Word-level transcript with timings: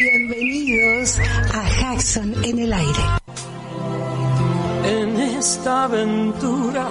Bienvenidos 0.00 1.16
a 1.54 1.68
Jackson 1.80 2.34
en 2.42 2.58
el 2.58 2.72
aire. 2.72 3.04
En 4.82 5.20
esta 5.20 5.84
aventura 5.84 6.90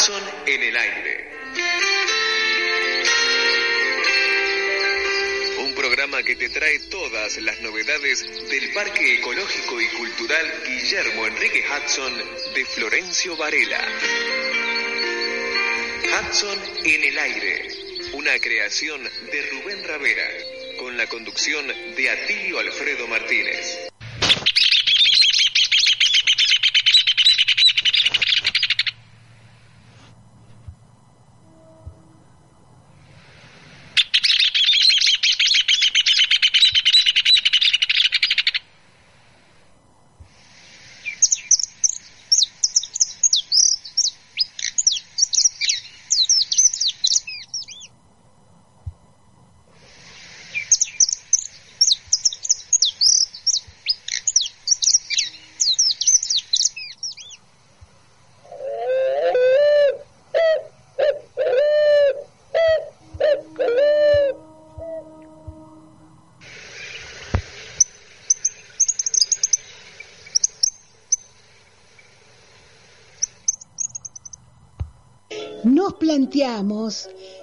Jackson 0.00 0.22
en 0.46 0.62
el 0.62 0.76
aire. 0.78 1.30
Un 5.58 5.74
programa 5.74 6.22
que 6.22 6.36
te 6.36 6.48
trae 6.48 6.78
todas 6.90 7.36
las 7.36 7.60
novedades 7.60 8.24
del 8.48 8.72
Parque 8.72 9.16
Ecológico 9.16 9.78
y 9.78 9.88
Cultural 9.88 10.62
Guillermo 10.66 11.26
Enrique 11.26 11.62
Hudson 11.68 12.14
de 12.54 12.64
Florencio 12.64 13.36
Varela. 13.36 13.86
Hudson 16.04 16.58
en 16.84 17.04
el 17.04 17.18
aire, 17.18 17.68
una 18.14 18.38
creación 18.38 19.02
de 19.02 19.50
Rubén 19.50 19.84
Ravera, 19.84 20.28
con 20.78 20.96
la 20.96 21.06
conducción 21.08 21.66
de 21.94 22.10
Atilio 22.10 22.58
Alfredo 22.58 23.06
Martínez. 23.06 23.79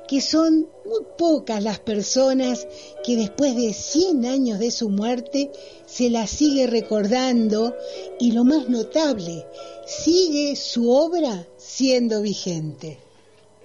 Que 0.08 0.22
son 0.22 0.68
muy 0.86 1.02
pocas 1.18 1.64
las 1.64 1.80
personas 1.80 2.68
que 3.04 3.16
después 3.16 3.56
de 3.56 3.74
100 3.74 4.26
años 4.26 4.60
de 4.60 4.72
su 4.72 4.90
muerte 4.90 5.52
se 5.86 6.10
la 6.10 6.28
sigue 6.28 6.68
recordando 6.68 7.76
y 8.20 8.32
lo 8.32 8.44
más 8.44 8.70
notable, 8.70 9.46
sigue 9.86 10.56
su 10.56 10.92
obra 10.92 11.48
siendo 11.58 12.22
vigente. 12.22 13.00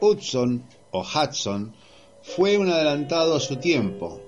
Hudson 0.00 0.64
o 0.90 1.02
Hudson 1.02 1.74
fue 2.22 2.58
un 2.58 2.70
adelantado 2.70 3.36
a 3.36 3.40
su 3.40 3.56
tiempo, 3.56 4.20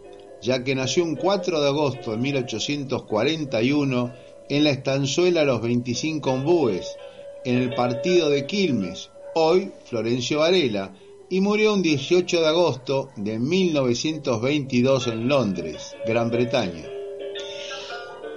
ya 0.43 0.62
que 0.62 0.75
nació 0.75 1.05
un 1.05 1.17
4 1.17 1.61
de 1.61 1.69
agosto 1.69 2.11
de 2.11 2.19
1841 2.19 4.12
en 4.49 4.65
la 4.65 4.71
estanzuela 4.71 5.45
Los 5.45 5.62
25 5.62 6.31
Ombúes, 6.31 6.97
en 7.45 7.56
el 7.56 7.75
partido 7.75 8.31
de 8.31 8.47
Quilmes, 8.47 9.11
hoy 9.35 9.73
Florencio 9.85 10.41
Varela, 10.41 10.93
y 11.34 11.41
murió 11.41 11.75
un 11.75 11.83
18 11.83 12.43
de 12.43 12.47
agosto 12.47 13.11
de 13.17 13.41
1922 13.41 15.09
en 15.09 15.27
Londres, 15.27 15.97
Gran 16.06 16.31
Bretaña. 16.31 16.84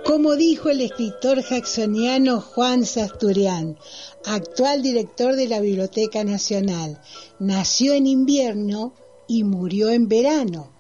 Como 0.04 0.36
dijo 0.36 0.72
el 0.72 0.82
escritor 0.82 1.44
jacksoniano 1.44 2.42
Juan 2.42 2.86
Sasturian, 2.86 3.78
actual 4.26 4.82
director 4.82 5.36
de 5.36 5.48
la 5.48 5.60
Biblioteca 5.60 6.24
Nacional, 6.24 7.00
nació 7.38 7.94
en 7.94 8.08
invierno 8.08 8.96
y 9.28 9.44
murió 9.44 9.92
en 9.92 10.08
verano. 10.08 10.72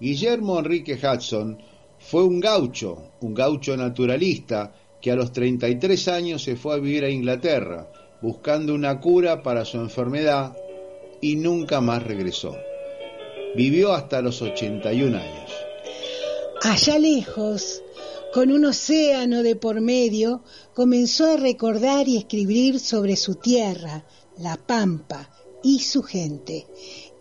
Guillermo 0.00 0.58
Enrique 0.58 0.94
Hudson 0.94 1.58
fue 1.98 2.24
un 2.24 2.40
gaucho, 2.40 3.10
un 3.20 3.34
gaucho 3.34 3.76
naturalista, 3.76 4.74
que 5.02 5.10
a 5.10 5.16
los 5.16 5.32
33 5.32 6.08
años 6.08 6.42
se 6.42 6.56
fue 6.56 6.76
a 6.76 6.78
vivir 6.78 7.04
a 7.04 7.10
Inglaterra, 7.10 7.92
buscando 8.22 8.74
una 8.74 8.98
cura 8.98 9.42
para 9.42 9.66
su 9.66 9.76
enfermedad 9.76 10.56
y 11.20 11.36
nunca 11.36 11.80
más 11.80 12.02
regresó. 12.02 12.56
Vivió 13.54 13.92
hasta 13.92 14.20
los 14.20 14.42
81 14.42 15.16
años. 15.16 15.50
Allá 16.62 16.98
lejos, 16.98 17.82
con 18.32 18.50
un 18.50 18.64
océano 18.66 19.42
de 19.42 19.56
por 19.56 19.80
medio, 19.80 20.42
comenzó 20.74 21.26
a 21.26 21.36
recordar 21.36 22.08
y 22.08 22.16
escribir 22.16 22.80
sobre 22.80 23.16
su 23.16 23.36
tierra, 23.36 24.04
la 24.38 24.56
Pampa 24.56 25.30
y 25.62 25.80
su 25.80 26.02
gente. 26.02 26.66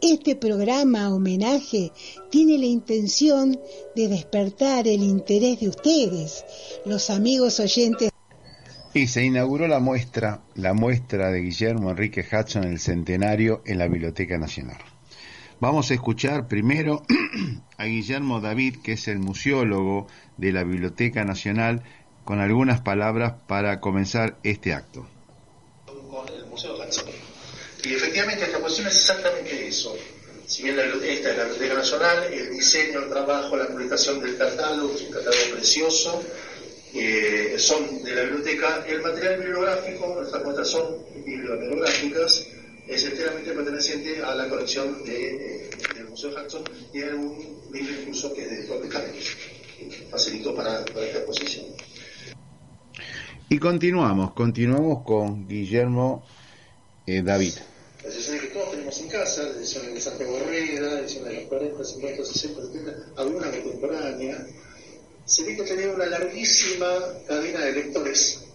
Este 0.02 0.36
programa 0.36 1.14
homenaje 1.14 1.92
tiene 2.30 2.58
la 2.58 2.66
intención 2.66 3.60
de 3.96 4.08
despertar 4.08 4.88
el 4.88 5.02
interés 5.02 5.62
de 5.62 5.70
ustedes, 5.70 6.44
los 6.86 7.10
amigos 7.10 7.60
oyentes. 7.60 8.12
Y 8.96 9.08
se 9.08 9.26
inauguró 9.26 9.68
la 9.68 9.80
muestra, 9.80 10.40
la 10.56 10.74
muestra 10.74 11.30
de 11.30 11.42
Guillermo 11.42 11.92
Enrique 11.92 12.26
Hudson 12.32 12.64
el 12.64 12.80
centenario 12.80 13.62
en 13.66 13.78
la 13.78 13.90
Biblioteca 13.90 14.38
Nacional. 14.38 14.78
Vamos 15.60 15.92
a 15.92 15.96
escuchar 15.96 16.48
primero 16.48 17.04
a 17.78 17.84
Guillermo 17.84 18.40
David, 18.40 18.78
que 18.82 18.94
es 18.94 19.10
el 19.10 19.20
museólogo 19.20 20.08
de 20.38 20.54
la 20.54 20.64
Biblioteca 20.64 21.26
Nacional, 21.26 21.84
con 22.24 22.40
algunas 22.40 22.80
palabras 22.80 23.34
para 23.48 23.82
comenzar 23.82 24.38
este 24.44 24.74
acto. 24.74 25.06
Y 27.84 27.94
efectivamente 27.96 28.46
esta 28.46 28.60
cuestión 28.60 28.88
es 28.88 28.96
exactamente 28.96 29.68
eso. 29.68 29.94
si 30.48 30.64
bien 30.64 30.80
esta 30.80 31.32
es 31.32 31.38
la 31.38 31.44
Biblioteca 31.44 31.74
Nacional, 31.74 32.24
el 32.32 32.50
diseño, 32.52 33.00
el 33.00 33.10
trabajo, 33.10 33.58
la 33.58 33.68
publicación 33.68 34.22
del 34.22 34.38
catálogo, 34.38 34.96
es 34.96 35.02
un 35.02 35.12
catálogo 35.12 35.56
precioso, 35.56 36.24
eh, 36.96 37.56
son 37.58 38.04
de 38.04 38.16
la 38.16 38.24
biblioteca. 38.24 38.86
El 38.88 39.02
material 39.02 39.38
bibliográfico, 39.40 40.16
nuestras 40.16 40.44
cuentas 40.44 40.68
son 40.70 40.98
bibliográficas, 41.26 42.48
es 42.88 43.04
enteramente 43.04 43.52
perteneciente 43.52 44.24
a 44.24 44.34
la 44.36 44.48
colección 44.48 45.04
de, 45.04 45.70
del 45.94 46.08
Museo 46.10 46.32
Jackson 46.32 46.64
y 46.94 47.02
hay 47.02 47.10
un 47.10 47.38
libro 47.74 47.94
incluso 48.00 48.34
que 48.34 48.44
es 48.44 48.50
de 48.50 48.68
propio 48.68 48.90
que 48.90 50.08
facilitó 50.10 50.56
para, 50.56 50.86
para 50.86 51.06
esta 51.06 51.20
exposición. 51.20 51.66
Y 53.50 53.60
continuamos, 53.60 54.34
continuamos 54.34 55.04
con 55.04 55.48
Guillermo 55.48 56.26
eh, 57.06 57.22
David. 57.22 57.54
Las 58.04 58.16
ediciones 58.16 58.42
que 58.42 58.48
todos 58.48 58.72
tenemos 58.72 59.00
en 59.02 59.08
casa, 59.10 59.44
las 59.44 59.58
ediciones 59.58 59.94
de 59.94 60.02
Santiago 60.02 60.40
las 60.40 60.50
ediciones 60.50 61.30
de 61.30 61.34
los 61.42 61.44
40, 61.50 61.84
50, 61.84 62.26
60, 62.26 62.62
70, 62.62 62.92
alguna 63.18 63.52
contemporánea, 63.52 64.48
se 65.26 65.44
ve 65.44 65.56
que 65.56 65.64
tenía 65.64 65.90
una 65.90 66.06
larguísima 66.06 66.88
cadena 67.28 67.66
de 67.66 67.72
lectores 67.72 68.46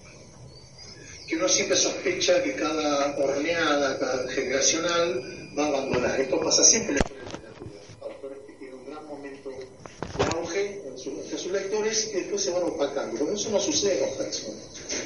que 1.31 1.37
uno 1.37 1.49
siempre 1.49 1.77
sospecha 1.77 2.43
que 2.43 2.55
cada 2.55 3.17
horneada, 3.17 3.97
cada 4.01 4.29
generacional 4.33 5.53
va 5.57 5.65
a 5.65 5.69
abandonar. 5.69 6.21
Esto 6.21 6.41
pasa 6.41 6.65
siempre 6.65 6.95
en 6.95 6.99
la 6.99 7.05
literatura. 7.09 7.81
Autores 8.01 8.39
que 8.49 8.53
tienen 8.55 8.79
un 8.79 8.87
gran 8.91 9.07
momento 9.07 9.51
de 9.51 10.25
auge 10.37 10.83
entre 10.89 11.39
sus 11.39 11.53
lectores 11.53 12.11
y 12.13 12.17
después 12.17 12.43
se 12.43 12.51
van 12.51 12.65
opacando. 12.65 13.17
Pero 13.17 13.33
eso 13.33 13.49
no 13.51 13.61
sucede 13.61 14.01
con 14.01 14.19
Jackson. 14.19 14.57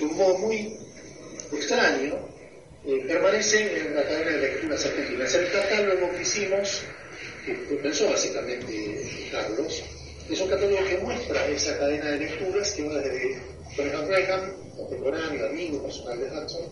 De 0.01 0.07
un 0.07 0.17
modo 0.17 0.39
muy 0.39 0.79
extraño, 1.53 2.15
eh, 2.87 3.05
permanece 3.07 3.81
en 3.81 3.95
la 3.95 4.05
cadena 4.05 4.31
de 4.31 4.39
lecturas 4.39 4.87
argentinas. 4.87 5.35
El 5.35 5.53
catálogo 5.53 6.11
que 6.11 6.23
hicimos, 6.23 6.81
que 7.45 7.53
pensó 7.83 8.09
básicamente 8.09 9.29
Carlos, 9.31 9.83
es 10.31 10.41
un 10.41 10.49
catálogo 10.49 10.85
que 10.89 10.99
muestra 10.99 11.47
esa 11.47 11.79
cadena 11.79 12.07
de 12.07 12.19
lecturas 12.19 12.73
que 12.73 12.89
va 12.89 12.95
desde 12.95 13.43
Jonathan 13.77 14.09
Reagan, 14.09 14.53
contemporáneo, 14.77 15.47
amigo, 15.49 15.83
personal 15.83 16.19
de 16.19 16.27
Hudson, 16.27 16.63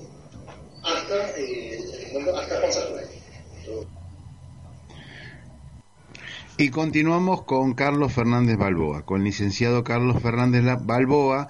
hasta, 0.83 1.31
eh, 1.39 1.79
hasta 2.35 2.61
Juan. 2.61 3.05
Y 6.59 6.69
continuamos 6.71 7.43
con 7.43 7.75
Carlos 7.75 8.13
Fernández 8.13 8.57
Balboa, 8.57 9.05
con 9.05 9.21
el 9.21 9.25
licenciado 9.25 9.85
Carlos 9.85 10.23
Fernández 10.23 10.63
Balboa, 10.83 11.49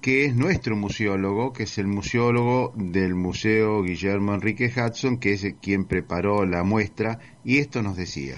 que 0.00 0.24
es 0.24 0.34
nuestro 0.34 0.76
museólogo, 0.76 1.52
que 1.52 1.64
es 1.64 1.78
el 1.78 1.86
museólogo 1.86 2.72
del 2.74 3.14
Museo 3.14 3.82
Guillermo 3.82 4.34
Enrique 4.34 4.72
Hudson, 4.74 5.18
que 5.18 5.34
es 5.34 5.46
quien 5.60 5.84
preparó 5.84 6.46
la 6.46 6.62
muestra, 6.62 7.18
y 7.44 7.58
esto 7.58 7.82
nos 7.82 7.96
decía. 7.96 8.36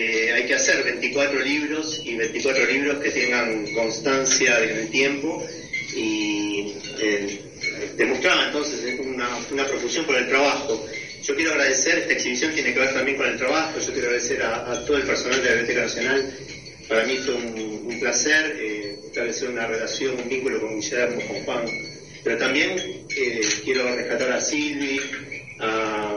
Eh, 0.00 0.32
hay 0.32 0.46
que 0.46 0.54
hacer 0.54 0.82
24 0.82 1.40
libros 1.40 2.00
y 2.02 2.16
24 2.16 2.64
libros 2.64 3.00
que 3.00 3.10
tengan 3.10 3.70
constancia 3.74 4.58
en 4.64 4.78
el 4.78 4.90
tiempo 4.90 5.46
y 5.94 6.74
eh, 6.98 7.38
demostraba 7.98 8.46
entonces 8.46 8.98
una, 8.98 9.28
una 9.50 9.66
profusión 9.66 10.06
por 10.06 10.16
el 10.16 10.26
trabajo. 10.26 10.82
Yo 11.22 11.36
quiero 11.36 11.50
agradecer, 11.50 11.98
esta 11.98 12.14
exhibición 12.14 12.54
tiene 12.54 12.72
que 12.72 12.80
ver 12.80 12.94
también 12.94 13.18
con 13.18 13.28
el 13.28 13.36
trabajo, 13.36 13.78
yo 13.78 13.92
quiero 13.92 14.08
agradecer 14.08 14.42
a, 14.42 14.86
todo 14.86 14.96
el 14.96 15.02
personal 15.02 15.42
de 15.42 15.50
la 15.50 15.54
Biblioteca 15.56 15.82
Nacional. 15.82 16.34
Para 16.88 17.04
mí 17.04 17.16
fue 17.18 17.34
un, 17.34 18.00
placer 18.00 18.56
eh, 18.58 18.98
establecer 19.04 19.50
una 19.50 19.66
relación, 19.66 20.18
un 20.18 20.30
vínculo 20.30 20.62
con 20.62 20.80
Guillermo, 20.80 21.20
con 21.28 21.44
Juan, 21.44 21.66
pero 22.24 22.38
también 22.38 23.04
eh, 23.14 23.40
quiero 23.62 23.94
rescatar 23.94 24.32
a 24.32 24.40
Silvi, 24.40 24.98
a 25.58 26.16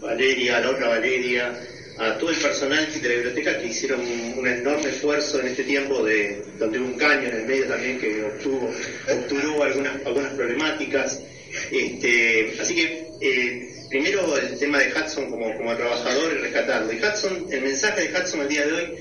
Valeria, 0.00 0.58
a 0.58 0.60
la 0.60 0.70
otra 0.70 0.88
Valeria, 0.90 1.52
a 1.98 2.18
todo 2.18 2.30
el 2.30 2.36
personal 2.36 2.86
de 2.92 3.08
la 3.08 3.14
biblioteca 3.14 3.58
que 3.58 3.66
hicieron 3.68 4.00
un, 4.00 4.46
enorme 4.46 4.90
esfuerzo 4.90 5.40
en 5.40 5.48
este 5.48 5.64
tiempo 5.64 6.02
de 6.04 6.42
donde 6.58 6.78
hubo 6.78 6.88
un 6.88 6.98
caño 6.98 7.28
en 7.28 7.36
el 7.36 7.46
medio 7.46 7.66
también 7.66 7.98
que 7.98 8.22
obtuvo, 8.22 8.70
obtuvo 9.10 9.62
algunas, 9.62 10.04
algunas 10.04 10.32
problemáticas. 10.34 11.22
Este, 11.70 12.54
así 12.60 12.74
que 12.74 13.08
eh, 13.20 13.76
primero 13.88 14.36
el 14.36 14.58
tema 14.58 14.78
de 14.78 14.92
Hudson 14.92 15.30
como, 15.30 15.56
como 15.56 15.74
trabajador 15.74 16.32
y 16.32 16.38
rescatarlo. 16.38 16.92
Y 16.92 16.96
Hudson, 16.96 17.46
el 17.50 17.62
mensaje 17.62 18.08
de 18.08 18.18
Hudson 18.18 18.40
al 18.40 18.48
día 18.48 18.66
de 18.66 18.72
hoy 18.72 18.94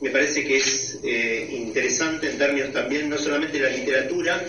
me 0.00 0.10
parece 0.10 0.44
que 0.44 0.56
es 0.56 0.98
eh, 1.04 1.48
interesante 1.52 2.30
en 2.30 2.38
términos 2.38 2.72
también 2.72 3.08
no 3.08 3.18
solamente 3.18 3.58
de 3.58 3.64
la 3.64 3.76
literatura, 3.76 4.42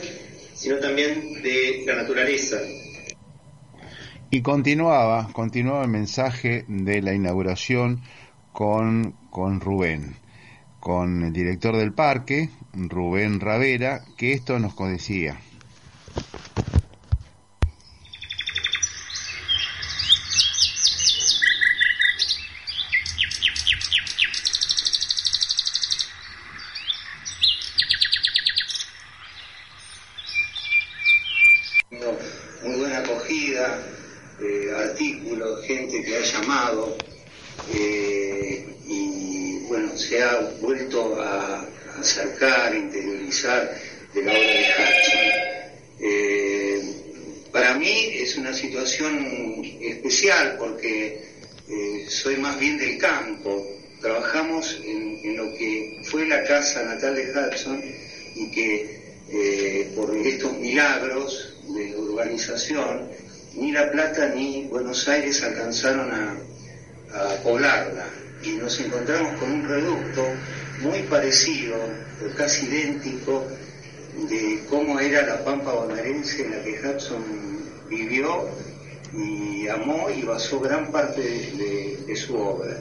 sino 0.55 0.77
también 0.77 1.41
de 1.43 1.83
la 1.85 1.95
naturaleza. 1.95 2.61
Y 4.33 4.43
continuaba, 4.43 5.27
continuaba 5.33 5.83
el 5.83 5.89
mensaje 5.89 6.63
de 6.69 7.01
la 7.01 7.13
inauguración 7.13 8.01
con, 8.53 9.13
con 9.29 9.59
Rubén, 9.59 10.15
con 10.79 11.23
el 11.23 11.33
director 11.33 11.75
del 11.75 11.91
parque, 11.91 12.49
Rubén 12.71 13.41
Ravera, 13.41 14.05
que 14.15 14.31
esto 14.31 14.57
nos 14.57 14.73
decía. 14.77 15.37
de 44.13 44.21
la 44.23 44.31
obra 44.31 44.41
de 44.41 44.65
Hudson. 44.77 45.19
Eh, 45.99 46.81
para 47.51 47.75
mí 47.75 48.11
es 48.15 48.37
una 48.37 48.53
situación 48.53 49.63
especial 49.81 50.57
porque 50.57 51.21
eh, 51.69 52.05
soy 52.07 52.37
más 52.37 52.59
bien 52.59 52.77
del 52.77 52.97
campo. 52.97 53.65
Trabajamos 54.01 54.79
en, 54.83 55.37
lo 55.37 55.53
que 55.57 56.01
fue 56.03 56.25
la 56.27 56.43
casa 56.61 56.83
natal 56.83 57.15
de 57.15 57.31
Hudson 57.31 57.81
y 58.35 58.51
que 58.51 59.15
eh, 59.29 59.91
por 59.95 60.15
estos 60.15 60.53
milagros 60.59 61.57
de 61.73 61.97
urbanización 61.97 63.09
ni 63.55 63.71
La 63.71 63.91
Plata 63.91 64.29
ni 64.35 64.67
Buenos 64.67 65.07
Aires 65.07 65.41
alcanzaron 65.41 66.11
a, 66.11 66.37
a 67.15 67.35
poblarla 67.41 68.05
y 68.43 68.51
nos 68.51 68.79
encontramos 68.79 69.39
con 69.39 69.51
un 69.51 69.67
reducto 69.67 70.23
muy 70.81 71.01
parecido, 71.03 71.77
casi 72.37 72.67
idéntico, 72.67 73.47
de 74.29 74.63
cómo 74.69 74.99
era 74.99 75.25
la 75.25 75.43
pampa 75.43 75.73
bonaerense 75.73 76.45
en 76.45 76.51
la 76.51 76.63
que 76.63 76.79
Hudson 76.79 77.23
vivió 77.89 78.49
y 79.13 79.67
amó 79.67 80.09
y 80.11 80.21
basó 80.21 80.59
gran 80.59 80.91
parte 80.91 81.21
de, 81.21 82.15
su 82.15 82.35
obra. 82.35 82.77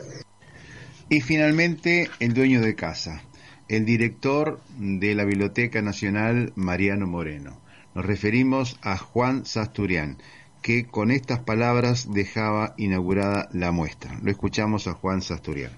Y 1.09 1.23
finalmente 1.23 2.11
el 2.21 2.35
dueño 2.35 2.61
de 2.61 2.75
casa, 2.75 3.23
el 3.71 3.85
director 3.85 4.59
de 4.79 5.15
la 5.15 5.25
Biblioteca 5.25 5.81
Nacional 5.81 6.53
Mariano 6.57 7.07
Moreno. 7.07 7.62
Nos 7.95 8.05
referimos 8.05 8.77
a 8.83 8.99
Juan 8.99 9.47
Sasturian, 9.47 10.19
que 10.61 10.89
con 10.89 11.12
estas 11.12 11.39
palabras 11.39 12.12
dejaba 12.12 12.75
inaugurada 12.79 13.49
la 13.53 13.71
muestra. 13.71 14.19
Lo 14.25 14.31
escuchamos 14.33 14.89
a 14.89 14.95
Juan 14.95 15.23
Sasturian. 15.23 15.71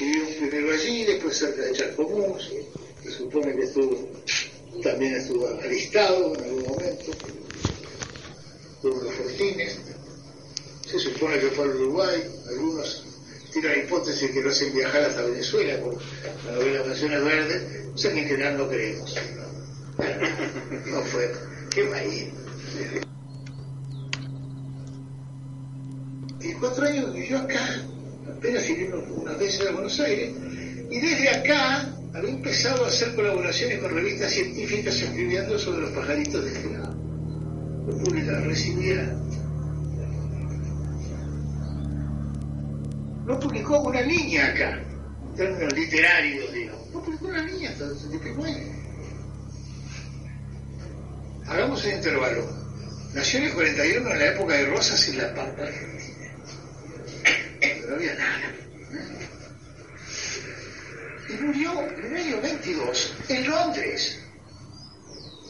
Vivimos 0.00 0.30
primero 0.38 0.72
allí, 0.72 1.04
después 1.04 1.36
cerca 1.36 1.62
de 1.64 1.72
Chascomús, 1.72 2.50
se 3.02 3.10
supone 3.10 3.54
que 3.54 3.64
estuvo, 3.64 4.08
también 4.82 5.16
estuvo 5.16 5.46
alistado 5.62 6.34
en 6.34 6.44
algún 6.44 6.62
momento, 6.62 7.12
por 8.80 9.04
los 9.04 9.14
fortines, 9.14 9.78
se 10.90 10.98
supone 10.98 11.38
que 11.38 11.48
fue 11.48 11.66
al 11.66 11.76
Uruguay, 11.76 12.22
algunos 12.48 13.09
tiran 13.50 13.72
la 13.72 13.84
hipótesis 13.84 14.30
que 14.30 14.42
lo 14.42 14.50
hacen 14.50 14.72
viajar 14.74 15.02
hasta 15.02 15.22
Venezuela 15.22 15.78
por 15.80 15.98
la 16.46 16.52
novela 16.52 16.86
Naciones 16.86 17.24
Verdes, 17.24 17.62
o 17.94 17.98
sea 17.98 18.12
que 18.12 18.22
en 18.22 18.28
general 18.28 18.58
no 18.58 18.68
creemos. 18.68 19.14
No, 20.86 21.02
fue, 21.02 21.32
qué 21.74 21.84
maíz. 21.84 22.28
Y 26.40 26.52
cuatro 26.54 26.86
años 26.86 27.12
vivió 27.12 27.38
acá, 27.38 27.82
apenas 28.36 28.66
vivimos 28.66 29.04
una 29.10 29.34
vez 29.34 29.60
a 29.60 29.72
Buenos 29.72 30.00
Aires, 30.00 30.32
y 30.90 31.00
desde 31.00 31.28
acá 31.28 31.94
había 32.14 32.30
empezado 32.30 32.84
a 32.84 32.88
hacer 32.88 33.14
colaboraciones 33.14 33.78
con 33.78 33.94
revistas 33.94 34.32
científicas 34.32 35.00
escribiendo 35.00 35.58
sobre 35.58 35.82
los 35.82 35.90
pajaritos 35.90 36.44
de 36.44 36.52
este 36.52 36.70
lado. 36.70 36.96
La 38.24 38.40
recibía. 38.40 39.16
No 43.30 43.38
publicó 43.38 43.78
una 43.78 44.02
niña 44.02 44.46
acá, 44.46 44.72
en 44.72 45.36
términos 45.36 45.72
literarios, 45.72 46.52
digo. 46.52 46.88
No 46.92 47.00
publicó 47.00 47.26
una 47.26 47.42
niña 47.42 47.70
hasta 47.70 47.84
el 47.84 47.96
75 47.96 48.44
Hagamos 51.46 51.84
un 51.84 51.92
intervalo. 51.92 52.44
Nació 53.14 53.38
en 53.38 53.44
el 53.44 53.52
41 53.52 54.10
en 54.10 54.18
la 54.18 54.26
época 54.26 54.54
de 54.54 54.66
Rosas 54.66 55.08
en 55.10 55.18
la 55.18 55.32
Pampa 55.32 55.62
Argentina. 55.62 56.32
No 57.88 57.94
había 57.94 58.14
nada. 58.14 58.52
Y 61.28 61.32
murió 61.44 61.88
en 61.88 62.04
el 62.06 62.16
año 62.16 62.40
22 62.40 63.14
en 63.28 63.48
Londres. 63.48 64.18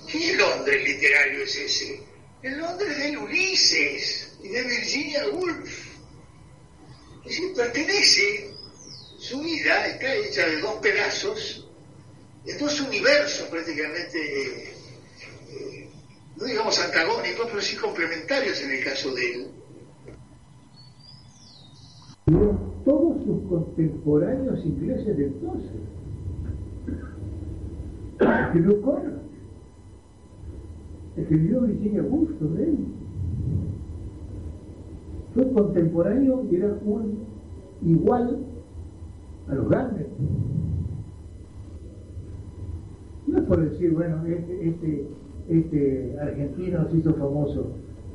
¿Qué 0.07 0.37
Londres 0.37 0.85
literario 0.85 1.45
es 1.45 1.57
ese? 1.57 2.03
El 2.43 2.59
Londres 2.59 2.99
de 2.99 3.17
Ulises 3.17 4.33
y 4.45 4.49
de 4.49 4.63
Virginia 4.65 5.27
Woolf. 5.33 5.90
Decir, 7.25 7.55
pertenece, 7.55 8.55
su 9.19 9.41
vida 9.41 9.87
está 9.87 10.15
hecha 10.15 10.47
de 10.47 10.61
dos 10.61 10.75
pedazos, 10.77 11.69
de 12.45 12.57
dos 12.57 12.81
universos 12.81 13.49
prácticamente, 13.49 14.19
eh, 14.19 15.89
no 16.37 16.45
digamos 16.47 16.79
antagónicos, 16.79 17.47
pero 17.47 17.61
sí 17.61 17.77
complementarios 17.77 18.63
en 18.63 18.71
el 18.71 18.85
caso 18.85 19.15
de 19.15 19.33
él. 19.33 19.47
Todos 22.85 23.25
sus 23.25 23.49
contemporáneos 23.49 24.65
ingleses 24.65 25.17
de 25.17 25.25
entonces. 25.25 25.71
Escribió 28.21 28.83
Conrad, 28.83 29.21
escribió 31.17 31.61
Virginia 31.63 32.03
Woolf 32.03 32.39
sobre 32.39 32.65
él 32.65 32.79
fue 35.35 35.51
contemporáneo 35.53 36.45
y 36.51 36.57
era 36.57 36.77
un 36.85 37.19
igual 37.83 38.39
a 39.49 39.55
los 39.55 39.69
grandes. 39.69 40.07
No 43.27 43.39
es 43.39 43.45
por 43.45 43.61
decir, 43.61 43.93
bueno, 43.93 44.25
este, 44.27 44.69
este, 44.69 45.07
este 45.49 46.19
argentino 46.21 46.89
se 46.91 46.97
hizo 46.97 47.15
famoso, 47.15 47.67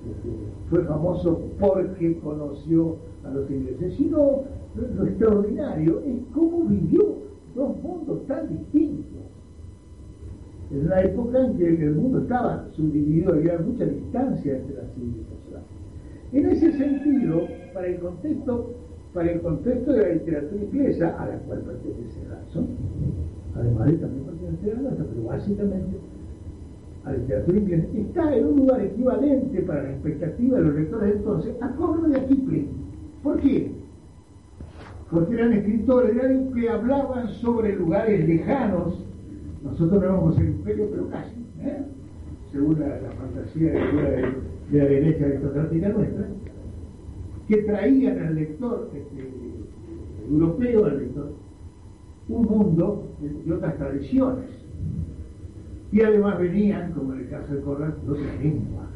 este, 0.10 0.30
fue 0.70 0.84
famoso 0.84 1.42
porque 1.60 2.20
conoció 2.20 2.98
a 3.24 3.32
los 3.32 3.50
ingleses, 3.50 3.96
sino 3.96 4.44
lo, 4.76 5.06
extraordinario 5.06 6.02
es 6.02 6.16
cómo 6.34 6.66
vivió 6.66 7.16
dos 7.56 7.82
mundos 7.82 8.26
tan 8.28 8.50
distintos. 8.50 9.06
En 10.72 10.88
una 10.88 11.02
época 11.02 11.46
en 11.46 11.58
que 11.58 11.68
el 11.68 11.96
mundo 11.96 12.20
estaba 12.20 12.68
subdividido, 12.72 13.34
había 13.34 13.58
mucha 13.60 13.86
distancia 13.86 14.58
entre 14.58 14.76
las 14.76 14.92
civilizaciones. 14.94 15.85
En 16.34 16.50
ese 16.50 16.72
sentido, 16.74 17.48
para 17.74 17.88
el 17.88 18.00
contexto, 18.00 18.74
para 19.14 19.32
el 19.32 19.42
contexto 19.42 19.94
de 19.94 20.02
la 20.02 20.14
literatura 20.14 20.64
inglesa, 20.64 21.16
a 21.20 21.28
la 21.28 21.38
cual 21.40 21.60
pertenece 21.60 22.20
Hudson, 22.22 22.68
además 23.56 23.88
de 23.88 23.98
también 23.98 24.26
pertenecer 24.26 24.76
a 24.76 24.82
nuestra, 24.82 25.06
pero 25.06 25.24
básicamente 25.24 25.98
a 27.06 27.12
la 27.12 27.18
literatura 27.18 27.58
inglesa, 27.58 27.88
está 27.96 28.36
en 28.36 28.46
un 28.46 28.56
lugar 28.58 28.82
equivalente 28.82 29.62
para 29.62 29.84
la 29.84 29.92
expectativa 29.92 30.58
de 30.58 30.64
los 30.64 30.76
lectores 30.76 31.10
de 31.10 31.16
entonces 31.18 31.56
a 31.62 31.70
Corno 31.76 32.16
a 32.16 32.20
Kipling. 32.26 32.68
¿Por 33.24 33.40
qué? 33.40 33.72
Porque 35.12 35.36
eran 35.36 35.54
escritores 35.54 36.16
que 36.54 36.70
hablaban 36.70 37.30
sobre 37.30 37.76
lugares 37.76 38.28
lejanos. 38.28 39.00
Nosotros 39.64 40.02
no 40.02 40.10
vamos 40.10 40.38
el 40.40 40.48
imperio, 40.48 40.88
pero 40.92 41.10
casi, 41.10 41.46
¿eh? 41.62 41.84
Según 42.52 42.80
la, 42.80 43.00
fantasía 43.18 43.72
de 43.72 44.46
de 44.72 44.78
la 44.80 44.86
derecha 44.86 45.26
aristocrática 45.26 45.90
nuestra, 45.90 46.28
que 47.48 47.58
traían 47.58 48.20
al 48.20 48.36
lector 48.36 48.90
este, 48.94 49.30
europeo, 50.30 50.86
al 50.86 51.00
lector, 51.00 51.34
un 52.30 52.42
mundo 52.44 53.08
de, 53.20 53.54
otras 53.54 53.78
tradiciones. 53.78 54.46
Y 55.92 56.02
además 56.02 56.40
venían, 56.40 56.92
como 56.94 57.14
en 57.14 57.20
el 57.20 57.30
caso 57.30 57.54
de 57.54 57.62
Corral, 57.62 57.96
de 58.04 58.12
otra 58.12 58.36
lengua. 58.42 58.88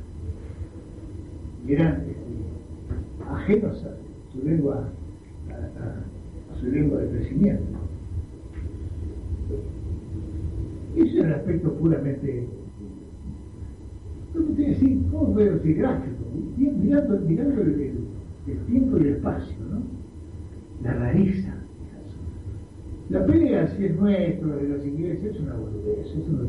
Y 1.68 1.74
eran 1.74 2.04
este, 2.10 3.32
ajenos 3.32 3.86
a 3.86 4.34
su 4.34 4.44
lengua, 4.44 4.90
a, 5.50 6.60
su 6.60 6.66
lengua 6.68 7.00
de 7.00 7.10
crecimiento. 7.10 7.64
Ese 10.96 11.20
es 11.20 11.24
el 11.24 11.34
aspecto 11.34 11.72
puramente 11.76 12.48
¿Cómo 14.34 14.56
decir? 14.56 15.02
¿Cómo 15.12 15.34
puedo 15.34 15.54
decir 15.54 15.78
gráfico? 15.78 16.24
Mirando, 16.58 17.20
mirando 17.22 17.62
el, 17.62 17.94
tiempo 18.68 18.98
y 18.98 19.02
el 19.02 19.08
espacio, 19.16 19.56
¿no? 19.70 19.82
La 20.84 20.94
rareza. 20.94 21.56
La 23.10 23.26
pelea, 23.26 23.68
si 23.68 23.86
es 23.86 24.00
nuestro, 24.00 24.56
de 24.56 24.70
los 24.70 24.86
ingleses, 24.86 25.36
es 25.36 25.42
una 25.42 25.56
boludez, 25.56 26.06
eso 26.06 26.32
no, 26.32 26.44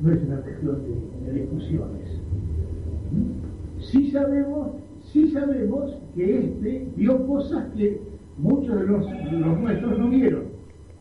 no 0.00 0.12
es 0.12 0.22
una 0.24 0.36
cuestión 0.36 0.78
de, 1.26 1.32
discusiones. 1.32 2.20
¿Mm? 3.12 3.82
Sí 3.82 4.10
sabemos, 4.10 4.70
sí 5.12 5.30
sabemos 5.32 5.94
que 6.14 6.38
este 6.38 6.86
vio 6.96 7.26
cosas 7.26 7.66
que 7.76 8.00
muchos 8.38 8.74
de 8.80 8.86
los, 8.86 9.06
los 9.32 9.60
nuestros 9.60 9.98
no 9.98 10.08
vieron, 10.08 10.44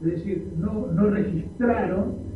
es 0.01 0.07
decir, 0.07 0.51
no, 0.59 0.87
no 0.87 1.09
registraron 1.09 2.30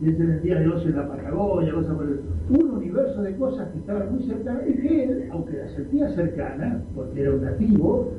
desde 0.00 0.24
el 0.24 0.42
día 0.42 0.60
de 0.60 0.68
hoy 0.68 0.82
en 0.84 0.96
la 0.96 1.08
Patagonia, 1.08 1.74
cosas 1.74 1.96
por 1.96 2.06
el 2.06 2.20
un 2.50 2.70
universo 2.70 3.22
de 3.22 3.36
cosas 3.36 3.68
que 3.72 3.78
estaban 3.78 4.12
muy 4.12 4.22
cercanas, 4.22 4.62
y 4.68 4.74
que 4.74 5.04
él, 5.04 5.28
aunque 5.30 5.56
la 5.56 5.68
sentía 5.68 6.08
cercana, 6.10 6.82
porque 6.94 7.20
era 7.20 7.32
un 7.32 7.42
nativo, 7.42 8.12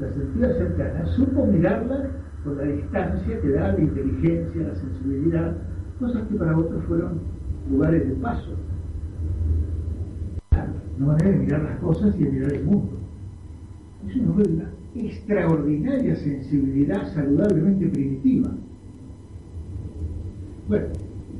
la 0.00 0.12
sentía 0.12 0.54
cercana, 0.54 1.06
supo 1.06 1.46
mirarla 1.46 2.10
con 2.44 2.56
la 2.56 2.64
distancia 2.64 3.40
que 3.40 3.50
da 3.50 3.72
la 3.72 3.80
inteligencia, 3.80 4.68
la 4.68 4.74
sensibilidad, 4.74 5.56
cosas 5.98 6.22
que 6.28 6.34
para 6.36 6.56
otros 6.56 6.84
fueron 6.84 7.20
lugares 7.70 8.08
de 8.08 8.14
paso. 8.14 8.52
No 10.98 11.06
manera 11.06 11.30
de 11.30 11.36
mirar 11.36 11.62
las 11.62 11.78
cosas 11.78 12.14
y 12.18 12.24
de 12.24 12.30
mirar 12.30 12.52
el 12.52 12.64
mundo. 12.64 12.98
Es 14.08 14.16
una 14.16 14.70
extraordinaria 14.94 16.16
sensibilidad 16.16 17.06
saludablemente 17.12 17.86
primitiva. 17.88 18.50
Bueno, 20.68 20.86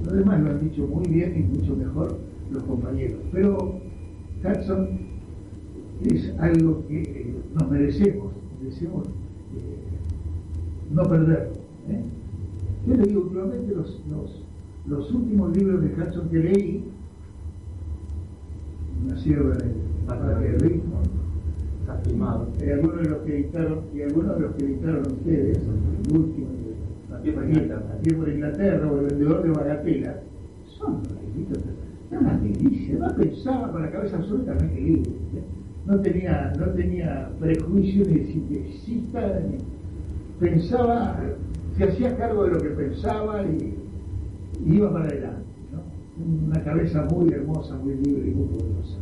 lo 0.04 0.12
demás 0.12 0.40
lo 0.40 0.50
han 0.50 0.60
dicho 0.60 0.86
muy 0.86 1.06
bien 1.08 1.34
y 1.36 1.58
mucho 1.58 1.76
mejor 1.76 2.18
los 2.50 2.62
compañeros. 2.64 3.20
Pero 3.32 3.80
Hudson 4.44 4.88
es 6.04 6.32
algo 6.38 6.86
que 6.86 7.02
eh, 7.02 7.34
nos 7.54 7.70
merecemos, 7.70 8.32
merecemos 8.60 9.08
eh, 9.08 9.12
no 10.92 11.02
perderlo. 11.02 11.52
¿eh? 11.88 12.02
Yo 12.86 12.94
le 12.94 13.02
digo, 13.02 13.22
últimamente 13.22 13.74
los, 13.74 14.00
los, 14.86 15.12
últimos 15.12 15.56
libros 15.56 15.82
de 15.82 15.88
Hudson 15.88 16.28
que 16.28 16.38
leí, 16.38 16.84
nacieron 19.08 19.52
en 19.60 20.44
el 20.46 20.60
Ritmo, 20.60 21.02
y 22.60 22.70
algunos 22.70 23.02
de 23.02 23.08
los 23.10 23.18
que 23.20 23.34
editaron, 23.34 23.80
y 23.94 24.02
algunos 24.02 24.36
de 24.36 24.40
los 24.40 24.54
que 24.54 24.64
editaron 24.64 25.06
ustedes, 25.06 25.58
el 25.58 26.16
último, 26.16 26.48
aquí 27.30 28.10
por 28.14 28.28
Inglaterra 28.28 28.90
o 28.90 29.00
el 29.00 29.06
vendedor 29.06 29.42
de 29.42 29.50
bagatela, 29.50 30.20
son 30.66 31.02
una 32.10 32.38
delicia, 32.38 32.98
no 32.98 33.14
pensaba 33.16 33.70
con 33.72 33.82
la 33.82 33.90
cabeza 33.90 34.16
absolutamente 34.16 34.80
libre. 34.80 35.10
No 35.86 36.00
tenía, 36.00 36.52
no 36.58 36.66
tenía 36.72 37.30
prejuicios 37.40 38.08
ni 38.08 38.20
exista, 38.56 39.40
pensaba, 40.38 41.18
se 41.76 41.84
hacía 41.84 42.16
cargo 42.16 42.44
de 42.44 42.50
lo 42.50 42.58
que 42.60 42.68
pensaba 42.70 43.42
y, 43.42 43.74
iba 44.66 44.92
para 44.92 45.06
adelante. 45.06 45.44
Una 46.46 46.62
cabeza 46.64 47.06
muy 47.10 47.32
hermosa, 47.32 47.76
muy 47.76 47.94
libre 47.94 48.30
y 48.30 48.34
muy 48.34 48.46
poderosa. 48.48 48.98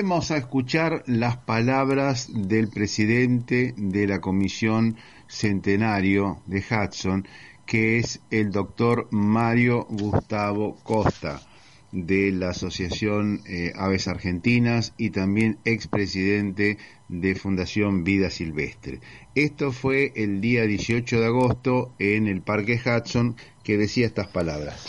Vamos 0.00 0.30
a 0.30 0.38
escuchar 0.38 1.02
las 1.06 1.36
palabras 1.36 2.28
del 2.32 2.68
presidente 2.68 3.74
de 3.76 4.06
la 4.06 4.22
Comisión 4.22 4.96
Centenario 5.28 6.42
de 6.46 6.60
Hudson, 6.60 7.28
que 7.66 7.98
es 7.98 8.20
el 8.30 8.50
doctor 8.50 9.08
Mario 9.10 9.86
Gustavo 9.90 10.76
Costa 10.82 11.42
de 11.92 12.32
la 12.32 12.50
Asociación 12.50 13.42
eh, 13.46 13.72
Aves 13.76 14.08
Argentinas 14.08 14.94
y 14.96 15.10
también 15.10 15.58
expresidente 15.66 16.78
de 17.08 17.34
Fundación 17.34 18.02
Vida 18.02 18.30
Silvestre. 18.30 19.00
Esto 19.34 19.72
fue 19.72 20.12
el 20.16 20.40
día 20.40 20.62
18 20.62 21.20
de 21.20 21.26
agosto 21.26 21.94
en 21.98 22.28
el 22.28 22.40
Parque 22.40 22.80
Hudson 22.82 23.36
que 23.62 23.76
decía 23.76 24.06
estas 24.06 24.28
palabras. 24.28 24.88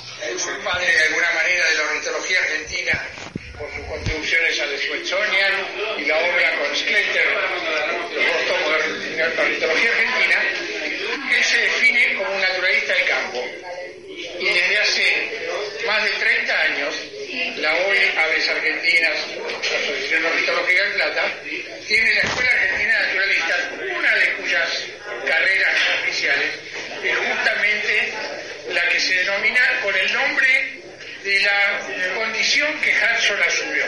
y 6.00 6.06
la 6.06 6.18
obra 6.18 6.58
con 6.60 6.76
Skletter, 6.76 7.28
los 8.14 8.26
dos 8.26 8.48
tomos 8.48 9.16
de 9.16 9.24
ornitología 9.24 9.92
Aves 17.94 18.50
Argentinas, 18.50 19.18
la 19.38 19.78
Asociación 19.78 20.26
Ornitológica 20.26 20.84
del 20.84 20.94
Plata, 20.94 21.34
tiene 21.88 22.14
la 22.16 22.22
Escuela 22.22 22.50
Argentina 22.52 23.00
de 23.00 23.08
Naturalistas, 23.08 23.60
una 23.98 24.16
de 24.16 24.34
cuyas 24.34 24.84
carreras 25.28 25.76
oficiales 26.02 26.50
es 27.04 27.18
justamente 27.18 28.14
la 28.70 28.90
que 28.90 29.00
se 29.00 29.14
denomina 29.14 29.80
con 29.84 29.96
el 29.96 30.14
nombre 30.14 30.48
de 31.24 31.40
la 31.42 31.82
condición 32.16 32.82
que 32.82 32.92
Hudson 32.92 33.44
asumió. 33.44 33.86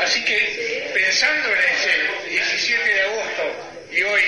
Así 0.00 0.24
que 0.24 0.90
pensando 0.94 1.48
en 1.50 1.62
ese 1.74 2.30
17 2.30 2.88
de 2.88 3.02
agosto 3.02 3.86
y 3.90 4.02
hoy 4.02 4.22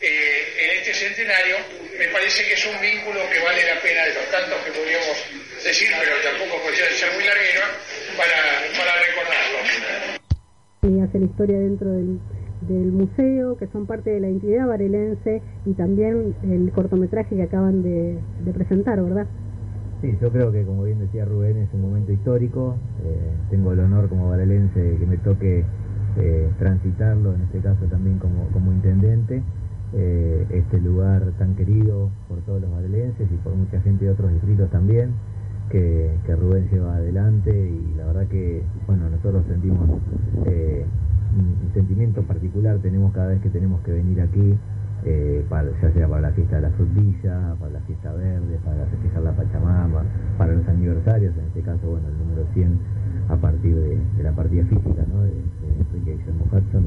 eh, 0.00 0.54
en 0.58 0.70
este 0.78 0.94
centenario, 0.94 1.58
me 1.98 2.08
parece 2.08 2.46
que 2.46 2.54
es 2.54 2.64
un 2.64 2.80
vínculo 2.80 3.28
que 3.30 3.40
vale 3.40 3.62
la 3.62 3.80
pena 3.80 4.04
de 4.06 4.14
los 4.14 4.30
tantos 4.30 4.64
que 4.64 4.70
podríamos 4.72 5.18
decir, 5.62 5.90
pero 6.00 6.16
tampoco 6.18 6.62
podría 6.62 6.90
ser 6.92 7.10
muy 7.12 7.24
larguero, 7.24 7.62
para, 8.16 8.36
para 8.78 8.92
recordarlo. 9.06 9.58
Y 10.82 11.00
hace 11.00 11.18
la 11.18 11.24
historia 11.24 11.58
dentro 11.58 11.90
del, 11.90 12.18
del 12.68 12.92
museo, 12.92 13.56
que 13.56 13.66
son 13.68 13.86
parte 13.86 14.10
de 14.10 14.20
la 14.20 14.28
entidad 14.28 14.66
varelense, 14.66 15.42
y 15.64 15.72
también 15.74 16.34
el 16.42 16.70
cortometraje 16.72 17.36
que 17.36 17.42
acaban 17.42 17.82
de, 17.82 18.18
de 18.44 18.52
presentar, 18.52 19.02
¿verdad? 19.02 19.26
Sí, 20.02 20.14
yo 20.20 20.30
creo 20.30 20.52
que 20.52 20.64
como 20.64 20.84
bien 20.84 20.98
decía 20.98 21.24
Rubén 21.24 21.56
es 21.56 21.72
un 21.72 21.80
momento 21.80 22.12
histórico, 22.12 22.76
eh, 23.04 23.30
tengo 23.50 23.72
el 23.72 23.80
honor 23.80 24.08
como 24.10 24.28
varelense 24.28 24.96
que 24.98 25.06
me 25.06 25.16
toque 25.16 25.64
eh, 26.18 26.50
transitarlo, 26.58 27.34
en 27.34 27.42
este 27.42 27.60
caso 27.60 27.86
también 27.86 28.18
como, 28.18 28.48
como 28.52 28.70
intendente, 28.70 29.42
eh, 29.94 30.46
este 30.50 30.78
lugar 30.78 31.22
tan 31.38 31.54
querido 31.54 32.10
por 32.28 32.38
todos 32.42 32.60
los 32.60 32.70
varelenses 32.70 33.26
y 33.32 33.36
por 33.36 33.54
mucha 33.54 33.80
gente 33.80 34.04
de 34.04 34.10
otros 34.10 34.30
distritos 34.32 34.68
también, 34.70 35.12
que, 35.70 36.10
que 36.26 36.36
Rubén 36.36 36.68
lleva 36.70 36.96
adelante 36.96 37.50
y 37.50 37.94
la 37.96 38.06
verdad 38.06 38.26
que, 38.28 38.62
bueno, 38.86 39.08
nosotros 39.10 39.44
sentimos 39.48 39.88
un 39.88 41.72
sentimiento 41.72 42.22
particular, 42.22 42.78
tenemos 42.78 43.12
cada 43.12 43.28
vez 43.28 43.40
que 43.40 43.50
tenemos 43.50 43.80
que 43.82 43.92
venir 43.92 44.20
aquí, 44.20 44.54
eh, 45.06 45.44
para, 45.50 45.68
ya 45.82 45.92
sea 45.92 46.08
para 46.08 46.22
la 46.22 46.30
fiesta 46.30 46.56
de 46.56 46.62
la 46.62 46.70
frutilla, 46.70 47.54
para 47.60 47.72
la 47.72 47.80
fiesta 47.80 48.12
verde, 48.14 48.58
para 48.64 48.86
festejar 48.86 49.22
la 49.22 49.32
Pachamama, 49.32 50.02
para 50.38 50.54
los 50.54 50.66
aniversarios, 50.66 51.36
en 51.36 51.44
este 51.44 51.60
caso, 51.60 51.90
bueno, 51.90 52.08
el 52.08 52.18
número 52.18 52.46
100 52.54 52.78
a 53.28 53.36
partir 53.36 53.74
de, 53.74 53.98
de 54.16 54.22
la 54.22 54.32
partida 54.32 54.64
física, 54.64 55.04
¿no? 55.12 55.22
De, 55.22 55.30
de 55.30 56.00
Guillermo 56.00 56.46
Hudson 56.50 56.84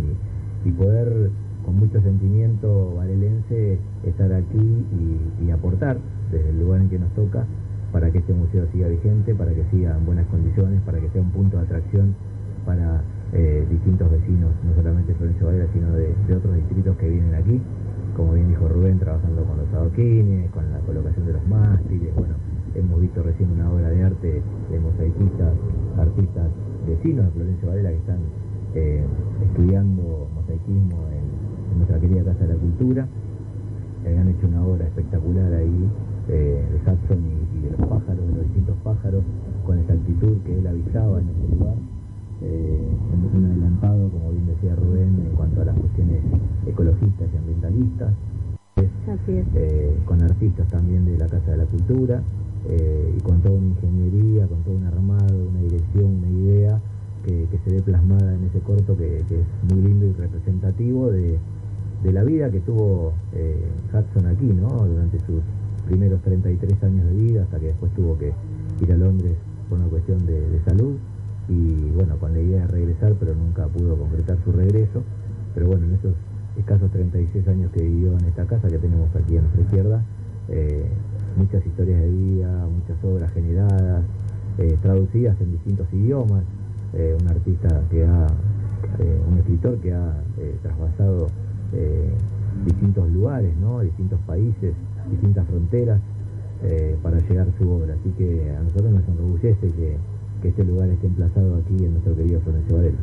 y, 0.66 0.72
poder 0.72 1.30
con 1.64 1.80
mucho 1.80 2.02
sentimiento 2.02 2.96
varelense 2.98 3.80
estar 4.06 4.34
aquí 4.34 4.86
y, 5.40 5.52
aportar 5.52 5.98
desde 6.30 6.50
el 6.50 6.60
lugar 6.60 6.82
en 6.82 6.90
que 6.90 7.00
nos 7.00 7.10
toca 7.14 7.46
para 7.98 8.12
que 8.12 8.20
este 8.20 8.32
museo 8.32 8.68
siga 8.72 8.88
vigente, 8.90 9.34
para 9.34 9.52
que 9.56 9.64
siga 9.72 9.98
en 9.98 10.06
buenas 10.06 10.28
condiciones, 10.28 10.80
para 10.86 11.00
que 11.00 11.10
sea 11.10 11.20
un 11.20 11.32
punto 11.32 11.58
de 11.58 11.64
atracción 11.64 12.14
para 12.64 13.02
eh, 13.34 13.66
distintos 13.72 14.12
vecinos, 14.12 14.52
no 14.64 14.76
solamente 14.76 15.16
Florencio 15.16 15.48
Varela, 15.48 15.66
sino 15.74 15.92
de, 15.94 16.14
otros 16.32 16.56
distritos 16.58 16.96
que 16.98 17.10
vienen 17.10 17.34
aquí. 17.34 17.60
Como 18.16 18.34
bien 18.34 18.50
dijo 18.50 18.70
Rubén, 18.70 19.00
trabajando 19.00 19.44
con 19.46 19.58
los 19.58 19.74
adoquines, 19.74 20.52
con 20.52 20.72
la 20.72 20.78
colocación 20.82 21.26
de 21.26 21.34
los 21.34 21.48
mástiles, 21.48 22.14
bueno, 22.16 22.36
hemos 22.76 23.02
visto 23.02 23.24
recién 23.24 23.50
una 23.50 23.72
obra 23.72 23.90
de 23.90 24.04
arte 24.04 24.44
de 24.70 24.80
mosaicistas, 24.80 25.54
artistas 25.98 26.52
vecinos 26.86 27.26
de 27.26 27.32
Florencio 27.32 27.68
Varela 27.68 27.90
que 27.90 27.98
están 27.98 28.20
eh, 28.76 29.04
estudiando 29.42 30.30
mosaicismo 30.36 31.02
en, 31.10 31.78
nuestra 31.80 32.00
querida 32.00 32.24
Casa 32.26 32.46
de 32.46 32.54
la 32.54 32.60
Cultura, 32.60 33.08
que 34.04 34.18
han 34.18 34.30
hecho 34.30 34.48
una 34.48 34.64
obra 34.66 34.86
espectacular 34.86 35.52
ahí 35.52 35.90
eh, 36.30 36.64
de 36.72 36.92
Hudson 36.92 37.20
y, 37.24 37.58
y, 37.58 37.62
de 37.62 37.72
los 37.72 37.88
pájaros, 37.88 38.28
de 38.28 38.34
los 38.34 38.44
distintos 38.44 38.76
pájaros, 38.84 39.24
con 39.66 39.80
esa 39.80 39.94
actitud 39.94 40.38
que 40.46 40.58
él 40.58 40.68
avisaba 40.68 41.20
en 41.20 41.30
este 41.30 41.56
lugar. 41.56 41.76
Eh, 42.42 42.88
un 43.34 43.46
adelantado, 43.46 44.10
como 44.10 44.32
bien 44.32 44.48
decía 44.48 44.76
Rubén, 44.76 45.24
en 45.26 45.36
cuanto 45.36 45.62
a 45.62 45.66
las 45.66 45.76
cuestiones 45.78 46.22
ecologistas 46.66 47.28
y 47.34 47.38
ambientalistas, 47.38 48.14
eh, 49.56 49.98
con 50.06 50.22
artistas 50.22 50.68
también 50.68 51.06
de 51.06 51.18
la 51.18 51.28
Casa 51.28 51.52
de 51.52 51.58
la 51.58 51.66
Cultura 51.66 52.22
eh, 52.70 53.16
y 53.18 53.22
con 53.22 53.42
toda 53.42 53.56
una 53.56 53.68
ingeniería, 53.68 54.48
con 54.48 54.62
todo 54.64 54.76
un 54.76 54.86
armado, 54.86 55.48
una 55.50 55.62
dirección, 55.62 56.06
una 56.06 56.30
idea 56.30 56.80
que, 57.26 57.48
que 57.50 57.58
se 57.60 57.76
ve 57.76 57.82
plasmada 57.82 58.36
en 58.36 58.44
ese 58.44 58.60
corto 58.60 58.98
que, 58.98 59.24
que, 59.28 59.42
es 59.42 59.74
muy 59.74 59.82
lindo 59.82 60.06
y 60.06 60.14
representativo 60.14 61.10
de, 61.10 61.40
de 62.04 62.12
la 62.12 62.24
vida 62.24 62.50
que 62.52 62.60
tuvo 62.60 63.14
eh, 63.34 63.64
Hudson 63.94 64.28
aquí, 64.28 64.46
¿no? 64.46 64.68
Durante 64.86 65.20
sus 65.20 65.42
primeros 65.88 66.22
33 66.22 66.84
años 66.84 67.06
de 67.08 67.14
vida, 67.16 67.44
hasta 67.44 67.60
que 67.60 67.68
después 67.68 67.94
tuvo 67.96 68.18
que 68.18 68.34
ir 68.82 68.92
a 68.92 68.98
Londres 68.98 69.34
por 69.70 69.80
una 69.80 69.88
cuestión 69.88 70.26
de, 70.26 70.60
salud 70.66 70.96
y 71.50 71.92
bueno, 71.96 72.18
con 72.18 72.34
la 72.34 72.40
idea 72.40 72.62
de 72.62 72.68
regresar, 72.68 73.14
pero 73.20 73.34
nunca 73.34 73.68
pudo 73.68 73.98
concretar 73.98 74.38
su 74.44 74.52
regreso. 74.52 75.02
Pero 75.54 75.68
bueno, 75.68 75.86
en 75.86 75.94
esos 75.94 76.14
escasos 76.58 76.92
36 76.92 77.48
años 77.48 77.72
que 77.72 77.84
vivió 77.84 78.18
en 78.18 78.26
esta 78.26 78.46
casa 78.46 78.68
que 78.68 78.78
tenemos 78.78 79.10
aquí 79.16 79.38
a 79.38 79.42
nuestra 79.42 79.62
izquierda, 79.62 80.04
eh, 80.50 80.86
muchas 81.38 81.66
historias 81.66 82.02
de 82.02 82.10
vida, 82.10 82.68
muchas 82.68 83.02
obras 83.04 83.32
generadas, 83.32 84.04
eh, 84.58 84.78
traducidas 84.82 85.40
en 85.40 85.52
distintos 85.52 85.88
idiomas, 85.94 86.44
eh, 86.94 87.16
un 87.20 87.28
artista 87.28 87.82
que 87.90 88.06
ha, 88.06 88.28
un 89.28 89.38
escritor 89.38 89.78
que 89.80 89.94
ha 89.94 90.22
trasvasado 90.62 91.28
distintos 92.66 93.10
lugares, 93.12 93.56
¿no? 93.58 93.82
distintos 93.82 94.20
países, 94.22 94.74
distintas 95.10 95.48
fronteras 95.48 96.00
para 97.04 97.20
llegar 97.20 97.48
su 97.60 97.70
obra. 97.70 97.94
Así 97.94 98.10
que 98.18 98.52
a 98.52 98.62
nosotros 98.62 98.92
nos 98.92 99.08
enorgullece 99.08 99.70
que 99.72 99.98
que 100.42 100.50
este 100.50 100.64
lugar 100.64 100.90
esté 100.90 101.08
emplazado 101.08 101.56
aquí 101.56 101.84
en 101.84 101.94
nuestro 101.94 102.16
querido 102.16 102.42
Florencio 102.42 102.76
Varela. 102.76 102.98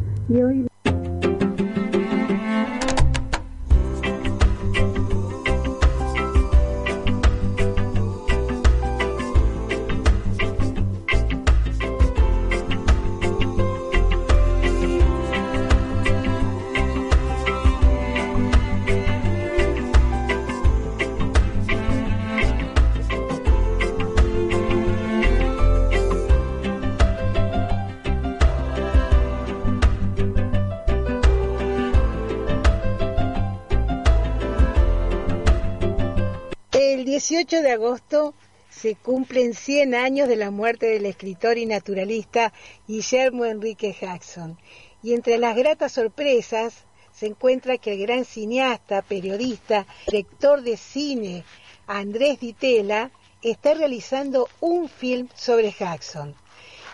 Se 38.85 38.97
cumplen 38.97 39.55
100 39.55 39.94
años 39.94 40.29
de 40.29 40.37
la 40.37 40.51
muerte 40.51 40.85
del 40.85 41.07
escritor 41.07 41.57
y 41.57 41.64
naturalista 41.64 42.53
Guillermo 42.87 43.47
Enrique 43.47 43.97
Jackson. 43.99 44.59
Y 45.03 45.14
entre 45.14 45.38
las 45.38 45.57
gratas 45.57 45.92
sorpresas 45.92 46.85
se 47.11 47.25
encuentra 47.25 47.79
que 47.79 47.94
el 47.94 48.01
gran 48.01 48.27
cineasta, 48.27 49.01
periodista, 49.01 49.87
director 50.07 50.61
de 50.61 50.77
cine 50.77 51.47
Andrés 51.87 52.40
Ditela 52.40 53.11
está 53.40 53.73
realizando 53.73 54.51
un 54.61 54.90
film 54.90 55.31
sobre 55.35 55.73
Jackson. 55.73 56.35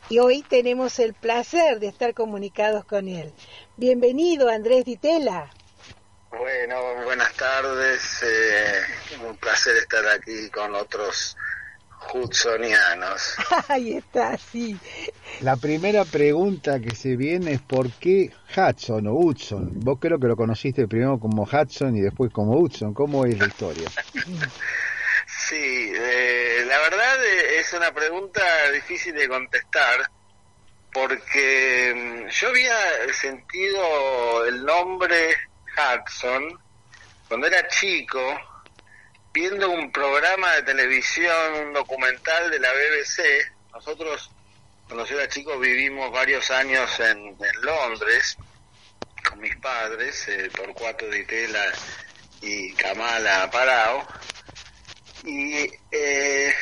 Y 0.08 0.20
hoy 0.20 0.42
tenemos 0.42 1.00
el 1.00 1.12
placer 1.12 1.80
de 1.80 1.88
estar 1.88 2.14
comunicados 2.14 2.84
con 2.84 3.08
él. 3.08 3.32
Bienvenido, 3.76 4.48
Andrés 4.48 4.84
Ditela. 4.84 5.50
Bueno, 6.30 7.02
buenas 7.02 7.32
tardes. 7.34 8.22
Eh, 8.22 9.26
un 9.28 9.36
placer 9.38 9.76
estar 9.76 10.06
aquí 10.06 10.48
con 10.50 10.76
otros 10.76 11.36
Hudsonianos. 12.12 13.36
Ahí 13.68 13.96
está, 13.96 14.36
sí. 14.36 14.76
La 15.40 15.56
primera 15.56 16.04
pregunta 16.04 16.80
que 16.80 16.94
se 16.94 17.16
viene 17.16 17.52
es 17.52 17.60
¿por 17.60 17.90
qué 17.92 18.30
Hudson 18.56 19.06
o 19.06 19.14
Hudson? 19.14 19.70
Vos 19.74 19.98
creo 20.00 20.18
que 20.18 20.26
lo 20.26 20.36
conociste 20.36 20.88
primero 20.88 21.18
como 21.18 21.44
Hudson 21.44 21.96
y 21.96 22.00
después 22.00 22.32
como 22.32 22.58
Hudson. 22.58 22.94
¿Cómo 22.94 23.24
es 23.24 23.38
la 23.38 23.46
historia? 23.46 23.88
Sí, 25.48 25.92
eh, 25.94 26.64
la 26.66 26.78
verdad 26.80 27.24
es 27.24 27.72
una 27.72 27.92
pregunta 27.92 28.42
difícil 28.72 29.14
de 29.14 29.28
contestar 29.28 30.10
porque 30.92 32.26
yo 32.30 32.48
había 32.48 32.74
sentido 33.12 34.44
el 34.46 34.64
nombre 34.64 35.36
Hudson 35.76 36.58
cuando 37.28 37.46
era 37.46 37.66
chico 37.68 38.20
viendo 39.32 39.70
un 39.70 39.92
programa 39.92 40.52
de 40.54 40.62
televisión, 40.62 41.54
un 41.66 41.72
documental 41.72 42.50
de 42.50 42.58
la 42.58 42.72
BBC. 42.72 43.22
Nosotros, 43.72 44.30
cuando 44.86 45.06
yo 45.06 45.18
era 45.18 45.28
chico, 45.28 45.58
vivimos 45.58 46.10
varios 46.10 46.50
años 46.50 46.98
en, 47.00 47.18
en 47.28 47.62
Londres 47.62 48.36
con 49.28 49.40
mis 49.40 49.54
padres, 49.56 50.28
eh, 50.28 50.50
Torcuato 50.54 51.06
Di 51.08 51.24
Tela 51.24 51.64
y 52.40 52.72
Kamala 52.74 53.50
Parao. 53.50 54.06
Y 55.24 55.70
eh, 55.90 56.54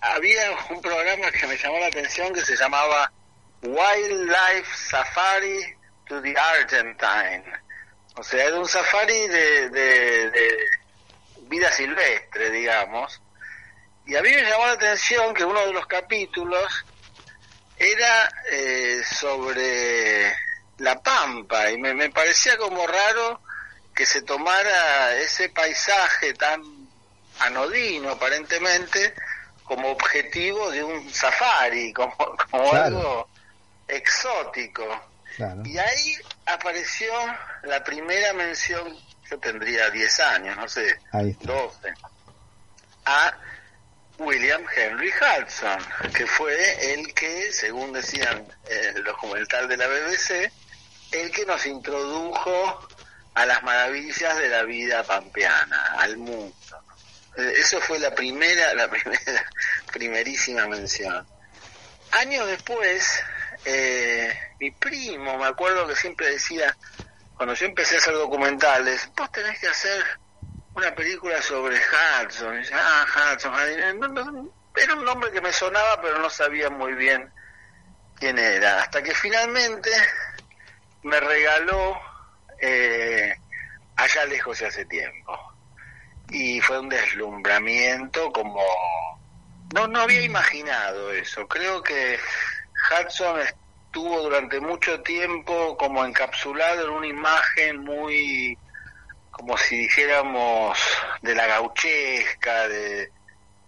había 0.00 0.52
un 0.70 0.80
programa 0.80 1.30
que 1.32 1.46
me 1.46 1.56
llamó 1.56 1.78
la 1.80 1.86
atención 1.86 2.32
que 2.32 2.42
se 2.42 2.56
llamaba 2.56 3.12
Wildlife 3.62 4.74
Safari 4.74 5.74
to 6.06 6.22
the 6.22 6.34
Argentine. 6.38 7.44
O 8.14 8.22
sea, 8.22 8.44
era 8.44 8.58
un 8.58 8.66
safari 8.66 9.26
de, 9.26 9.68
de, 9.68 10.30
de 10.30 10.58
vida 11.48 11.70
silvestre, 11.72 12.50
digamos. 12.50 13.20
Y 14.06 14.14
a 14.16 14.22
mí 14.22 14.30
me 14.30 14.42
llamó 14.42 14.66
la 14.66 14.72
atención 14.72 15.34
que 15.34 15.44
uno 15.44 15.66
de 15.66 15.72
los 15.72 15.86
capítulos 15.86 16.84
era 17.78 18.28
eh, 18.50 19.02
sobre 19.04 20.32
la 20.78 21.00
pampa 21.02 21.70
y 21.70 21.78
me, 21.78 21.94
me 21.94 22.10
parecía 22.10 22.56
como 22.56 22.86
raro 22.86 23.40
que 23.94 24.06
se 24.06 24.22
tomara 24.22 25.14
ese 25.16 25.48
paisaje 25.48 26.34
tan 26.34 26.62
anodino 27.40 28.10
aparentemente 28.10 29.14
como 29.64 29.90
objetivo 29.90 30.70
de 30.70 30.84
un 30.84 31.12
safari, 31.12 31.92
como, 31.94 32.14
como 32.16 32.70
Claro. 32.70 32.84
algo 32.84 33.28
exótico. 33.88 34.86
Claro. 35.36 35.62
Y 35.64 35.76
ahí 35.78 36.16
apareció 36.46 37.12
la 37.64 37.82
primera 37.84 38.32
mención, 38.32 38.96
yo 39.30 39.38
tendría 39.38 39.90
10 39.90 40.20
años, 40.20 40.56
no 40.56 40.68
sé, 40.68 40.98
Ahí 41.12 41.30
está. 41.30 41.52
12, 41.52 41.94
a 43.06 43.36
William 44.18 44.64
Henry 44.74 45.10
Hudson, 45.10 45.78
que 46.14 46.26
fue 46.26 46.92
el 46.94 47.12
que, 47.14 47.52
según 47.52 47.92
decían 47.92 48.46
eh, 48.68 48.92
el 48.96 49.04
documental 49.04 49.68
de 49.68 49.76
la 49.76 49.86
BBC, 49.86 50.50
el 51.12 51.30
que 51.30 51.44
nos 51.44 51.64
introdujo 51.66 52.88
a 53.34 53.46
las 53.46 53.62
maravillas 53.62 54.36
de 54.38 54.48
la 54.48 54.62
vida 54.62 55.02
pampeana, 55.04 55.94
al 55.98 56.16
mundo. 56.16 56.54
Eh, 57.36 57.52
Eso 57.58 57.80
fue 57.80 57.98
la 57.98 58.14
primera, 58.14 58.72
la 58.74 58.88
primera, 58.90 59.50
primerísima 59.92 60.66
mención. 60.66 61.26
Años 62.12 62.46
después, 62.46 63.20
eh, 63.66 64.34
mi 64.58 64.70
primo, 64.70 65.36
me 65.36 65.46
acuerdo 65.46 65.86
que 65.86 65.94
siempre 65.96 66.30
decía, 66.30 66.74
cuando 67.36 67.54
yo 67.54 67.66
empecé 67.66 67.96
a 67.96 67.98
hacer 67.98 68.14
documentales, 68.14 69.10
vos 69.16 69.30
tenés 69.30 69.58
que 69.60 69.68
hacer 69.68 70.04
una 70.74 70.94
película 70.94 71.40
sobre 71.42 71.76
Hudson. 71.76 72.62
Y 72.62 72.66
ah, 72.72 73.06
Hudson. 73.34 73.98
No, 73.98 74.52
Era 74.74 74.94
un 74.94 75.04
nombre 75.04 75.30
que 75.30 75.40
me 75.40 75.52
sonaba, 75.52 76.00
pero 76.00 76.18
no 76.18 76.30
sabía 76.30 76.70
muy 76.70 76.94
bien 76.94 77.30
quién 78.16 78.38
era. 78.38 78.82
Hasta 78.82 79.02
que 79.02 79.14
finalmente 79.14 79.90
me 81.02 81.20
regaló 81.20 81.98
eh, 82.60 83.34
Allá 83.96 84.26
lejos 84.26 84.60
hace 84.62 84.84
tiempo. 84.84 85.38
Y 86.30 86.60
fue 86.60 86.78
un 86.78 86.88
deslumbramiento 86.88 88.30
como... 88.30 88.62
No, 89.74 89.86
no 89.86 90.00
había 90.00 90.20
imaginado 90.20 91.12
eso. 91.12 91.48
Creo 91.48 91.82
que 91.82 92.18
Hudson 92.90 93.40
estuvo 93.96 94.20
durante 94.20 94.60
mucho 94.60 95.00
tiempo 95.00 95.74
como 95.78 96.04
encapsulado 96.04 96.84
en 96.84 96.90
una 96.90 97.06
imagen 97.06 97.78
muy 97.78 98.58
como 99.30 99.56
si 99.56 99.78
dijéramos 99.78 100.78
de 101.22 101.34
la 101.34 101.46
gauchesca, 101.46 102.68
de, 102.68 103.10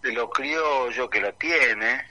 lo 0.03 0.29
criollo 0.29 1.09
que 1.09 1.23
lo 1.23 1.33
tiene, 1.33 2.05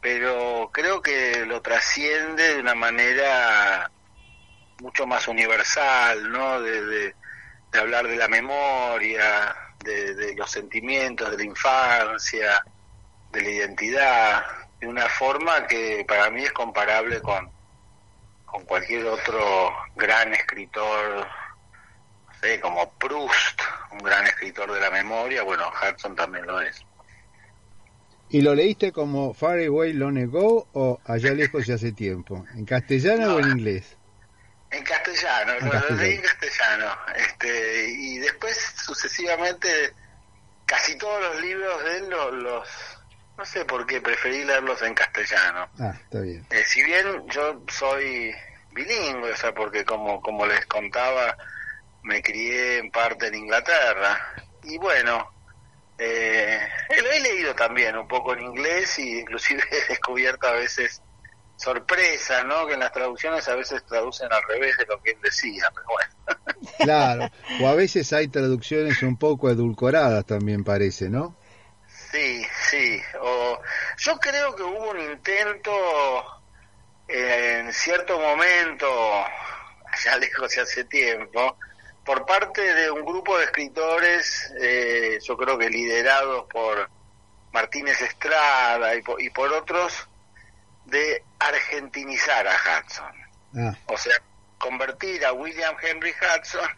pero 0.00 0.70
creo 0.72 1.02
que 1.02 1.44
lo 1.44 1.60
trasciende 1.60 2.54
de 2.54 2.60
una 2.60 2.74
manera 2.74 3.90
mucho 4.80 5.06
más 5.06 5.28
universal, 5.28 6.32
¿no? 6.32 6.62
De, 6.62 7.14
hablar 7.78 8.08
de 8.08 8.16
la 8.16 8.28
memoria, 8.28 9.54
de 9.84 10.34
los 10.34 10.50
sentimientos 10.50 11.30
de 11.30 11.36
la 11.36 11.44
infancia, 11.44 12.64
de 13.32 13.42
la 13.42 13.50
identidad, 13.50 14.57
de 14.80 14.86
una 14.86 15.08
forma 15.08 15.66
que 15.66 16.04
para 16.06 16.30
mí 16.30 16.42
es 16.44 16.52
comparable 16.52 17.20
con, 17.20 17.50
con 18.46 18.64
cualquier 18.64 19.06
otro 19.06 19.72
gran 19.96 20.32
escritor 20.34 21.26
no 22.26 22.34
sé, 22.40 22.60
como 22.60 22.90
Proust, 22.94 23.60
un 23.92 23.98
gran 23.98 24.24
escritor 24.26 24.72
de 24.72 24.80
la 24.80 24.90
memoria, 24.90 25.42
bueno, 25.42 25.70
Hudson 25.70 26.14
también 26.14 26.46
lo 26.46 26.60
es. 26.60 26.80
¿Y 28.30 28.42
lo 28.42 28.54
leíste 28.54 28.92
como 28.92 29.32
Far 29.34 29.58
Away 29.58 29.94
Long 29.94 30.18
Ago 30.18 30.68
o 30.72 31.00
Allá 31.06 31.32
lejos 31.32 31.66
y 31.66 31.72
hace 31.72 31.92
tiempo? 31.92 32.44
¿En 32.54 32.64
castellano 32.66 33.36
o 33.36 33.40
en 33.40 33.48
inglés? 33.58 33.96
En 34.70 34.84
castellano, 34.84 35.52
En 35.54 35.58
lo, 35.60 35.64
lo 35.66 35.72
castellano. 35.72 36.02
leí 36.02 36.14
en 36.16 36.22
castellano. 36.22 36.96
Este, 37.16 37.88
y 37.90 38.18
después, 38.18 38.56
sucesivamente, 38.84 39.68
casi 40.66 40.98
todos 40.98 41.22
los 41.22 41.40
libros 41.40 41.84
de 41.84 41.96
él 41.96 42.10
los, 42.10 42.34
los- 42.34 42.97
no 43.38 43.44
sé 43.44 43.64
por 43.64 43.86
qué, 43.86 44.00
preferí 44.00 44.44
leerlos 44.44 44.82
en 44.82 44.94
castellano. 44.94 45.68
Ah, 45.78 45.94
está 45.94 46.20
bien. 46.20 46.44
Eh, 46.50 46.64
si 46.66 46.82
bien 46.82 47.06
yo 47.28 47.62
soy 47.68 48.34
bilingüe, 48.72 49.32
o 49.32 49.36
sea, 49.36 49.54
porque 49.54 49.84
como, 49.84 50.20
como 50.20 50.44
les 50.44 50.66
contaba, 50.66 51.36
me 52.02 52.20
crié 52.20 52.78
en 52.78 52.90
parte 52.90 53.28
en 53.28 53.36
Inglaterra. 53.36 54.34
Y 54.64 54.76
bueno, 54.78 55.30
eh, 55.98 56.58
lo 57.00 57.10
he 57.12 57.20
leído 57.20 57.54
también 57.54 57.96
un 57.96 58.08
poco 58.08 58.32
en 58.32 58.42
inglés 58.42 58.98
y 58.98 59.20
inclusive 59.20 59.62
he 59.70 59.92
descubierto 59.92 60.48
a 60.48 60.52
veces 60.52 61.00
sorpresas, 61.56 62.44
¿no? 62.44 62.66
Que 62.66 62.74
en 62.74 62.80
las 62.80 62.92
traducciones 62.92 63.46
a 63.48 63.54
veces 63.54 63.84
traducen 63.86 64.32
al 64.32 64.42
revés 64.48 64.76
de 64.78 64.86
lo 64.86 65.00
que 65.00 65.12
él 65.12 65.18
decía, 65.22 65.70
pero 65.72 65.86
bueno. 65.86 66.08
Claro. 66.78 67.30
O 67.60 67.68
a 67.68 67.74
veces 67.74 68.12
hay 68.12 68.26
traducciones 68.28 69.02
un 69.02 69.16
poco 69.16 69.48
edulcoradas 69.48 70.26
también 70.26 70.64
parece, 70.64 71.08
¿no? 71.08 71.37
Sí, 72.10 72.46
sí. 72.70 73.02
O, 73.20 73.60
yo 73.98 74.18
creo 74.18 74.54
que 74.54 74.62
hubo 74.62 74.90
un 74.90 75.00
intento 75.00 75.72
eh, 77.06 77.60
en 77.60 77.72
cierto 77.72 78.18
momento, 78.18 78.86
allá 79.92 80.16
lejos 80.18 80.56
y 80.56 80.60
hace 80.60 80.84
tiempo, 80.84 81.58
por 82.04 82.24
parte 82.24 82.74
de 82.74 82.90
un 82.90 83.04
grupo 83.04 83.36
de 83.38 83.44
escritores, 83.44 84.52
eh, 84.60 85.18
yo 85.22 85.36
creo 85.36 85.58
que 85.58 85.68
liderados 85.68 86.46
por 86.50 86.88
Martínez 87.52 88.00
Estrada 88.00 88.94
y 88.94 89.02
por, 89.02 89.20
y 89.20 89.28
por 89.30 89.52
otros, 89.52 90.08
de 90.86 91.22
argentinizar 91.38 92.46
a 92.46 92.54
Hudson. 92.54 93.12
Ah, 93.56 93.76
O 93.86 93.98
sea, 93.98 94.14
convertir 94.58 95.24
a 95.24 95.32
William 95.32 95.76
Henry 95.80 96.12
Hudson 96.12 96.68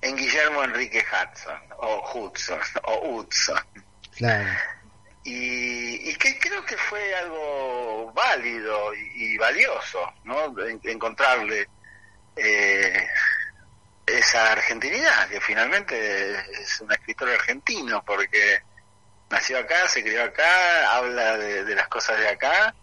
en 0.00 0.16
Guillermo 0.16 0.64
Enrique 0.64 1.04
Hudson, 1.04 1.60
o 1.78 2.12
Hudson, 2.12 2.60
o 2.84 3.10
Hudson. 3.10 3.60
Claro. 4.26 4.50
Y, 5.24 6.10
y 6.10 6.14
que 6.16 6.36
creo 6.38 6.64
que 6.64 6.76
fue 6.76 7.14
algo 7.14 8.12
válido 8.12 8.92
y, 8.94 9.34
y 9.34 9.36
valioso, 9.38 10.00
¿no? 10.24 10.52
En- 10.66 10.80
encontrarle 10.84 11.68
eh, 12.36 13.06
esa 14.06 14.52
argentinidad, 14.52 15.28
que 15.28 15.40
finalmente 15.40 16.30
es 16.60 16.80
un 16.80 16.90
escritor 16.92 17.28
argentino, 17.30 18.02
porque 18.04 18.60
nació 19.30 19.58
acá, 19.60 19.86
se 19.86 20.02
crió 20.02 20.24
acá, 20.24 20.92
habla 20.96 21.36
de, 21.38 21.64
de 21.64 21.74
las 21.76 21.86
cosas 21.88 22.18
de 22.18 22.28
acá 22.28 22.74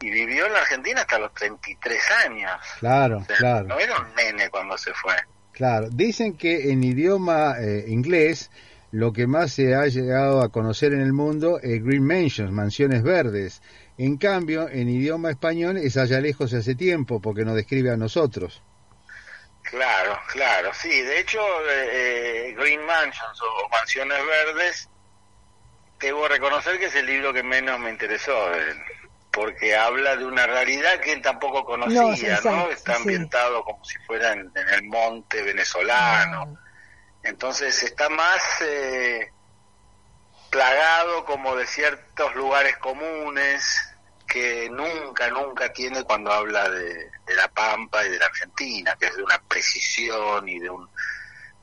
y 0.00 0.10
vivió 0.10 0.46
en 0.46 0.52
la 0.52 0.60
Argentina 0.60 1.00
hasta 1.00 1.18
los 1.18 1.32
33 1.34 2.10
años. 2.26 2.60
Claro, 2.78 3.18
O 3.18 3.24
sea, 3.24 3.36
claro. 3.36 3.66
No 3.68 3.78
era 3.78 3.98
un 3.98 4.14
nene 4.14 4.50
cuando 4.50 4.76
se 4.76 4.92
fue. 4.94 5.14
Claro, 5.52 5.88
dicen 5.90 6.36
que 6.36 6.70
en 6.70 6.84
idioma 6.84 7.56
eh, 7.58 7.84
inglés 7.88 8.50
lo 8.92 9.12
que 9.12 9.26
más 9.26 9.52
se 9.52 9.74
ha 9.74 9.86
llegado 9.86 10.42
a 10.42 10.48
conocer 10.50 10.92
en 10.92 11.00
el 11.00 11.12
mundo 11.12 11.60
es 11.62 11.82
Green 11.84 12.04
Mansions, 12.04 12.50
mansiones 12.52 13.02
verdes. 13.02 13.62
En 13.98 14.16
cambio, 14.16 14.68
en 14.68 14.88
idioma 14.88 15.30
español 15.30 15.76
es 15.76 15.96
allá 15.96 16.20
lejos 16.20 16.52
hace 16.54 16.74
tiempo, 16.74 17.20
porque 17.20 17.44
nos 17.44 17.54
describe 17.54 17.90
a 17.90 17.96
nosotros. 17.96 18.62
Claro, 19.62 20.18
claro, 20.32 20.70
sí. 20.74 20.88
De 21.02 21.20
hecho, 21.20 21.38
eh, 21.70 22.48
eh, 22.48 22.54
Green 22.58 22.84
Mansions 22.84 23.40
o 23.42 23.68
Mansiones 23.68 24.18
Verdes, 24.26 24.88
debo 26.00 26.26
reconocer 26.26 26.78
que 26.78 26.86
es 26.86 26.94
el 26.96 27.06
libro 27.06 27.32
que 27.32 27.42
menos 27.42 27.78
me 27.78 27.90
interesó 27.90 28.52
él, 28.54 28.76
porque 29.30 29.76
habla 29.76 30.16
de 30.16 30.24
una 30.24 30.46
realidad 30.46 30.98
que 31.00 31.12
él 31.12 31.22
tampoco 31.22 31.64
conocía, 31.64 32.40
No, 32.42 32.68
Está 32.70 32.94
sí. 32.94 33.00
ambientado 33.02 33.62
como 33.62 33.84
si 33.84 33.98
fuera 34.06 34.32
en, 34.32 34.50
en 34.56 34.68
el 34.74 34.82
monte 34.84 35.42
venezolano. 35.42 36.58
Entonces 37.22 37.82
está 37.82 38.08
más 38.08 38.40
eh, 38.62 39.30
plagado 40.50 41.24
como 41.24 41.54
de 41.56 41.66
ciertos 41.66 42.34
lugares 42.34 42.76
comunes 42.78 43.90
que 44.26 44.70
nunca, 44.70 45.28
nunca 45.30 45.72
tiene 45.72 46.04
cuando 46.04 46.32
habla 46.32 46.68
de, 46.70 47.10
la 47.36 47.48
Pampa 47.48 48.04
y 48.06 48.10
de 48.10 48.18
la 48.18 48.26
Argentina, 48.26 48.96
que 48.98 49.06
es 49.06 49.16
de 49.16 49.22
una 49.22 49.40
precisión 49.48 50.48
y 50.48 50.58
de, 50.60 50.70
un, 50.70 50.88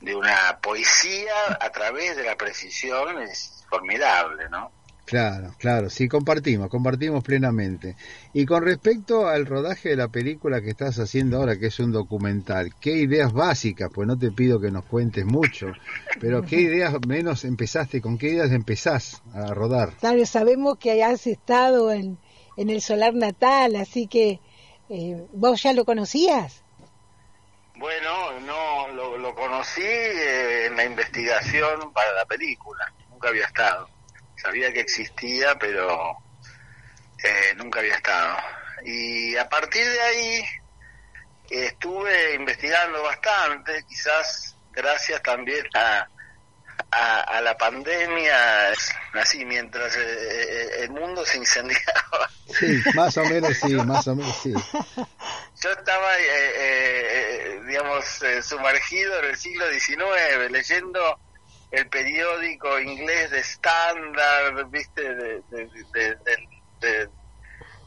de 0.00 0.14
una 0.14 0.58
poesía 0.60 1.32
a 1.60 1.70
través 1.70 2.16
de 2.16 2.24
la 2.24 2.36
precisión, 2.36 3.22
es 3.22 3.64
formidable, 3.68 4.48
¿no? 4.50 4.70
Claro, 5.06 5.54
claro, 5.58 5.88
sí, 5.88 6.06
compartimos, 6.06 6.68
compartimos 6.68 7.24
plenamente. 7.24 7.96
Y 8.38 8.46
con 8.46 8.64
respecto 8.64 9.26
al 9.26 9.46
rodaje 9.46 9.88
de 9.88 9.96
la 9.96 10.06
película 10.06 10.60
que 10.60 10.70
estás 10.70 11.00
haciendo 11.00 11.38
ahora, 11.38 11.58
que 11.58 11.66
es 11.66 11.80
un 11.80 11.90
documental, 11.90 12.72
¿qué 12.80 12.92
ideas 12.92 13.32
básicas? 13.32 13.90
Pues 13.92 14.06
no 14.06 14.16
te 14.16 14.30
pido 14.30 14.60
que 14.60 14.70
nos 14.70 14.84
cuentes 14.84 15.24
mucho, 15.24 15.72
pero 16.20 16.42
¿qué 16.42 16.54
ideas 16.60 16.94
menos 17.04 17.44
empezaste, 17.44 18.00
con 18.00 18.16
qué 18.16 18.28
ideas 18.28 18.52
empezás 18.52 19.24
a 19.34 19.52
rodar? 19.54 19.94
Claro, 19.94 20.24
sabemos 20.24 20.78
que 20.78 20.92
hayas 20.92 21.26
estado 21.26 21.90
en, 21.90 22.16
en 22.56 22.70
el 22.70 22.80
solar 22.80 23.12
natal, 23.12 23.74
así 23.74 24.06
que 24.06 24.38
eh, 24.88 25.26
vos 25.32 25.60
ya 25.60 25.72
lo 25.72 25.84
conocías. 25.84 26.62
Bueno, 27.74 28.38
no, 28.46 28.86
lo, 28.94 29.18
lo 29.18 29.34
conocí 29.34 29.82
eh, 29.82 30.66
en 30.66 30.76
la 30.76 30.84
investigación 30.84 31.92
para 31.92 32.12
la 32.12 32.24
película, 32.24 32.84
nunca 33.10 33.30
había 33.30 33.46
estado. 33.46 33.88
Sabía 34.36 34.72
que 34.72 34.78
existía, 34.78 35.56
pero 35.58 36.16
eh, 37.22 37.54
nunca 37.56 37.80
había 37.80 37.94
estado. 37.96 38.36
Y 38.84 39.36
a 39.36 39.48
partir 39.48 39.84
de 39.84 40.00
ahí 40.00 40.44
estuve 41.50 42.34
investigando 42.34 43.02
bastante, 43.02 43.84
quizás 43.88 44.56
gracias 44.72 45.22
también 45.22 45.66
a, 45.74 46.06
a, 46.90 47.20
a 47.20 47.40
la 47.40 47.56
pandemia, 47.56 48.70
así 49.14 49.44
mientras 49.44 49.96
eh, 49.96 50.00
eh, 50.00 50.70
el 50.80 50.90
mundo 50.90 51.24
se 51.24 51.38
incendiaba. 51.38 52.30
Sí, 52.58 52.80
más 52.94 53.16
o 53.16 53.24
menos 53.24 53.56
sí, 53.58 53.74
más 53.74 54.06
o 54.08 54.14
menos 54.14 54.34
sí. 54.42 54.52
Yo 55.62 55.70
estaba, 55.70 56.18
eh, 56.18 56.22
eh, 56.56 57.60
digamos, 57.66 58.22
eh, 58.22 58.42
sumergido 58.42 59.18
en 59.20 59.24
el 59.30 59.36
siglo 59.36 59.68
XIX, 59.70 60.50
leyendo 60.50 61.18
el 61.70 61.86
periódico 61.88 62.78
inglés 62.78 63.30
de 63.30 63.40
Standard, 63.40 64.66
viste, 64.70 65.02
de, 65.02 65.42
de, 65.50 65.66
de- 65.66 66.14
de- 66.14 66.48
de 66.80 67.08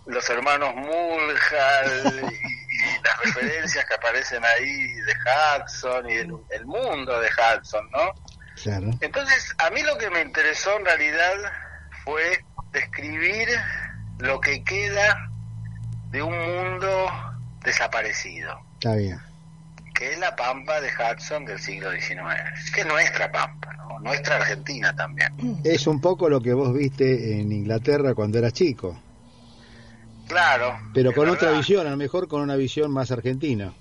los 0.06 0.30
hermanos 0.30 0.76
Mulhall 0.76 2.32
y, 2.32 2.36
y 2.36 3.04
las 3.04 3.20
referencias 3.24 3.86
que 3.86 3.94
aparecen 3.94 4.44
ahí 4.44 4.94
de 4.94 5.14
Hudson 5.14 6.10
y 6.10 6.14
el, 6.14 6.34
el 6.50 6.66
mundo 6.66 7.20
de 7.20 7.30
Hudson, 7.30 7.90
¿no? 7.92 8.14
Claro. 8.62 8.92
Entonces, 9.00 9.56
a 9.58 9.70
mí 9.70 9.82
lo 9.82 9.98
que 9.98 10.10
me 10.10 10.22
interesó 10.22 10.78
en 10.78 10.86
realidad 10.86 11.34
fue 12.04 12.44
describir 12.72 13.50
lo 14.20 14.40
que 14.40 14.64
queda 14.64 15.30
de 16.10 16.22
un 16.22 16.38
mundo 16.38 17.10
desaparecido, 17.64 18.60
Está 18.74 18.96
bien. 18.96 19.20
Que 20.02 20.14
es 20.14 20.18
la 20.18 20.36
pampa 20.36 20.82
de 20.82 20.90
Hudson 20.90 21.46
del 21.46 21.60
siglo 21.60 21.92
XIX, 21.92 22.18
que 22.74 22.82
es 22.82 22.88
nuestra 22.88 23.32
pampa, 23.32 23.72
¿no? 23.74 24.00
nuestra 24.00 24.38
Argentina 24.38 24.96
también. 24.96 25.60
Es 25.64 25.86
un 25.86 26.02
poco 26.02 26.28
lo 26.28 26.42
que 26.42 26.54
vos 26.56 26.74
viste 26.74 27.40
en 27.40 27.52
Inglaterra 27.52 28.16
cuando 28.16 28.40
eras 28.40 28.52
chico, 28.52 29.00
Claro, 30.28 30.76
pero 30.92 31.12
es 31.12 31.16
con 31.16 31.30
otra 31.30 31.50
verdad. 31.50 31.60
visión, 31.60 31.86
a 31.86 31.92
lo 31.92 31.98
mejor 31.98 32.28
con 32.28 32.42
una 32.42 32.56
visión 32.56 32.90
más 32.90 33.12
argentina. 33.12 33.76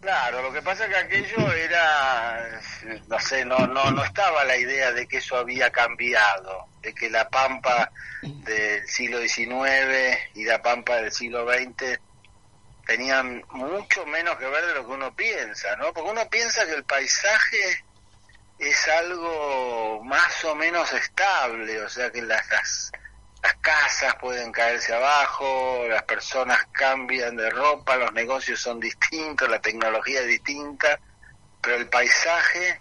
Claro, 0.00 0.40
lo 0.40 0.52
que 0.52 0.62
pasa 0.62 0.84
es 0.84 0.90
que 0.90 0.96
aquello 0.96 1.52
era, 1.52 2.60
no 3.08 3.18
sé, 3.18 3.44
no, 3.44 3.58
no, 3.66 3.90
no 3.90 4.04
estaba 4.04 4.44
la 4.44 4.56
idea 4.56 4.92
de 4.92 5.08
que 5.08 5.16
eso 5.16 5.36
había 5.36 5.70
cambiado, 5.70 6.66
de 6.80 6.94
que 6.94 7.10
la 7.10 7.28
pampa 7.28 7.90
del 8.22 8.86
siglo 8.86 9.18
XIX 9.20 10.16
y 10.36 10.44
la 10.44 10.62
pampa 10.62 10.94
del 11.02 11.10
siglo 11.10 11.44
XX 11.50 11.98
tenían 12.88 13.44
mucho 13.50 14.06
menos 14.06 14.38
que 14.38 14.46
ver 14.46 14.64
de 14.64 14.72
lo 14.72 14.86
que 14.86 14.92
uno 14.92 15.14
piensa, 15.14 15.76
¿no? 15.76 15.92
Porque 15.92 16.10
uno 16.10 16.26
piensa 16.30 16.64
que 16.64 16.72
el 16.72 16.84
paisaje 16.84 17.84
es 18.58 18.88
algo 18.88 20.02
más 20.04 20.42
o 20.46 20.54
menos 20.54 20.90
estable, 20.94 21.82
o 21.82 21.88
sea 21.90 22.10
que 22.10 22.22
las, 22.22 22.48
las, 22.48 22.92
las 23.42 23.54
casas 23.56 24.14
pueden 24.14 24.50
caerse 24.52 24.94
abajo, 24.94 25.84
las 25.86 26.02
personas 26.04 26.66
cambian 26.72 27.36
de 27.36 27.50
ropa, 27.50 27.96
los 27.96 28.14
negocios 28.14 28.58
son 28.58 28.80
distintos, 28.80 29.50
la 29.50 29.60
tecnología 29.60 30.20
es 30.20 30.28
distinta, 30.28 30.98
pero 31.60 31.76
el 31.76 31.90
paisaje 31.90 32.80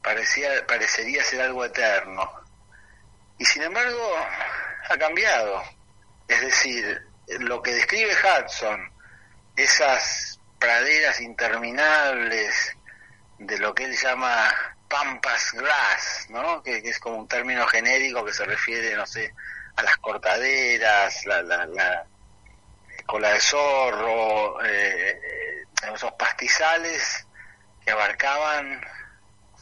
parecía, 0.00 0.64
parecería 0.68 1.24
ser 1.24 1.40
algo 1.40 1.64
eterno. 1.64 2.30
Y 3.38 3.44
sin 3.44 3.64
embargo, 3.64 4.16
ha 4.88 4.96
cambiado. 4.96 5.64
Es 6.28 6.42
decir, 6.42 7.02
lo 7.40 7.60
que 7.60 7.72
describe 7.72 8.12
Hudson, 8.14 8.97
esas 9.58 10.40
praderas 10.58 11.20
interminables 11.20 12.76
de 13.38 13.58
lo 13.58 13.74
que 13.74 13.84
él 13.84 13.96
llama 13.96 14.52
pampas 14.88 15.52
grass, 15.52 16.26
¿no? 16.30 16.62
Que, 16.62 16.78
es 16.78 16.98
como 16.98 17.16
un 17.16 17.28
término 17.28 17.66
genérico 17.66 18.24
que 18.24 18.32
se 18.32 18.44
refiere, 18.44 18.96
no 18.96 19.06
sé, 19.06 19.34
a 19.76 19.82
las 19.82 19.96
cortaderas, 19.98 21.26
la, 21.26 21.42
la, 21.42 21.66
la 21.66 22.06
cola 23.06 23.30
de 23.30 23.40
zorro, 23.40 24.64
eh, 24.64 25.10
eh, 25.10 25.64
esos 25.94 26.12
pastizales 26.12 27.26
que 27.84 27.90
abarcaban 27.90 28.80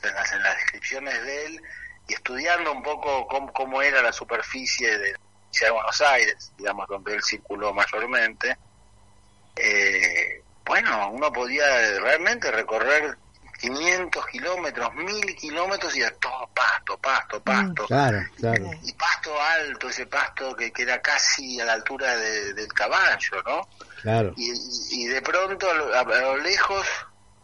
en 0.02 0.14
las, 0.14 0.32
en 0.32 0.42
las 0.42 0.56
descripciones 0.56 1.22
de 1.24 1.46
él 1.46 1.62
y 2.08 2.14
estudiando 2.14 2.72
un 2.72 2.82
poco 2.82 3.26
cómo, 3.52 3.82
era 3.82 4.02
la 4.02 4.12
superficie 4.12 4.98
de 4.98 5.16
de 5.60 5.70
Buenos 5.70 6.00
Aires, 6.02 6.52
digamos, 6.58 6.86
donde 6.86 7.14
él 7.14 7.22
circuló 7.22 7.72
mayormente, 7.72 8.58
eh, 9.56 10.42
bueno, 10.64 11.10
uno 11.10 11.32
podía 11.32 11.64
realmente 12.00 12.50
recorrer 12.50 13.16
500 13.60 14.26
kilómetros, 14.26 14.94
1000 14.94 15.34
kilómetros 15.36 15.96
y 15.96 16.02
a 16.02 16.10
todo 16.16 16.48
pasto, 16.54 16.98
pasto, 16.98 17.40
pasto. 17.42 17.86
Claro, 17.86 18.18
claro. 18.36 18.70
Y 18.84 18.92
pasto 18.92 19.32
alto, 19.40 19.88
ese 19.88 20.06
pasto 20.06 20.54
que, 20.54 20.70
que 20.72 20.82
era 20.82 21.00
casi 21.00 21.58
a 21.60 21.64
la 21.64 21.72
altura 21.74 22.16
de- 22.16 22.52
del 22.52 22.70
caballo, 22.72 23.42
¿no? 23.46 23.66
Claro. 24.02 24.34
Y, 24.36 25.06
de 25.06 25.22
pronto 25.22 25.70
a 25.70 25.74
lo, 25.74 25.94
a 25.94 26.04
lo 26.04 26.36
lejos 26.38 26.86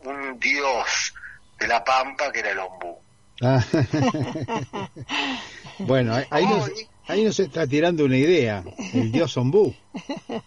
un 0.05 0.38
dios 0.38 1.14
de 1.59 1.66
la 1.68 1.83
pampa 1.83 2.31
que 2.31 2.40
era 2.40 2.51
el 2.51 2.59
ombú. 2.59 2.98
Ah. 3.40 3.64
bueno, 5.79 6.14
ahí- 6.14 6.27
ahí 6.31 6.46
nos, 6.46 6.70
ahí 7.09 7.25
nos 7.25 7.40
está 7.40 7.66
tirando 7.66 8.05
una 8.05 8.16
idea, 8.18 8.62
el 8.92 9.11
dios 9.11 9.37
ombú. 9.38 9.75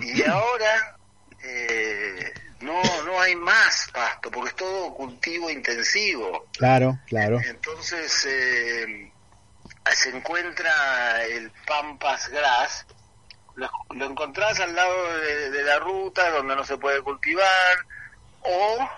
Y 0.00 0.22
ahora 0.24 0.96
eh, 1.42 2.32
no, 2.60 2.82
no 3.04 3.20
hay 3.20 3.34
más 3.36 3.88
pasto, 3.92 4.30
porque 4.30 4.50
es 4.50 4.56
todo 4.56 4.94
cultivo 4.94 5.50
intensivo. 5.50 6.46
Claro, 6.56 6.98
claro. 7.06 7.40
Entonces 7.44 8.26
eh, 8.28 9.12
se 9.94 10.10
encuentra 10.10 11.24
el 11.26 11.50
Pampas 11.66 12.28
Grass, 12.28 12.86
lo, 13.54 13.70
lo 13.90 14.06
encontrás 14.06 14.60
al 14.60 14.74
lado 14.74 15.18
de, 15.18 15.50
de 15.50 15.62
la 15.62 15.78
ruta 15.78 16.30
donde 16.30 16.56
no 16.56 16.64
se 16.64 16.76
puede 16.78 17.00
cultivar, 17.02 17.78
o 18.42 18.88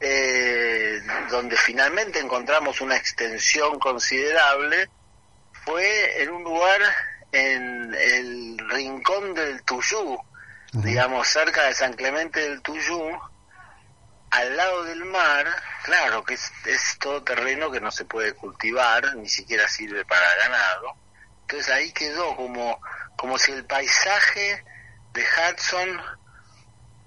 eh, 0.00 1.00
donde 1.30 1.56
finalmente 1.56 2.18
encontramos 2.18 2.80
una 2.80 2.96
extensión 2.96 3.78
considerable, 3.78 4.88
fue 5.64 6.22
en 6.22 6.30
un 6.30 6.42
lugar 6.42 6.80
en 7.32 7.94
el 7.94 8.58
rincón 8.68 9.34
del 9.34 9.62
Tuyú, 9.62 10.18
digamos 10.72 11.28
cerca 11.28 11.64
de 11.64 11.74
San 11.74 11.94
Clemente 11.94 12.40
del 12.40 12.60
Tuyú, 12.60 13.18
al 14.30 14.56
lado 14.56 14.84
del 14.84 15.04
mar, 15.04 15.46
claro 15.82 16.24
que 16.24 16.34
es, 16.34 16.52
es 16.66 16.98
todo 16.98 17.22
terreno 17.22 17.70
que 17.70 17.80
no 17.80 17.90
se 17.90 18.04
puede 18.04 18.34
cultivar, 18.34 19.16
ni 19.16 19.28
siquiera 19.28 19.66
sirve 19.68 20.04
para 20.04 20.26
ganado. 20.36 20.94
Entonces 21.42 21.74
ahí 21.74 21.92
quedó 21.92 22.36
como, 22.36 22.80
como 23.16 23.38
si 23.38 23.52
el 23.52 23.64
paisaje 23.64 24.64
de 25.12 25.22
Hudson 25.22 26.00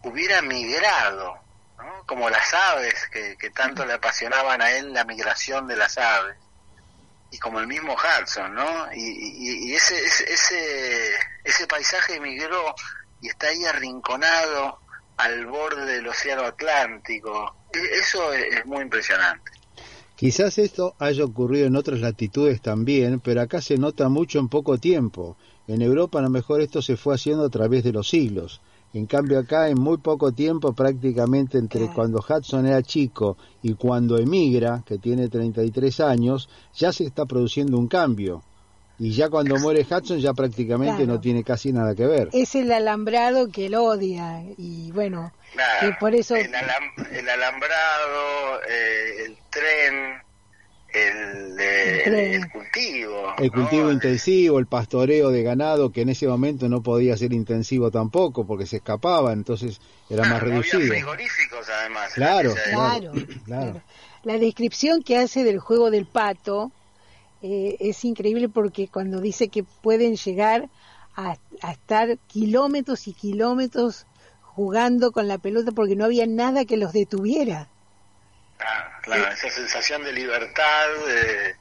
hubiera 0.03 0.41
migrado, 0.43 1.39
¿no? 1.77 2.03
como 2.05 2.29
las 2.29 2.53
aves, 2.53 3.07
que, 3.11 3.37
que 3.37 3.49
tanto 3.49 3.85
le 3.85 3.93
apasionaban 3.93 4.61
a 4.61 4.71
él 4.71 4.93
la 4.93 5.03
migración 5.03 5.67
de 5.67 5.75
las 5.75 5.97
aves, 5.97 6.37
y 7.31 7.37
como 7.37 7.59
el 7.59 7.67
mismo 7.67 7.95
Hudson, 7.95 8.53
¿no? 8.53 8.87
Y, 8.93 9.73
ese, 9.73 9.95
ese, 10.05 11.09
ese, 11.43 11.67
paisaje 11.67 12.19
migró 12.19 12.73
y 13.21 13.27
está 13.29 13.47
ahí 13.47 13.65
arrinconado 13.65 14.79
al 15.17 15.45
borde 15.45 15.85
del 15.85 16.07
océano 16.07 16.43
Atlántico. 16.43 17.55
E- 17.73 17.99
Eso 17.99 18.31
es, 18.33 18.57
es 18.57 18.65
muy 18.65 18.83
impresionante. 18.83 19.51
Quizás 20.15 20.57
esto 20.59 20.95
haya 20.97 21.25
ocurrido 21.25 21.67
en 21.67 21.75
otras 21.75 21.99
latitudes 21.99 22.61
también, 22.61 23.19
pero 23.19 23.41
acá 23.41 23.61
se 23.61 23.77
nota 23.77 24.07
mucho 24.07 24.39
en 24.39 24.47
poco 24.47 24.77
tiempo. 24.77 25.35
En 25.67 25.81
Europa 25.81 26.19
a 26.19 26.21
lo 26.21 26.29
mejor 26.29 26.61
esto 26.61 26.81
se 26.81 26.95
fue 26.95 27.15
haciendo 27.15 27.43
a 27.45 27.49
través 27.49 27.83
de 27.83 27.91
los 27.91 28.07
siglos. 28.07 28.61
En 28.95 29.07
cambio 29.07 29.39
acá 29.39 29.67
en 29.67 29.77
muy 29.77 29.97
poco 29.97 30.31
tiempo, 30.31 30.71
prácticamente 30.71 31.57
entre 31.57 31.87
cuando 31.91 32.19
Hudson 32.27 32.65
era 32.65 32.81
chico 32.81 33.35
y 33.61 33.73
cuando 33.73 34.17
emigra, 34.17 34.83
que 34.85 34.97
tiene 34.97 35.27
33 35.27 35.99
años, 35.99 36.47
ya 36.73 36.93
se 36.93 37.03
está 37.03 37.25
produciendo 37.25 37.77
un 37.77 37.87
cambio. 37.89 38.41
Y 38.97 39.11
ya 39.11 39.29
cuando 39.29 39.59
muere 39.59 39.81
Hudson 39.81 40.19
ya 40.19 40.31
prácticamente 40.33 41.03
Claro. 41.03 41.13
no 41.15 41.19
tiene 41.19 41.43
casi 41.43 41.73
nada 41.73 41.93
que 41.93 42.05
ver. 42.07 42.29
Es 42.31 42.55
el 42.55 42.71
alambrado 42.71 43.49
que 43.49 43.65
él 43.65 43.75
odia 43.75 44.41
y 44.57 44.89
bueno, 44.93 45.33
Claro, 45.51 45.89
que 45.89 45.95
por 45.99 46.15
eso 46.15 46.33
el, 46.37 46.49
alam- 46.53 47.07
el 47.11 47.27
alambrado, 47.27 48.61
eh, 48.69 49.25
el 49.25 49.37
tren, 49.49 50.21
el, 50.95 51.59
eh, 51.59 51.83
El 51.91 51.95
el- 51.95 52.03
tren. 52.03 52.33
el 52.43 52.51
cultivo. 52.51 53.33
El 53.37 53.45
¿no? 53.47 53.51
cultivo 53.53 53.91
intensivo, 53.91 54.59
el 54.59 54.65
pastoreo 54.67 55.29
de 55.31 55.43
ganado, 55.43 55.91
que 55.91 56.01
en 56.01 56.09
ese 56.09 56.27
momento 56.27 56.69
no 56.69 56.81
podía 56.81 57.17
ser 57.17 57.33
intensivo 57.33 57.91
tampoco 57.91 58.45
porque 58.47 58.65
se 58.65 58.77
escapaba, 58.77 59.33
entonces 59.33 59.79
era 60.09 60.21
más 60.23 60.29
No 60.31 60.35
había 60.37 60.49
reducido. 60.61 60.81
frigoríficos 60.93 61.67
además. 61.81 62.13
Claro, 62.13 62.53
Claro. 62.71 63.11
Claro. 63.45 63.81
la 64.23 64.37
descripción 64.37 65.03
que 65.03 65.17
hace 65.17 65.43
del 65.43 65.59
juego 65.59 65.91
del 65.91 66.05
pato 66.05 66.71
eh, 67.41 67.75
es 67.79 68.03
increíble 68.05 68.49
porque 68.49 68.87
cuando 68.87 69.21
dice 69.21 69.49
que 69.49 69.63
pueden 69.63 70.15
llegar 70.15 70.69
a, 71.15 71.37
a 71.61 71.71
estar 71.71 72.17
kilómetros 72.27 73.07
y 73.07 73.13
kilómetros 73.13 74.05
jugando 74.41 75.11
con 75.11 75.27
la 75.27 75.37
pelota 75.37 75.71
porque 75.71 75.95
no 75.95 76.05
había 76.05 76.25
nada 76.25 76.65
que 76.65 76.77
los 76.77 76.93
detuviera. 76.93 77.69
Ah, 78.59 78.99
claro, 79.01 79.31
esa 79.31 79.49
sensación 79.49 80.03
de 80.03 80.13
libertad 80.13 80.87
eh, 81.09 81.55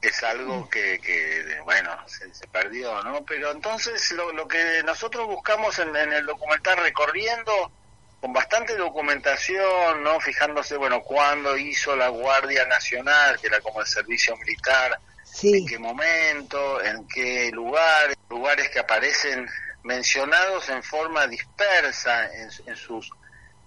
es 0.00 0.22
algo 0.22 0.68
que, 0.70 0.98
que 1.00 1.60
bueno, 1.64 1.90
se, 2.08 2.32
se 2.34 2.46
perdió, 2.48 3.02
¿no? 3.02 3.24
Pero 3.24 3.50
entonces 3.50 4.10
lo, 4.12 4.32
lo 4.32 4.48
que 4.48 4.82
nosotros 4.84 5.26
buscamos 5.26 5.78
en, 5.78 5.94
en 5.94 6.12
el 6.12 6.26
documental 6.26 6.78
recorriendo 6.78 7.72
con 8.20 8.32
bastante 8.32 8.76
documentación, 8.76 10.02
¿no? 10.02 10.18
Fijándose, 10.20 10.76
bueno, 10.76 11.02
cuándo 11.02 11.56
hizo 11.56 11.94
la 11.94 12.08
Guardia 12.08 12.66
Nacional, 12.66 13.38
que 13.40 13.46
era 13.46 13.60
como 13.60 13.80
el 13.80 13.86
servicio 13.86 14.36
militar, 14.36 14.98
en 15.42 15.66
qué 15.66 15.78
momento, 15.78 16.82
en 16.82 17.06
qué 17.06 17.50
lugar, 17.52 18.16
lugares 18.28 18.70
que 18.70 18.80
aparecen 18.80 19.48
mencionados 19.84 20.68
en 20.68 20.82
forma 20.82 21.26
dispersa 21.26 22.32
en, 22.34 22.50
en 22.66 22.76
sus 22.76 23.10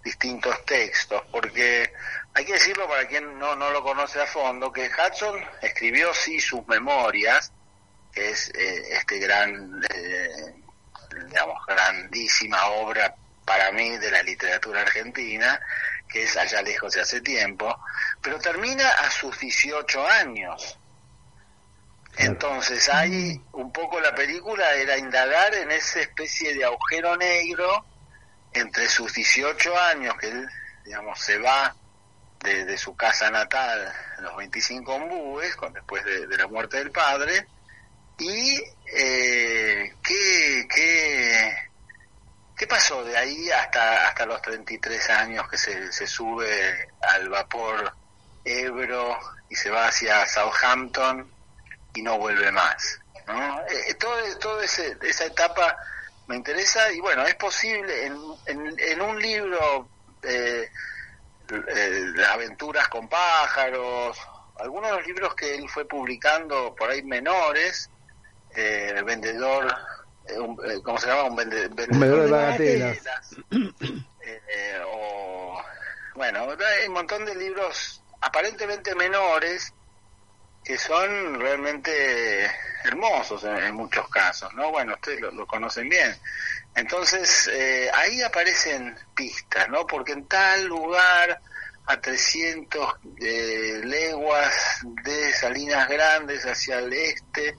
distintos 0.04 0.66
textos, 0.66 1.24
porque 1.32 1.94
hay 2.34 2.46
que 2.46 2.54
decirlo 2.54 2.88
para 2.88 3.08
quien 3.08 3.38
no, 3.38 3.56
no 3.56 3.72
lo 3.72 3.84
conoce 3.84 4.22
a 4.22 4.26
fondo, 4.26 4.72
que 4.72 4.90
Hudson 4.90 5.44
escribió 5.62 6.14
sí 6.14 6.40
sus 6.40 6.66
memorias, 6.68 7.52
que 8.14 8.30
es 8.30 8.50
eh, 8.50 8.84
este 8.92 9.20
gran, 9.20 9.82
eh, 9.94 10.56
digamos, 11.28 11.66
grandísima 11.66 12.66
obra 12.68 13.14
para 13.46 13.72
mí 13.72 13.98
de 13.98 14.12
la 14.12 14.24
literatura 14.24 14.82
argentina, 14.82 15.60
que 16.08 16.24
es 16.24 16.38
Allá 16.38 16.62
lejos 16.62 16.94
de 16.94 17.02
hace 17.02 17.22
tiempo, 17.22 17.78
pero 18.22 18.40
termina 18.40 18.88
a 18.90 19.10
sus 19.10 19.38
18 19.40 20.08
años. 20.08 20.78
Entonces 22.18 22.90
ahí 22.90 23.42
un 23.54 23.72
poco 23.72 24.00
la 24.00 24.14
película 24.14 24.74
era 24.74 24.98
indagar 24.98 25.54
en 25.56 25.72
esa 25.72 26.02
especie 26.02 26.54
de 26.54 26.66
agujero 26.66 27.16
negro 27.16 27.86
entre 28.54 28.90
sus 28.90 29.14
18 29.14 29.80
años, 29.80 30.16
que 30.18 30.28
él, 30.28 30.50
digamos, 30.84 31.20
se 31.20 31.38
va 31.38 31.74
de, 32.44 32.66
de 32.66 32.78
su 32.78 32.96
casa 32.96 33.30
natal, 33.30 33.94
los 34.20 34.36
25 34.36 34.94
ombúes, 34.94 35.56
con, 35.56 35.74
después 35.74 36.04
de, 36.06 36.38
la 36.38 36.48
muerte 36.48 36.78
del 36.78 36.92
padre, 36.92 37.48
y 38.18 38.62
eh, 38.94 39.94
qué, 40.04 40.68
qué, 40.74 41.58
qué 42.56 42.68
pasó 42.68 43.04
de 43.04 43.18
ahí 43.18 43.50
hasta, 43.50 44.08
hasta 44.08 44.26
los 44.26 44.42
33 44.42 45.10
años 45.10 45.48
que 45.50 45.58
se, 45.58 45.92
se 45.92 46.08
sube 46.08 46.90
al 47.02 47.30
vapor 47.30 47.94
Ebro 48.44 49.18
y 49.50 49.56
se 49.56 49.70
va 49.70 49.88
hacia 49.88 50.26
Southampton 50.26 51.30
y 51.94 52.02
no 52.02 52.18
vuelve 52.18 52.52
más. 52.52 53.00
¿no? 53.28 53.62
Eh, 53.68 53.94
todo, 53.96 54.16
todo 54.40 54.62
ese, 54.62 54.98
esa 55.02 55.26
etapa 55.26 55.78
me 56.28 56.36
interesa 56.36 56.92
y 56.92 57.00
bueno, 57.00 57.26
es 57.26 57.36
posible 57.36 58.06
en, 58.06 58.18
en, 58.46 58.80
en 58.80 59.02
un 59.02 59.22
libro, 59.22 59.90
eh, 60.24 60.70
eh, 61.56 62.14
Aventuras 62.30 62.88
con 62.88 63.08
pájaros, 63.08 64.18
algunos 64.60 64.90
de 64.92 64.98
los 64.98 65.08
libros 65.08 65.36
que 65.36 65.56
él 65.56 65.68
fue 65.70 65.86
publicando 65.88 66.74
por 66.76 66.90
ahí 66.90 67.04
menores, 67.04 67.90
eh, 68.56 68.94
el 68.96 69.04
vendedor, 69.04 69.74
eh, 70.28 70.40
un, 70.40 70.58
eh, 70.70 70.82
¿cómo 70.84 70.98
se 70.98 71.08
llama? 71.08 71.24
Un, 71.24 71.36
vende- 71.38 71.68
vendedor, 71.70 71.94
Un 71.94 72.00
vendedor 72.00 72.26
de 72.26 72.32
bagatelas. 72.32 72.98
Eh, 74.24 74.82
o 74.88 75.62
bueno, 76.16 76.48
hay 76.82 76.88
un 76.88 76.94
montón 76.94 77.26
de 77.26 77.36
libros 77.36 78.04
aparentemente 78.22 78.94
menores 78.96 79.74
que 80.64 80.78
son 80.78 81.40
realmente 81.40 82.50
hermosos 82.84 83.44
en, 83.44 83.58
en 83.58 83.76
muchos 83.76 84.08
casos, 84.10 84.54
¿no? 84.54 84.72
Bueno, 84.72 84.94
ustedes 84.94 85.22
lo, 85.22 85.46
conocen 85.46 85.90
bien. 85.90 86.16
Entonces, 86.76 87.50
eh, 87.52 87.90
ahí 87.94 88.22
aparecen 88.22 88.98
pistas, 89.16 89.70
¿no? 89.70 89.86
Porque 89.86 90.14
en 90.14 90.28
tal 90.28 90.66
lugar, 90.66 91.42
a 91.88 92.00
300 92.00 92.96
eh, 93.20 93.82
leguas 93.84 94.82
de 95.04 95.34
Salinas 95.34 95.90
Grandes 95.90 96.46
hacia 96.46 96.80
el 96.80 96.94
este, 96.94 97.56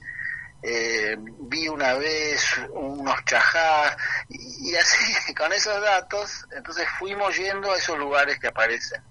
eh, 0.61 1.15
vi 1.19 1.67
una 1.67 1.93
vez 1.95 2.41
unos 2.71 3.23
chajás, 3.25 3.97
y 4.29 4.73
así, 4.75 5.33
con 5.37 5.51
esos 5.51 5.79
datos, 5.81 6.45
entonces 6.55 6.87
fuimos 6.97 7.35
yendo 7.37 7.71
a 7.71 7.77
esos 7.77 7.97
lugares 7.97 8.39
que 8.39 8.47
aparecen 8.47 9.01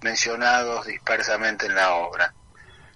mencionados 0.00 0.86
dispersamente 0.86 1.66
en 1.66 1.74
la 1.74 1.94
obra. 1.94 2.32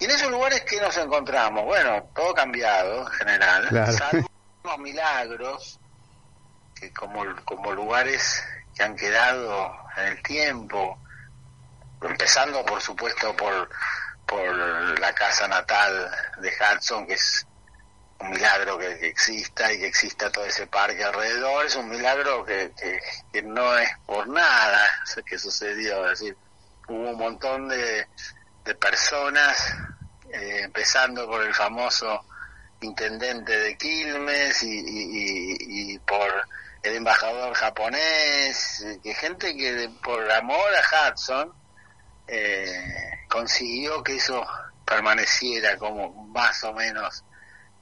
Y 0.01 0.07
en 0.07 0.11
esos 0.13 0.31
lugares 0.31 0.63
que 0.63 0.81
nos 0.81 0.97
encontramos, 0.97 1.65
bueno, 1.65 2.11
todo 2.15 2.35
cambiado 2.35 3.01
en 3.03 3.07
general, 3.13 3.69
Claro. 3.69 3.93
salvo 3.93 4.31
unos 4.65 4.79
milagros 4.79 5.79
que 6.75 6.91
como, 6.93 7.23
como 7.45 7.73
lugares 7.73 8.43
que 8.75 8.83
han 8.83 8.97
quedado 8.97 9.77
en 9.99 10.05
el 10.07 10.23
tiempo, 10.23 10.99
empezando 12.03 12.65
por 12.65 12.81
supuesto 12.81 13.37
por, 13.37 13.69
por 14.27 14.99
la 14.99 15.13
casa 15.15 15.47
natal 15.47 16.11
de 16.39 16.51
Hudson, 16.51 17.07
que 17.07 17.13
es 17.15 17.47
un 18.21 18.31
milagro 18.31 18.79
que, 18.79 18.99
que 18.99 19.09
exista 19.09 19.71
y 19.73 19.79
que 19.81 19.87
exista 19.87 20.31
todo 20.33 20.45
ese 20.47 20.67
parque 20.67 21.05
alrededor, 21.05 21.67
es 21.67 21.77
un 21.77 21.89
milagro 21.91 22.45
que, 22.45 22.73
que, 22.81 23.01
que 23.33 23.43
no 23.43 23.77
es 23.77 23.91
por 24.07 24.27
nada 24.29 24.81
que 25.27 25.39
sucedió, 25.39 26.05
es 26.11 26.21
decir, 26.21 26.37
hubo 26.89 27.11
un 27.11 27.19
montón 27.19 27.69
de, 27.69 28.07
de 28.65 28.75
personas, 28.75 29.73
eh, 30.33 30.61
empezando 30.65 31.27
por 31.27 31.43
el 31.43 31.55
famoso 31.55 32.25
intendente 32.81 33.57
de 33.59 33.77
Quilmes 33.77 34.63
y, 34.63 34.83
y- 35.95 35.99
por 36.01 36.31
el 36.83 36.97
embajador 36.97 37.55
japonés, 37.55 38.81
eh, 38.81 39.01
que 39.03 39.15
gente 39.15 39.55
que 39.57 39.73
de- 39.75 39.89
por 40.03 40.31
amor 40.33 40.67
a 40.75 41.11
Hudson 41.11 41.53
eh, 42.27 42.85
consiguió 43.29 44.03
que 44.03 44.17
eso 44.17 44.47
permaneciera 44.85 45.77
como 45.77 46.27
más 46.29 46.63
o 46.65 46.73
menos 46.73 47.25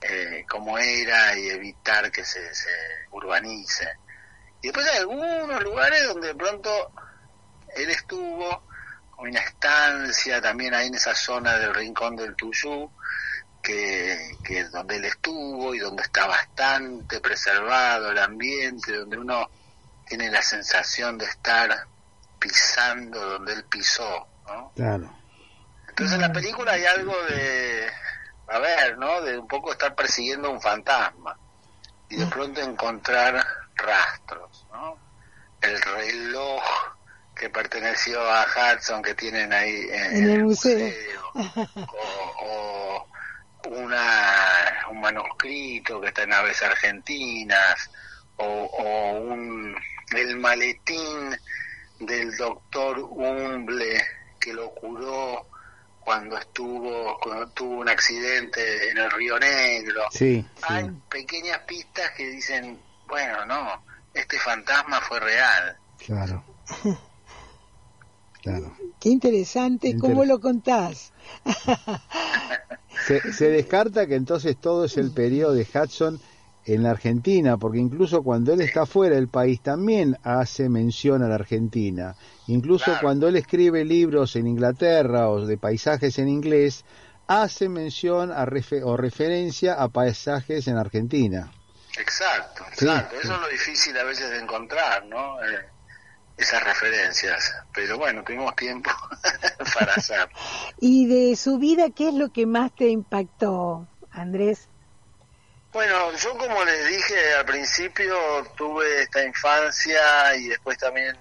eh, 0.00 0.44
como 0.48 0.78
era 0.78 1.36
y 1.38 1.48
evitar 1.50 2.10
que 2.10 2.24
se, 2.24 2.54
se 2.54 2.70
urbanice. 3.10 3.88
Y 4.60 4.68
después 4.68 4.86
hay 4.90 4.98
algunos 4.98 5.62
lugares 5.62 6.06
donde 6.08 6.28
de 6.28 6.34
pronto 6.34 6.92
él 7.74 7.90
estuvo 7.90 8.64
una 9.18 9.40
estancia 9.40 10.40
también 10.40 10.74
ahí 10.74 10.86
en 10.86 10.94
esa 10.94 11.14
zona 11.14 11.58
del 11.58 11.74
rincón 11.74 12.16
del 12.16 12.36
Tuyú, 12.36 12.90
que, 13.62 14.36
que 14.44 14.60
es 14.60 14.70
donde 14.70 14.96
él 14.96 15.04
estuvo 15.04 15.74
y 15.74 15.80
donde 15.80 16.02
está 16.02 16.26
bastante 16.26 17.20
preservado 17.20 18.10
el 18.10 18.18
ambiente, 18.18 18.96
donde 18.96 19.18
uno 19.18 19.50
tiene 20.06 20.30
la 20.30 20.40
sensación 20.40 21.18
de 21.18 21.26
estar 21.26 21.86
pisando 22.38 23.20
donde 23.20 23.52
él 23.54 23.64
pisó, 23.64 24.26
¿no? 24.46 24.72
Claro. 24.74 25.12
Entonces 25.88 26.14
en 26.14 26.22
la 26.22 26.32
película 26.32 26.72
hay 26.72 26.84
algo 26.84 27.14
de, 27.24 27.90
a 28.46 28.58
ver, 28.60 28.96
¿no? 28.98 29.20
De 29.20 29.36
un 29.36 29.48
poco 29.48 29.72
estar 29.72 29.94
persiguiendo 29.96 30.50
un 30.50 30.60
fantasma 30.60 31.36
y 32.08 32.16
de 32.16 32.26
pronto 32.26 32.60
encontrar 32.60 33.44
rastros, 33.74 34.66
¿no? 34.72 34.96
El 35.60 35.80
reloj 35.82 36.62
que 37.38 37.48
perteneció 37.50 38.20
a 38.20 38.44
Hudson 38.44 39.02
que 39.02 39.14
tienen 39.14 39.52
ahí 39.52 39.86
en, 39.90 40.16
en 40.16 40.30
el 40.30 40.44
museo. 40.44 40.92
o 42.42 43.06
una, 43.68 44.86
un 44.90 45.00
manuscrito 45.00 46.00
que 46.00 46.08
está 46.08 46.22
en 46.22 46.32
aves 46.32 46.62
argentinas 46.62 47.90
o, 48.36 48.44
o 48.44 49.12
un, 49.18 49.76
el 50.14 50.36
maletín 50.36 51.36
del 52.00 52.36
doctor 52.36 52.98
Humble 53.00 54.02
que 54.40 54.52
lo 54.52 54.70
curó 54.70 55.46
cuando 56.00 56.38
estuvo 56.38 57.18
cuando 57.20 57.48
tuvo 57.48 57.80
un 57.80 57.88
accidente 57.88 58.90
en 58.90 58.98
el 58.98 59.10
Río 59.10 59.38
Negro. 59.38 60.04
Sí, 60.10 60.44
Hay 60.62 60.90
pequeñas 61.10 61.58
pistas 61.60 62.12
que 62.12 62.30
dicen, 62.30 62.80
bueno, 63.06 63.44
no, 63.44 63.84
este 64.14 64.38
fantasma 64.38 65.00
fue 65.02 65.20
real. 65.20 65.76
Claro. 65.98 66.42
Claro. 68.48 68.72
Qué 69.00 69.08
interesante, 69.10 69.96
¿cómo 69.98 70.24
lo 70.24 70.40
contás? 70.40 71.12
Se, 73.06 73.32
se 73.32 73.48
descarta 73.50 74.06
que 74.06 74.14
entonces 74.16 74.56
todo 74.58 74.84
es 74.84 74.96
el 74.96 75.12
periodo 75.12 75.54
de 75.54 75.62
Hudson 75.72 76.20
en 76.64 76.82
la 76.82 76.90
Argentina, 76.90 77.56
porque 77.56 77.78
incluso 77.78 78.22
cuando 78.22 78.52
él 78.52 78.60
está 78.60 78.84
fuera 78.86 79.14
del 79.14 79.28
país 79.28 79.60
también 79.62 80.16
hace 80.22 80.68
mención 80.68 81.22
a 81.22 81.28
la 81.28 81.36
Argentina. 81.36 82.14
Incluso 82.46 82.90
cuando 83.00 83.28
él 83.28 83.36
escribe 83.36 83.84
libros 83.84 84.36
en 84.36 84.46
Inglaterra 84.46 85.30
o 85.30 85.46
de 85.46 85.56
paisajes 85.56 86.18
en 86.18 86.28
inglés, 86.28 86.84
hace 87.26 87.68
mención 87.68 88.30
a 88.32 88.44
refe- 88.46 88.82
o 88.84 88.96
referencia 88.96 89.74
a 89.74 89.88
paisajes 89.88 90.66
en 90.68 90.76
Argentina. 90.76 91.52
Exacto, 91.98 92.64
exacto. 92.70 93.14
sí. 93.20 93.26
Eso 93.26 93.34
es 93.34 93.40
lo 93.40 93.48
difícil 93.48 93.96
a 93.96 94.04
veces 94.04 94.30
de 94.30 94.38
encontrar, 94.40 95.06
¿no? 95.06 95.38
Eh, 95.42 95.68
esas 96.38 96.62
referencias. 96.62 97.54
Pero 97.74 97.98
bueno, 97.98 98.22
tuvimos 98.22 98.54
tiempo 98.56 98.90
para 99.78 99.92
hacer. 99.94 100.28
Y 100.78 101.06
de 101.06 101.36
su 101.36 101.58
vida, 101.58 101.90
¿qué 101.94 102.08
es 102.08 102.14
lo 102.14 102.32
que 102.32 102.46
más 102.46 102.74
te 102.74 102.88
impactó, 102.88 103.86
Andrés? 104.12 104.68
Bueno, 105.72 106.12
yo 106.16 106.36
como 106.38 106.64
les 106.64 106.88
dije 106.88 107.34
al 107.34 107.44
principio, 107.44 108.16
tuve 108.56 109.02
esta 109.02 109.22
infancia 109.24 110.34
y 110.36 110.48
después 110.48 110.78
también 110.78 111.16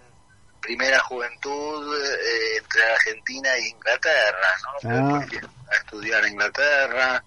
primera 0.62 1.00
juventud 1.00 1.96
eh, 1.96 2.58
entre 2.58 2.84
Argentina 2.92 3.56
e 3.56 3.68
Inglaterra, 3.70 4.48
¿no? 4.84 5.16
Ah. 5.16 5.26
A 5.70 5.76
estudiar 5.76 6.26
en 6.26 6.34
Inglaterra. 6.34 7.24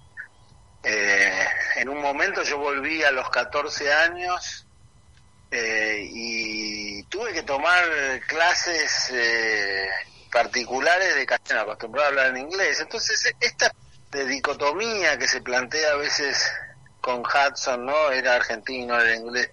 Eh, 0.83 1.47
en 1.77 1.89
un 1.91 2.01
momento 2.01 2.43
yo 2.43 2.57
volví 2.57 3.03
a 3.03 3.11
los 3.11 3.29
14 3.29 3.93
años 3.93 4.67
eh, 5.51 6.07
y 6.11 7.03
tuve 7.05 7.33
que 7.33 7.43
tomar 7.43 7.83
clases 8.27 9.11
eh, 9.13 9.89
particulares 10.33 11.15
de 11.17 11.27
castellano, 11.27 11.63
acostumbrado 11.63 12.07
a 12.07 12.09
hablar 12.11 12.27
en 12.29 12.39
inglés. 12.39 12.81
Entonces, 12.81 13.35
esta 13.41 13.73
de 14.11 14.27
dicotomía 14.27 15.19
que 15.19 15.29
se 15.29 15.41
plantea 15.41 15.93
a 15.93 15.97
veces 15.97 16.51
con 17.01 17.21
Hudson, 17.23 17.87
¿no? 17.87 18.11
Era 18.11 18.37
argentino, 18.37 19.01
era 19.01 19.15
inglés. 19.17 19.51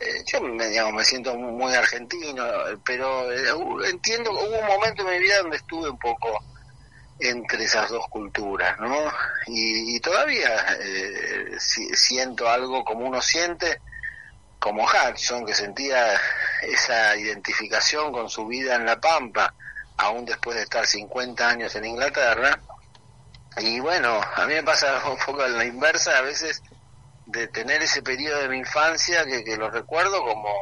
Eh, 0.00 0.22
yo 0.32 0.40
me, 0.40 0.68
digamos, 0.68 0.94
me 0.94 1.04
siento 1.04 1.34
muy, 1.34 1.74
argentino, 1.74 2.44
pero 2.84 3.30
eh, 3.32 3.88
entiendo, 3.90 4.30
hubo 4.32 4.58
un 4.58 4.66
momento 4.66 5.02
en 5.02 5.14
mi 5.14 5.18
vida 5.18 5.38
donde 5.38 5.56
estuve 5.58 5.90
un 5.90 5.98
poco 5.98 6.38
entre 7.18 7.64
esas 7.64 7.90
dos 7.90 8.06
culturas, 8.08 8.78
¿no? 8.80 9.12
Y, 9.46 9.96
y 9.96 10.00
todavía 10.00 10.76
eh, 10.80 11.56
si- 11.58 11.94
siento 11.94 12.48
algo 12.48 12.82
como 12.84 13.06
uno 13.06 13.20
siente, 13.20 13.80
como 14.60 14.84
Hudson, 14.84 15.44
que 15.46 15.54
sentía 15.54 16.20
esa 16.62 17.16
identificación 17.16 18.12
con 18.12 18.28
su 18.28 18.46
vida 18.46 18.76
en 18.76 18.84
La 18.84 19.00
Pampa, 19.00 19.52
aún 19.96 20.24
después 20.24 20.56
de 20.56 20.62
estar 20.62 20.86
50 20.86 21.48
años 21.48 21.74
en 21.74 21.86
Inglaterra. 21.86 22.60
Y 23.56 23.80
bueno, 23.80 24.20
a 24.36 24.46
mí 24.46 24.54
me 24.54 24.62
pasa 24.62 25.02
un 25.10 25.18
poco 25.18 25.42
a 25.42 25.48
la 25.48 25.64
inversa, 25.64 26.18
a 26.18 26.22
veces 26.22 26.62
de 27.26 27.48
tener 27.48 27.82
ese 27.82 28.02
periodo 28.02 28.42
de 28.42 28.48
mi 28.48 28.58
infancia 28.58 29.24
que, 29.24 29.44
que 29.44 29.56
lo 29.56 29.70
recuerdo 29.70 30.22
como 30.22 30.52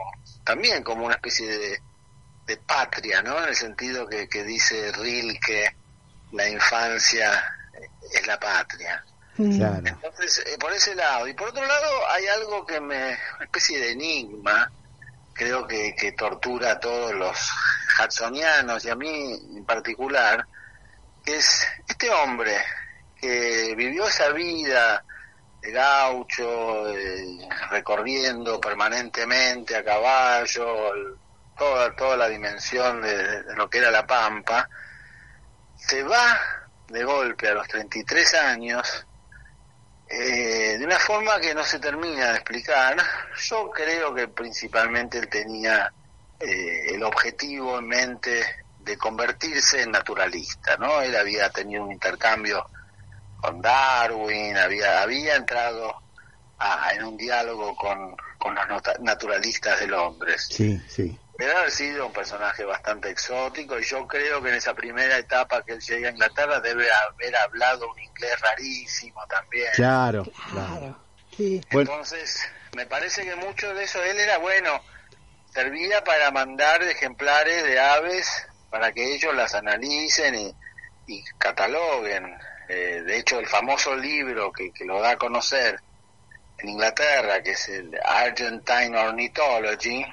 también 0.44 0.82
como 0.82 1.06
una 1.06 1.14
especie 1.14 1.46
de, 1.46 1.82
de 2.46 2.56
patria, 2.58 3.22
¿no? 3.22 3.38
En 3.42 3.48
el 3.48 3.56
sentido 3.56 4.06
que, 4.06 4.28
que 4.28 4.44
dice 4.44 4.92
Rilke, 4.92 5.74
la 6.32 6.48
infancia 6.48 7.56
es 8.12 8.26
la 8.26 8.38
patria. 8.38 9.04
Claro. 9.38 9.86
Entonces, 9.86 10.44
eh, 10.46 10.56
por 10.58 10.72
ese 10.72 10.94
lado. 10.94 11.28
Y 11.28 11.34
por 11.34 11.48
otro 11.48 11.64
lado, 11.64 12.10
hay 12.10 12.26
algo 12.26 12.66
que 12.66 12.80
me. 12.80 12.96
una 13.36 13.44
especie 13.44 13.78
de 13.78 13.92
enigma, 13.92 14.70
creo 15.32 15.66
que, 15.66 15.94
que 15.96 16.12
tortura 16.12 16.72
a 16.72 16.80
todos 16.80 17.12
los 17.14 17.38
hudsonianos 18.04 18.84
y 18.84 18.90
a 18.90 18.96
mí 18.96 19.32
en 19.56 19.64
particular, 19.64 20.44
que 21.24 21.36
es 21.36 21.66
este 21.86 22.10
hombre 22.10 22.56
que 23.14 23.74
vivió 23.76 24.06
esa 24.08 24.30
vida 24.30 25.04
de 25.60 25.70
gaucho, 25.72 26.88
eh, 26.92 27.48
recorriendo 27.70 28.60
permanentemente 28.60 29.76
a 29.76 29.84
caballo, 29.84 30.94
el- 30.94 31.14
toda, 31.56 31.94
toda 31.96 32.16
la 32.16 32.28
dimensión 32.28 33.02
de, 33.02 33.42
de 33.42 33.56
lo 33.56 33.68
que 33.68 33.78
era 33.78 33.90
la 33.90 34.06
pampa, 34.06 34.68
se 35.74 36.02
va 36.04 36.40
de 36.86 37.02
golpe 37.04 37.48
a 37.48 37.54
los 37.54 37.66
33 37.66 38.34
años 38.34 39.07
eh, 40.08 40.76
de 40.78 40.84
una 40.84 40.98
forma 40.98 41.40
que 41.40 41.54
no 41.54 41.64
se 41.64 41.78
termina 41.78 42.30
de 42.30 42.34
explicar. 42.36 42.96
Yo 43.48 43.70
creo 43.70 44.14
que 44.14 44.28
principalmente 44.28 45.18
él 45.18 45.28
tenía 45.28 45.92
eh, 46.40 46.94
el 46.94 47.02
objetivo 47.02 47.78
en 47.78 47.88
mente 47.88 48.44
de 48.78 48.96
convertirse 48.96 49.82
en 49.82 49.90
naturalista, 49.90 50.76
¿no? 50.78 51.00
Él 51.02 51.14
había 51.16 51.50
tenido 51.50 51.82
un 51.84 51.92
intercambio 51.92 52.64
con 53.36 53.60
Darwin, 53.60 54.56
había, 54.56 55.02
había 55.02 55.36
entrado 55.36 55.94
a- 56.58 56.92
en 56.94 57.04
un 57.04 57.16
diálogo 57.16 57.76
con, 57.76 58.16
con 58.38 58.54
los 58.54 58.64
naturalistas 59.00 59.78
del 59.80 59.94
hombre. 59.94 60.36
Sí, 60.38 60.80
sí. 60.88 61.18
Debe 61.38 61.52
haber 61.52 61.70
sido 61.70 62.06
un 62.06 62.12
personaje 62.12 62.64
bastante 62.64 63.10
exótico 63.10 63.78
y 63.78 63.84
yo 63.84 64.08
creo 64.08 64.42
que 64.42 64.48
en 64.48 64.56
esa 64.56 64.74
primera 64.74 65.16
etapa 65.18 65.64
que 65.64 65.74
él 65.74 65.80
llega 65.80 66.08
a 66.08 66.10
Inglaterra 66.10 66.58
debe 66.58 66.88
haber 66.90 67.36
hablado 67.36 67.88
un 67.92 67.98
inglés 68.00 68.40
rarísimo 68.40 69.24
también. 69.28 69.70
Claro, 69.72 70.26
claro. 70.50 70.98
Sí. 71.36 71.60
Bueno. 71.70 71.92
Entonces, 71.92 72.44
me 72.74 72.86
parece 72.86 73.22
que 73.22 73.36
mucho 73.36 73.72
de 73.72 73.84
eso 73.84 74.02
él 74.02 74.18
era 74.18 74.38
bueno, 74.38 74.82
servía 75.54 76.02
para 76.02 76.32
mandar 76.32 76.82
ejemplares 76.82 77.62
de 77.62 77.78
aves 77.78 78.48
para 78.68 78.90
que 78.90 79.14
ellos 79.14 79.32
las 79.32 79.54
analicen 79.54 80.34
y, 80.34 80.56
y 81.06 81.24
cataloguen. 81.38 82.36
Eh, 82.68 83.02
de 83.06 83.16
hecho, 83.16 83.38
el 83.38 83.46
famoso 83.46 83.94
libro 83.94 84.50
que, 84.50 84.72
que 84.72 84.84
lo 84.84 85.00
da 85.00 85.10
a 85.10 85.16
conocer 85.16 85.78
en 86.58 86.68
Inglaterra, 86.68 87.40
que 87.44 87.52
es 87.52 87.68
el 87.68 87.96
Argentine 88.04 88.98
Ornithology, 88.98 90.04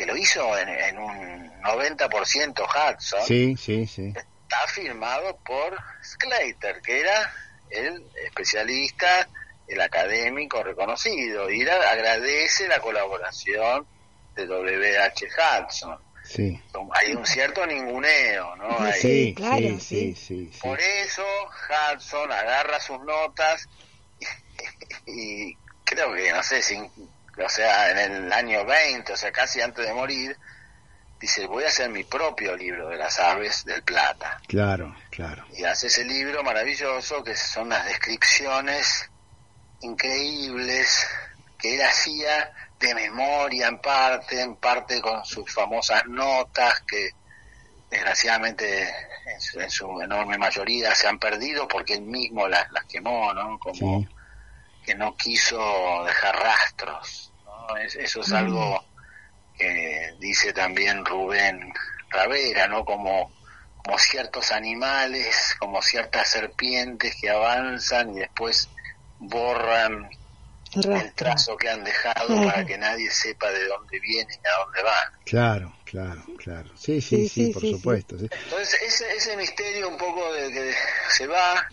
que 0.00 0.06
lo 0.06 0.16
hizo 0.16 0.56
en, 0.58 0.68
en 0.70 0.98
un 0.98 1.52
90% 1.62 2.64
Hudson, 2.64 3.26
Sí, 3.26 3.54
sí, 3.54 3.86
sí. 3.86 4.14
está 4.16 4.66
firmado 4.68 5.36
por 5.44 5.76
Sclater, 6.02 6.80
que 6.80 7.00
era 7.00 7.30
el 7.68 8.02
especialista, 8.24 9.28
el 9.68 9.78
académico 9.82 10.62
reconocido, 10.62 11.50
y 11.50 11.60
era- 11.60 11.90
agradece 11.90 12.66
la 12.66 12.80
colaboración 12.80 13.86
de 14.34 14.46
W.H. 14.46 15.26
Hudson. 15.26 15.98
Sí. 16.24 16.58
Hay 16.94 17.12
un 17.14 17.26
cierto 17.26 17.66
ninguneo, 17.66 18.56
¿no? 18.56 18.80
Ahí. 18.80 18.92
Sí, 19.00 19.34
sí, 19.36 19.80
sí, 19.80 20.14
sí, 20.14 20.50
sí. 20.52 20.58
Por 20.62 20.80
eso 20.80 21.24
Hudson 21.68 22.32
agarra 22.32 22.80
sus 22.80 23.00
notas 23.00 23.68
y, 25.06 25.50
y 25.50 25.56
creo 25.84 26.12
que, 26.14 26.32
no 26.32 26.42
sé, 26.42 26.62
sin, 26.62 26.90
o 27.44 27.48
sea, 27.48 27.90
en 27.90 27.98
el 27.98 28.32
año 28.32 28.64
20, 28.64 29.12
o 29.12 29.16
sea, 29.16 29.32
casi 29.32 29.60
antes 29.60 29.86
de 29.86 29.92
morir, 29.92 30.36
dice, 31.20 31.46
voy 31.46 31.64
a 31.64 31.68
hacer 31.68 31.90
mi 31.90 32.04
propio 32.04 32.56
libro 32.56 32.88
de 32.88 32.96
las 32.96 33.18
aves 33.18 33.64
del 33.64 33.82
plata. 33.82 34.40
Claro, 34.46 34.96
claro. 35.10 35.44
Y 35.52 35.64
hace 35.64 35.88
ese 35.88 36.04
libro 36.04 36.42
maravilloso 36.42 37.22
que 37.22 37.36
son 37.36 37.68
las 37.68 37.84
descripciones 37.84 39.10
increíbles 39.80 41.06
que 41.58 41.74
él 41.74 41.82
hacía 41.82 42.52
de 42.78 42.94
memoria 42.94 43.68
en 43.68 43.78
parte, 43.78 44.40
en 44.40 44.56
parte 44.56 45.00
con 45.00 45.24
sus 45.24 45.52
famosas 45.52 46.06
notas 46.06 46.80
que 46.80 47.10
desgraciadamente 47.90 48.88
en 49.26 49.40
su, 49.40 49.60
en 49.60 49.70
su 49.70 50.00
enorme 50.00 50.38
mayoría 50.38 50.94
se 50.94 51.06
han 51.06 51.18
perdido 51.18 51.68
porque 51.68 51.94
él 51.94 52.02
mismo 52.02 52.48
las, 52.48 52.70
las 52.72 52.84
quemó, 52.86 53.34
¿no? 53.34 53.58
Como 53.58 54.06
que 54.84 54.94
no 54.94 55.16
quiso 55.16 56.04
dejar 56.04 56.36
rastros, 56.36 57.29
¿no? 57.74 57.76
Es- 57.78 57.96
eso 57.96 58.20
es 58.20 58.32
algo 58.32 58.84
que 59.54 60.14
dice 60.18 60.52
también 60.52 61.04
Rubén 61.04 61.72
Ravera, 62.10 62.68
¿no? 62.68 62.84
Como, 62.84 63.32
como 63.76 63.98
ciertos 63.98 64.50
animales, 64.52 65.54
como 65.58 65.82
ciertas 65.82 66.28
serpientes 66.28 67.16
que 67.20 67.30
avanzan 67.30 68.10
y 68.16 68.20
después 68.20 68.68
borran 69.18 70.08
el 70.72 71.14
trazo 71.14 71.56
que 71.56 71.68
han 71.68 71.84
dejado 71.84 72.28
para 72.46 72.64
que 72.64 72.78
nadie 72.78 73.10
sepa 73.10 73.50
de 73.50 73.66
dónde 73.66 73.98
vienen 74.00 74.28
y 74.42 74.48
a 74.48 74.64
dónde 74.64 74.82
van. 74.82 75.08
Claro, 75.24 75.74
claro, 75.84 76.24
claro. 76.38 76.76
Sí, 76.76 77.00
sí, 77.00 77.28
sí, 77.28 77.52
por 77.52 77.62
supuesto. 77.66 78.18
sí. 78.18 78.26
Entonces, 78.30 78.80
ese, 78.82 79.12
ese 79.14 79.36
misterio 79.36 79.88
un 79.88 79.98
poco 79.98 80.32
de 80.32 80.50
que 80.50 80.74
se 81.10 81.26
va, 81.26 81.66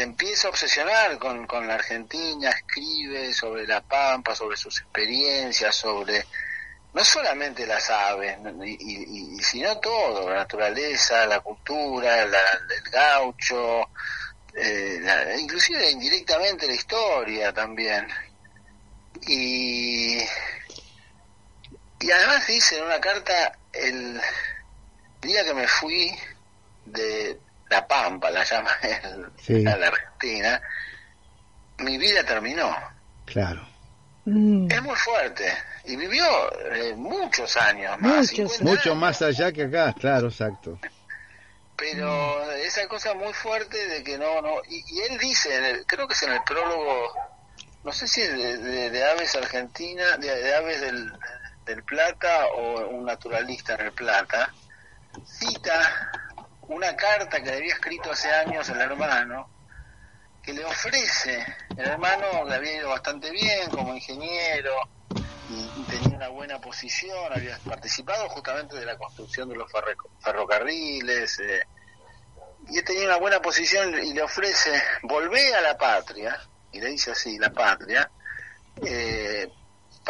te 0.00 0.04
empieza 0.04 0.48
a 0.48 0.50
obsesionar 0.50 1.18
con, 1.18 1.46
con 1.46 1.68
la 1.68 1.74
Argentina, 1.74 2.48
escribe 2.48 3.34
sobre 3.34 3.66
la 3.66 3.82
Pampa, 3.82 4.34
sobre 4.34 4.56
sus 4.56 4.80
experiencias, 4.80 5.76
sobre 5.76 6.24
no 6.94 7.04
solamente 7.04 7.66
las 7.66 7.90
aves, 7.90 8.38
y, 8.64 9.36
sino 9.42 9.78
todo, 9.78 10.30
la 10.30 10.36
naturaleza, 10.36 11.26
la 11.26 11.40
cultura, 11.40 12.22
el 12.22 12.30
gaucho, 12.90 13.90
eh, 14.54 15.36
inclusive 15.38 15.90
indirectamente 15.90 16.66
la 16.66 16.72
historia 16.72 17.52
también. 17.52 18.08
Y, 19.26 20.16
y 22.00 22.10
además 22.10 22.46
dice 22.46 22.78
en 22.78 22.84
una 22.84 23.00
carta, 23.02 23.52
el 23.70 24.18
día 25.20 25.44
que 25.44 25.52
me 25.52 25.68
fui 25.68 26.10
de 26.86 27.38
La 27.70 27.86
Pampa, 27.86 28.30
la 28.30 28.44
llama 28.44 28.70
él, 28.82 29.26
Sí. 29.42 29.66
a 29.66 29.76
la 29.76 29.86
Argentina, 29.88 30.60
mi 31.78 31.96
vida 31.98 32.22
terminó. 32.24 32.76
Claro. 33.24 33.66
Es 34.26 34.82
muy 34.82 34.96
fuerte. 34.96 35.50
Y 35.86 35.96
vivió 35.96 36.24
eh, 36.72 36.94
muchos 36.94 37.56
años 37.56 37.98
más. 38.00 38.26
50 38.28 38.64
Mucho 38.64 38.94
más 38.94 39.22
allá 39.22 39.50
que 39.50 39.64
acá, 39.64 39.94
claro, 39.98 40.28
exacto. 40.28 40.78
pero 41.76 42.50
esa 42.52 42.86
cosa 42.86 43.14
muy 43.14 43.32
fuerte 43.32 43.88
de 43.88 44.02
que 44.04 44.18
no 44.18 44.42
no 44.42 44.56
y, 44.68 44.84
y 44.86 45.00
él 45.10 45.18
dice 45.18 45.56
en 45.56 45.64
el- 45.64 45.86
creo 45.86 46.06
que 46.06 46.12
es 46.12 46.22
en 46.24 46.32
el 46.32 46.42
prólogo 46.42 47.10
no 47.82 47.92
sé 47.92 48.06
si 48.06 48.20
es 48.20 48.30
de, 48.36 48.58
de- 48.58 48.90
de 48.90 49.04
aves 49.10 49.34
argentina 49.34 50.18
de, 50.18 50.28
de 50.28 50.54
aves 50.54 50.80
del, 50.82 51.10
del 51.64 51.82
plata 51.82 52.46
o 52.48 52.86
un 52.88 53.06
naturalista 53.06 53.74
en 53.76 53.80
el 53.86 53.92
plata 53.92 54.52
cita 55.24 56.12
una 56.70 56.94
carta 56.94 57.42
que 57.42 57.50
le 57.50 57.56
había 57.56 57.74
escrito 57.74 58.12
hace 58.12 58.30
años 58.30 58.68
el 58.68 58.80
hermano 58.80 59.50
que 60.42 60.52
le 60.52 60.64
ofrece, 60.64 61.44
el 61.76 61.86
hermano 61.86 62.44
le 62.46 62.54
había 62.54 62.76
ido 62.78 62.88
bastante 62.88 63.30
bien 63.30 63.68
como 63.70 63.94
ingeniero, 63.94 64.72
y 65.50 65.82
tenía 65.82 66.16
una 66.16 66.28
buena 66.28 66.60
posición, 66.60 67.32
había 67.32 67.58
participado 67.58 68.28
justamente 68.30 68.76
de 68.76 68.86
la 68.86 68.96
construcción 68.96 69.48
de 69.48 69.56
los 69.56 69.70
ferrocarriles, 70.20 71.40
eh, 71.40 71.62
y 72.68 72.80
tenía 72.82 73.06
una 73.06 73.16
buena 73.16 73.42
posición 73.42 74.02
y 74.02 74.14
le 74.14 74.22
ofrece 74.22 74.80
volver 75.02 75.54
a 75.56 75.60
la 75.60 75.76
patria, 75.76 76.40
y 76.72 76.80
le 76.80 76.86
dice 76.86 77.10
así, 77.10 77.36
la 77.38 77.50
patria, 77.50 78.10
eh, 78.86 79.50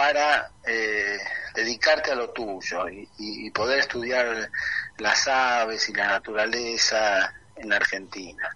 para 0.01 0.51
eh, 0.67 1.19
dedicarte 1.55 2.13
a 2.13 2.15
lo 2.15 2.31
tuyo 2.31 2.89
y, 2.89 3.51
poder 3.51 3.81
estudiar 3.81 4.51
las 4.97 5.29
aves 5.29 5.91
y 5.91 5.93
la 5.93 6.07
naturaleza 6.07 7.35
en 7.55 7.69
la 7.69 7.77
Argentina. 7.77 8.49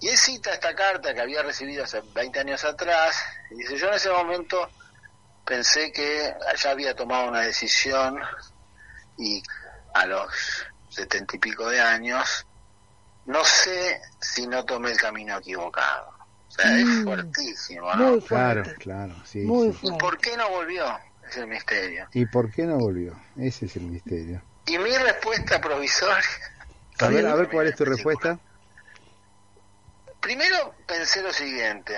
Y 0.00 0.08
él 0.08 0.18
cita 0.18 0.52
esta 0.52 0.74
carta 0.74 1.14
que 1.14 1.20
había 1.20 1.44
recibido 1.44 1.84
hace 1.84 2.00
20 2.12 2.40
años 2.40 2.64
atrás, 2.64 3.16
y 3.52 3.54
dice, 3.54 3.76
yo 3.76 3.86
en 3.86 3.94
ese 3.94 4.10
momento 4.10 4.68
pensé 5.44 5.92
que 5.92 6.34
ya 6.60 6.70
había 6.70 6.96
tomado 6.96 7.28
una 7.28 7.42
decisión 7.42 8.18
y 9.16 9.40
a 9.94 10.06
los 10.06 10.66
setenta 10.90 11.36
y 11.36 11.38
pico 11.38 11.68
de 11.68 11.80
años, 11.80 12.48
no 13.26 13.44
sé 13.44 14.02
si 14.20 14.48
no 14.48 14.64
tomé 14.64 14.90
el 14.90 14.96
camino 14.96 15.38
equivocado. 15.38 16.13
O 16.54 16.62
sea, 16.62 16.78
es 16.78 16.84
mm. 16.86 17.04
fuertísimo, 17.04 17.94
¿no? 17.94 18.10
Muy 18.12 18.20
Claro, 18.22 18.62
claro, 18.78 19.14
sí. 19.24 19.40
¿Y 19.82 19.92
por 19.98 20.18
qué 20.18 20.36
no 20.36 20.48
volvió? 20.50 20.84
Es 21.28 21.36
el 21.36 21.48
misterio. 21.48 22.06
¿Y 22.12 22.26
por 22.26 22.50
qué 22.52 22.62
no 22.62 22.78
volvió? 22.78 23.18
Ese 23.36 23.66
es 23.66 23.76
el 23.76 23.84
misterio. 23.84 24.40
Y 24.66 24.78
mi 24.78 24.96
respuesta 24.96 25.60
provisoria... 25.60 26.24
A 27.00 27.08
ver, 27.08 27.26
a 27.26 27.34
ver 27.34 27.48
cuál 27.48 27.66
es 27.66 27.74
tu 27.74 27.84
respuesta. 27.84 28.38
Primero 30.20 30.74
pensé 30.86 31.22
lo 31.22 31.32
siguiente. 31.32 31.92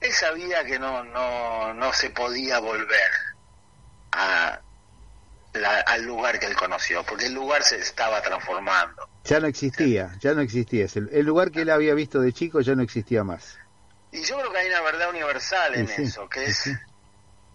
Él 0.00 0.12
sabía 0.12 0.64
que 0.64 0.78
no, 0.80 1.04
no, 1.04 1.72
no 1.72 1.92
se 1.92 2.10
podía 2.10 2.58
volver 2.58 3.10
a 4.10 4.60
al 5.86 6.02
lugar 6.04 6.38
que 6.38 6.46
él 6.46 6.56
conoció, 6.56 7.04
porque 7.04 7.26
el 7.26 7.34
lugar 7.34 7.62
se 7.62 7.76
estaba 7.76 8.22
transformando. 8.22 9.08
Ya 9.24 9.40
no 9.40 9.46
existía, 9.46 10.16
ya 10.20 10.34
no 10.34 10.40
existía. 10.40 10.86
El, 10.94 11.24
lugar 11.24 11.50
que 11.50 11.62
él 11.62 11.70
había 11.70 11.94
visto 11.94 12.20
de 12.20 12.32
chico 12.32 12.60
ya 12.60 12.74
no 12.74 12.82
existía 12.82 13.22
más. 13.22 13.58
Y 14.10 14.22
yo 14.22 14.38
creo 14.38 14.52
que 14.52 14.58
hay 14.58 14.68
una 14.68 14.80
verdad 14.82 15.10
universal 15.10 15.74
en 15.74 15.88
eso, 15.90 16.28
que 16.28 16.44
es 16.44 16.70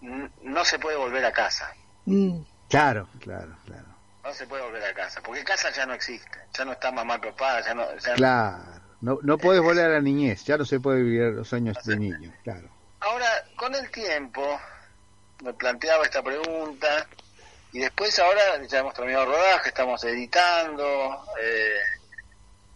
no 0.00 0.64
se 0.64 0.78
puede 0.78 0.96
volver 0.96 1.24
a 1.24 1.32
casa. 1.32 1.72
Mm. 2.04 2.40
Claro, 2.68 3.08
claro, 3.20 3.56
claro. 3.64 3.86
No 4.22 4.32
se 4.32 4.46
puede 4.46 4.62
volver 4.62 4.84
a 4.84 4.94
casa, 4.94 5.20
porque 5.22 5.42
casa 5.42 5.70
ya 5.70 5.86
no 5.86 5.94
existe, 5.94 6.38
ya 6.56 6.64
no 6.64 6.72
está 6.72 6.92
mamá 6.92 7.20
papá, 7.20 7.62
ya 7.64 7.74
no... 7.74 7.86
claro, 8.14 8.62
no, 9.00 9.18
no 9.22 9.38
puedes 9.38 9.62
volver 9.62 9.86
a 9.86 9.88
la 9.94 10.00
niñez, 10.00 10.44
ya 10.44 10.58
no 10.58 10.64
se 10.64 10.80
puede 10.80 11.02
vivir 11.02 11.32
los 11.32 11.52
años 11.52 11.76
de 11.84 11.96
niño, 11.96 12.34
claro. 12.44 12.68
Ahora, 13.00 13.26
con 13.56 13.74
el 13.74 13.90
tiempo, 13.90 14.60
me 15.42 15.54
planteaba 15.54 16.04
esta 16.04 16.22
pregunta, 16.22 17.06
y 17.72 17.80
después 17.80 18.18
ahora 18.18 18.62
ya 18.66 18.78
hemos 18.78 18.94
terminado 18.94 19.24
el 19.24 19.30
rodaje, 19.30 19.68
estamos 19.68 20.02
editando, 20.04 21.26
eh, 21.40 21.80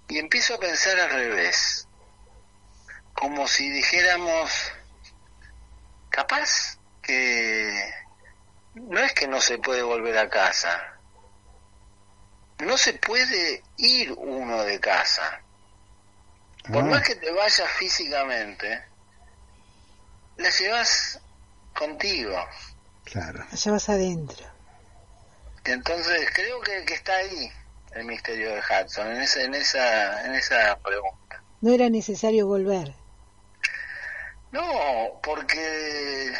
y 0.09 0.18
empiezo 0.18 0.55
a 0.55 0.59
pensar 0.59 0.99
al 1.01 1.11
revés, 1.11 1.88
como 3.14 3.49
si 3.49 3.70
dijéramos, 3.70 4.51
capaz 6.11 6.78
que 7.01 7.95
no 8.74 9.01
es 9.01 9.12
que 9.14 9.26
no 9.26 9.40
se 9.40 9.59
puede 9.59 9.82
volver 9.82 10.18
a 10.18 10.28
casa, 10.28 10.99
no 12.59 12.76
se 12.76 12.95
puede 12.95 13.62
ir 13.78 14.12
uno 14.12 14.62
de 14.62 14.78
casa. 14.78 15.40
Por 16.70 16.84
ah. 16.84 16.86
más 16.86 17.03
que 17.03 17.16
te 17.16 17.32
vayas 17.32 17.68
físicamente, 17.72 18.84
la 20.36 20.51
llevas 20.51 21.20
contigo. 21.74 22.36
Claro. 23.05 23.45
La 23.51 23.57
llevas 23.57 23.88
adentro. 23.88 24.61
Entonces 25.64 26.28
creo 26.34 26.60
que, 26.60 26.84
que 26.84 26.94
está 26.94 27.14
ahí 27.16 27.50
el 27.94 28.04
misterio 28.04 28.54
de 28.54 28.60
Hudson, 28.60 29.06
en 29.12 29.20
esa, 29.20 29.42
en 29.42 29.54
esa, 29.54 30.26
en 30.26 30.34
esa 30.34 30.78
pregunta. 30.78 31.42
No 31.60 31.72
era 31.72 31.88
necesario 31.90 32.46
volver. 32.46 32.94
No, 34.50 35.20
porque, 35.22 36.32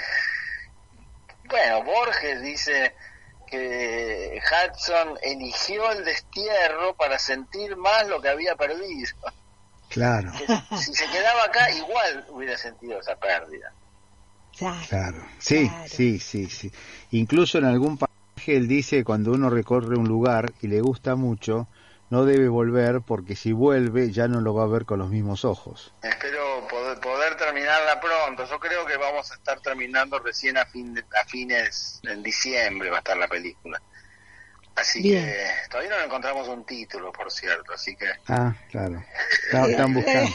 bueno, 1.45 1.83
Borges 1.85 2.43
dice 2.43 2.95
que 3.47 4.41
Hudson 4.41 5.19
eligió 5.23 5.93
el 5.93 6.05
destierro 6.05 6.95
para 6.95 7.19
sentir 7.19 7.77
más 7.77 8.07
lo 8.09 8.21
que 8.21 8.29
había 8.29 8.57
perdido. 8.57 9.13
Claro. 9.89 10.33
si 10.79 10.95
se 10.95 11.07
quedaba 11.11 11.45
acá, 11.45 11.71
igual 11.71 12.27
hubiera 12.31 12.57
sentido 12.57 12.99
esa 13.01 13.17
pérdida. 13.17 13.73
Claro. 14.57 15.27
Sí, 15.39 15.71
sí, 15.87 16.19
sí, 16.19 16.47
sí. 16.49 16.73
Incluso 17.11 17.59
en 17.59 17.65
algún 17.65 17.99
él 18.49 18.69
dice 18.69 19.05
cuando 19.05 19.33
uno 19.33 19.51
recorre 19.51 19.97
un 19.97 20.09
lugar 20.09 20.53
y 20.61 20.69
le 20.69 20.81
gusta 20.81 21.17
mucho, 21.17 21.69
no 22.11 22.25
debe 22.25 22.49
volver 22.49 23.01
porque 23.01 23.37
si 23.37 23.53
vuelve 23.53 24.11
ya 24.11 24.29
no 24.29 24.41
lo 24.41 24.55
va 24.55 24.65
a 24.65 24.67
ver 24.67 24.85
con 24.85 24.99
los 24.99 25.09
mismos 25.09 25.45
ojos. 25.45 25.95
Espero 26.03 26.67
poder, 26.69 27.01
poder 27.01 27.37
terminarla 27.37 28.01
pronto. 28.01 28.45
Yo 28.45 28.59
creo 28.61 28.85
que 28.85 28.97
vamos 28.97 29.31
a 29.31 29.35
estar 29.35 29.61
terminando 29.61 30.19
recién 30.19 30.59
a, 30.59 30.67
fin 30.67 30.99
a 30.99 31.25
fines, 31.27 32.01
en 32.03 32.23
diciembre 32.23 32.91
va 32.91 32.97
a 32.97 32.99
estar 32.99 33.17
la 33.17 33.29
película. 33.29 33.81
Así 34.75 35.03
que 35.03 35.35
todavía 35.71 35.99
no 35.99 36.05
encontramos 36.05 36.49
un 36.49 36.65
título, 36.65 37.13
por 37.13 37.31
cierto, 37.31 37.73
así 37.75 37.95
que... 37.95 38.07
Ah, 38.27 38.55
claro. 38.71 39.05
Están 39.69 39.95
buscando. 39.95 40.31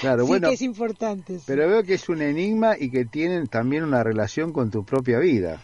Claro, 0.00 0.26
bueno. 0.26 0.48
Que 0.48 0.54
es 0.54 0.62
importante. 0.62 1.40
Pero 1.46 1.68
veo 1.68 1.82
que 1.82 1.94
es 1.94 2.08
un 2.08 2.22
enigma 2.22 2.76
y 2.78 2.90
que 2.90 3.04
tienen 3.04 3.48
también 3.48 3.82
una 3.82 4.04
relación 4.04 4.52
con 4.52 4.70
tu 4.70 4.84
propia 4.84 5.18
vida. 5.18 5.60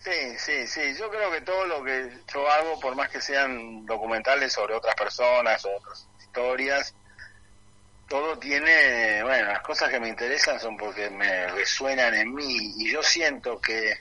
Sí, 0.00 0.38
sí, 0.38 0.66
sí. 0.66 0.94
Yo 0.98 1.10
creo 1.10 1.30
que 1.30 1.42
todo 1.42 1.66
lo 1.66 1.84
que 1.84 2.10
yo 2.32 2.50
hago, 2.50 2.80
por 2.80 2.96
más 2.96 3.10
que 3.10 3.20
sean 3.20 3.84
documentales 3.84 4.52
sobre 4.52 4.74
otras 4.74 4.94
personas 4.94 5.62
o 5.66 5.76
otras 5.76 6.08
historias, 6.18 6.94
todo 8.08 8.38
tiene, 8.38 9.22
bueno, 9.22 9.48
las 9.48 9.60
cosas 9.60 9.90
que 9.90 10.00
me 10.00 10.08
interesan 10.08 10.58
son 10.58 10.76
porque 10.78 11.10
me 11.10 11.46
resuenan 11.48 12.14
en 12.14 12.34
mí 12.34 12.72
y 12.78 12.90
yo 12.90 13.02
siento 13.02 13.60
que, 13.60 13.98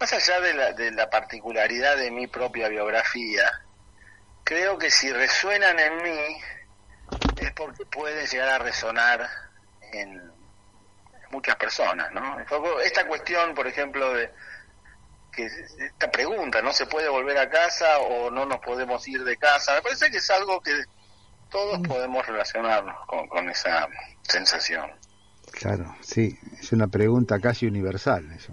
más 0.00 0.12
allá 0.12 0.40
de 0.40 0.54
la, 0.54 0.72
de 0.72 0.90
la 0.90 1.08
particularidad 1.08 1.96
de 1.96 2.10
mi 2.10 2.26
propia 2.26 2.68
biografía, 2.68 3.48
creo 4.42 4.76
que 4.76 4.90
si 4.90 5.12
resuenan 5.12 5.78
en 5.78 6.02
mí 6.02 6.40
es 7.36 7.52
porque 7.52 7.86
pueden 7.86 8.26
llegar 8.26 8.48
a 8.48 8.58
resonar 8.58 9.28
en 9.92 10.32
muchas 11.30 11.56
personas, 11.56 12.10
¿no? 12.12 12.38
Esta 12.80 13.06
cuestión, 13.06 13.54
por 13.54 13.66
ejemplo, 13.66 14.12
de 14.14 14.30
esta 15.46 16.10
pregunta, 16.10 16.62
¿no 16.62 16.72
se 16.72 16.86
puede 16.86 17.08
volver 17.08 17.38
a 17.38 17.48
casa 17.48 17.98
o 17.98 18.30
no 18.30 18.46
nos 18.46 18.58
podemos 18.60 19.06
ir 19.08 19.24
de 19.24 19.36
casa? 19.36 19.74
Me 19.74 19.82
parece 19.82 20.10
que 20.10 20.18
es 20.18 20.30
algo 20.30 20.60
que 20.60 20.72
todos 21.50 21.80
podemos 21.86 22.26
relacionarnos 22.26 22.96
con, 23.06 23.48
esa 23.48 23.88
sensación. 24.22 24.90
Claro, 25.50 25.96
sí, 26.00 26.38
es 26.60 26.72
una 26.72 26.88
pregunta 26.88 27.40
casi 27.40 27.66
universal 27.66 28.30
eso. 28.32 28.52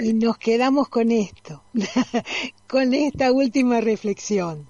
Y 0.00 0.14
nos 0.14 0.38
quedamos 0.38 0.88
con 0.88 1.10
esto, 1.10 1.62
con 2.68 2.94
esta 2.94 3.32
última 3.32 3.80
reflexión, 3.80 4.68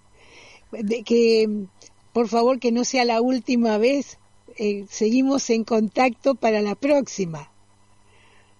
de 0.71 1.03
que 1.03 1.67
por 2.13 2.29
favor 2.29 2.59
que 2.59 2.73
no 2.73 2.85
sea 2.85 3.05
la 3.05 3.21
última 3.21 3.77
vez, 3.77 4.19
eh, 4.57 4.87
seguimos 4.89 5.51
en 5.51 5.65
contacto 5.65 6.35
para 6.35 6.63
la 6.63 6.75
próxima. 6.75 7.51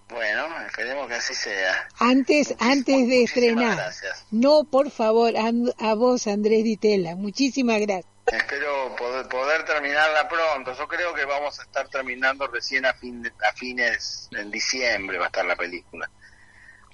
Bueno, 0.09 0.47
esperemos 0.65 1.07
que 1.07 1.15
así 1.15 1.33
sea. 1.33 1.87
Antes, 1.99 2.55
antes 2.59 3.07
de 3.07 3.23
estrenar. 3.23 3.91
No, 4.31 4.63
por 4.63 4.89
favor, 4.89 5.33
a, 5.37 5.93
vos, 5.95 6.27
Andrés 6.27 6.63
Ditela. 6.63 7.15
Muchísimas 7.15 7.81
gracias. 7.81 8.11
Espero 8.25 8.95
poder, 8.97 9.27
poder, 9.27 9.63
terminarla 9.63 10.27
pronto. 10.27 10.73
Yo 10.77 10.87
creo 10.87 11.13
que 11.13 11.25
vamos 11.25 11.59
a 11.59 11.63
estar 11.63 11.87
terminando 11.89 12.47
recién 12.47 12.85
a, 12.85 12.93
fin 12.93 13.25
a 13.25 13.53
fines, 13.53 14.29
en 14.31 14.51
diciembre 14.51 15.17
va 15.17 15.25
a 15.25 15.27
estar 15.27 15.45
la 15.45 15.55
película. 15.55 16.09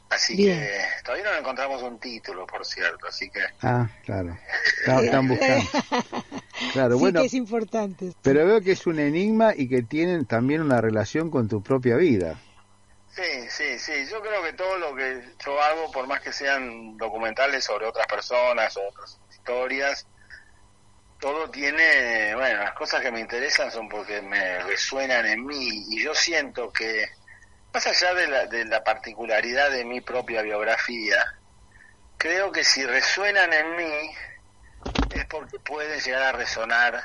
Así 0.09 0.38
que 0.38 0.80
todavía 1.03 1.32
no 1.32 1.39
encontramos 1.39 1.82
un 1.82 1.99
título, 1.99 2.45
por 2.45 2.64
cierto, 2.66 3.07
así 3.07 3.32
que... 3.32 3.39
Ah, 3.64 3.89
claro. 4.05 4.38
Están 4.86 5.28
buscando. 5.28 5.66
Claro, 6.72 6.97
bueno. 6.97 7.20
Que 7.20 7.28
es 7.28 7.34
importante. 7.34 8.14
Pero 8.22 8.45
veo 8.45 8.61
que 8.61 8.72
es 8.72 8.88
un 8.88 8.99
enigma 8.99 9.53
y 9.55 9.68
que 9.68 9.82
tienen 9.82 10.26
también 10.26 10.61
una 10.61 10.80
relación 10.80 11.30
con 11.30 11.47
tu 11.47 11.61
propia 11.61 11.97
vida. 11.97 12.39
Sí, 13.16 13.47
sí, 13.49 13.78
sí. 13.78 14.07
Yo 14.09 14.22
creo 14.22 14.41
que 14.41 14.53
todo 14.53 14.78
lo 14.80 14.95
que 14.95 15.22
yo 15.45 15.61
hago, 15.61 15.91
por 15.91 16.07
más 16.07 16.20
que 16.22 16.34
sean 16.34 16.97
documentales 16.97 17.64
sobre 17.64 17.86
otras 17.86 18.07
personas 18.07 18.76
o 18.76 18.88
otras 18.88 19.20
historias, 19.30 20.07
todo 21.20 21.49
tiene, 21.51 22.34
bueno, 22.36 22.64
las 22.64 22.74
cosas 22.74 23.01
que 23.01 23.11
me 23.11 23.20
interesan 23.20 23.72
son 23.72 23.88
porque 23.88 24.22
me 24.22 24.59
resuenan 24.64 25.26
en 25.28 25.45
mí 25.45 25.86
y 25.91 26.03
yo 26.03 26.16
siento 26.16 26.72
que, 26.74 27.07
más 27.72 27.86
allá 27.86 28.16
de 28.16 28.28
la, 28.28 28.45
de 28.47 28.66
la 28.66 28.84
particularidad 28.84 29.70
de 29.70 29.86
mi 29.86 30.01
propia 30.01 30.41
biografía, 30.41 31.24
creo 32.18 32.51
que 32.51 32.64
si 32.64 32.84
resuenan 32.84 33.53
en 33.53 33.76
mí 33.76 34.16
es 35.11 35.26
porque 35.26 35.59
pueden 35.59 35.99
llegar 35.99 36.24
a 36.24 36.32
resonar 36.32 37.01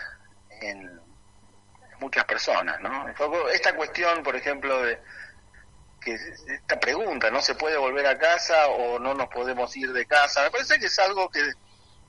en 0.63 1.01
muchas 2.01 2.25
personas, 2.25 2.81
¿no? 2.81 3.07
Esta 3.53 3.75
cuestión, 3.75 4.23
por 4.23 4.37
ejemplo, 4.37 4.83
de 4.83 5.01
que 6.17 6.55
esta 6.55 6.81
pregunta, 6.81 7.31
¿no 7.31 7.41
se 7.41 7.55
puede 7.55 7.77
volver 7.77 8.07
a 8.07 8.19
casa 8.19 8.69
o 8.69 8.99
no 8.99 9.15
nos 9.15 9.29
podemos 9.29 9.77
ir 9.77 9.93
de 9.93 10.07
casa? 10.07 10.43
Me 10.43 10.51
parece 10.51 10.79
que 10.79 10.87
es 10.87 10.99
algo 10.99 11.29
que 11.29 11.41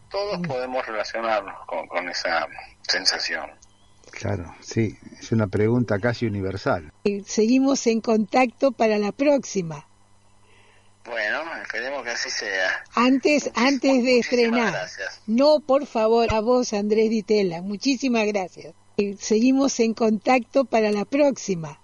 todos 0.10 0.40
podemos 0.46 0.86
relacionarnos 0.86 1.56
con, 1.66 2.10
esa 2.10 2.48
sensación. 2.82 3.52
Claro, 4.12 4.56
sí, 4.60 4.98
es 5.20 5.32
una 5.32 5.48
pregunta 5.48 6.00
casi 6.00 6.26
universal. 6.26 6.92
Seguimos 7.26 7.86
en 7.88 8.02
contacto 8.02 8.72
para 8.72 8.98
la 8.98 9.12
próxima. 9.12 9.86
Bueno, 11.06 11.42
esperemos 11.62 12.04
que 12.04 12.10
así 12.12 12.30
sea. 12.30 12.84
Antes, 12.94 13.52
antes 13.56 14.04
de 14.04 14.20
estrenar. 14.20 14.88
No, 15.28 15.60
por 15.60 15.86
favor, 15.86 16.34
a 16.34 16.40
vos, 16.40 16.74
Andrés 16.74 17.10
Ditela. 17.10 17.62
Muchísimas 17.62 18.26
gracias. 18.28 18.74
Seguimos 19.20 19.80
en 19.80 19.94
contacto 19.94 20.66
para 20.66 20.92
la 20.92 21.06
próxima. 21.06 21.80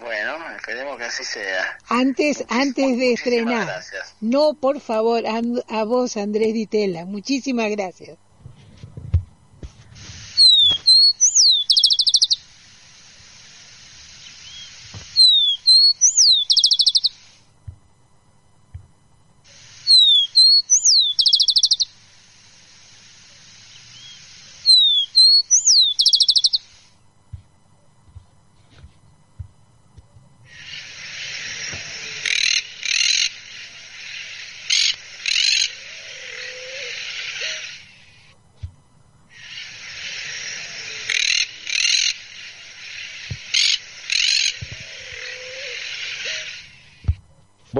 Bueno, 0.00 0.32
esperemos 0.56 0.96
que 0.96 1.04
así 1.04 1.24
sea. 1.24 1.78
Antes, 1.88 2.44
antes 2.48 2.96
de 2.96 3.12
estrenar. 3.12 3.82
No, 4.20 4.54
por 4.54 4.80
favor, 4.80 5.24
a, 5.26 5.84
vos, 5.84 6.16
Andrés 6.16 6.54
Ditela. 6.54 7.04
Muchísimas 7.04 7.70
gracias. 7.70 8.16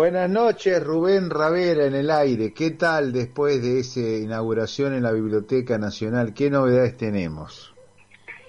Buenas 0.01 0.31
noches, 0.31 0.83
Rubén 0.83 1.29
Ravera 1.29 1.85
en 1.85 1.95
el 1.95 2.11
aire. 2.11 2.55
¿Qué 2.55 2.71
tal 2.71 3.13
después 3.13 3.61
de 3.61 3.81
esa 3.81 4.01
inauguración 4.01 4.95
en 4.95 5.03
la 5.03 5.13
Biblioteca 5.13 5.77
Nacional? 5.77 6.33
¿Qué 6.33 6.49
novedades 6.49 6.97
tenemos? 6.97 7.75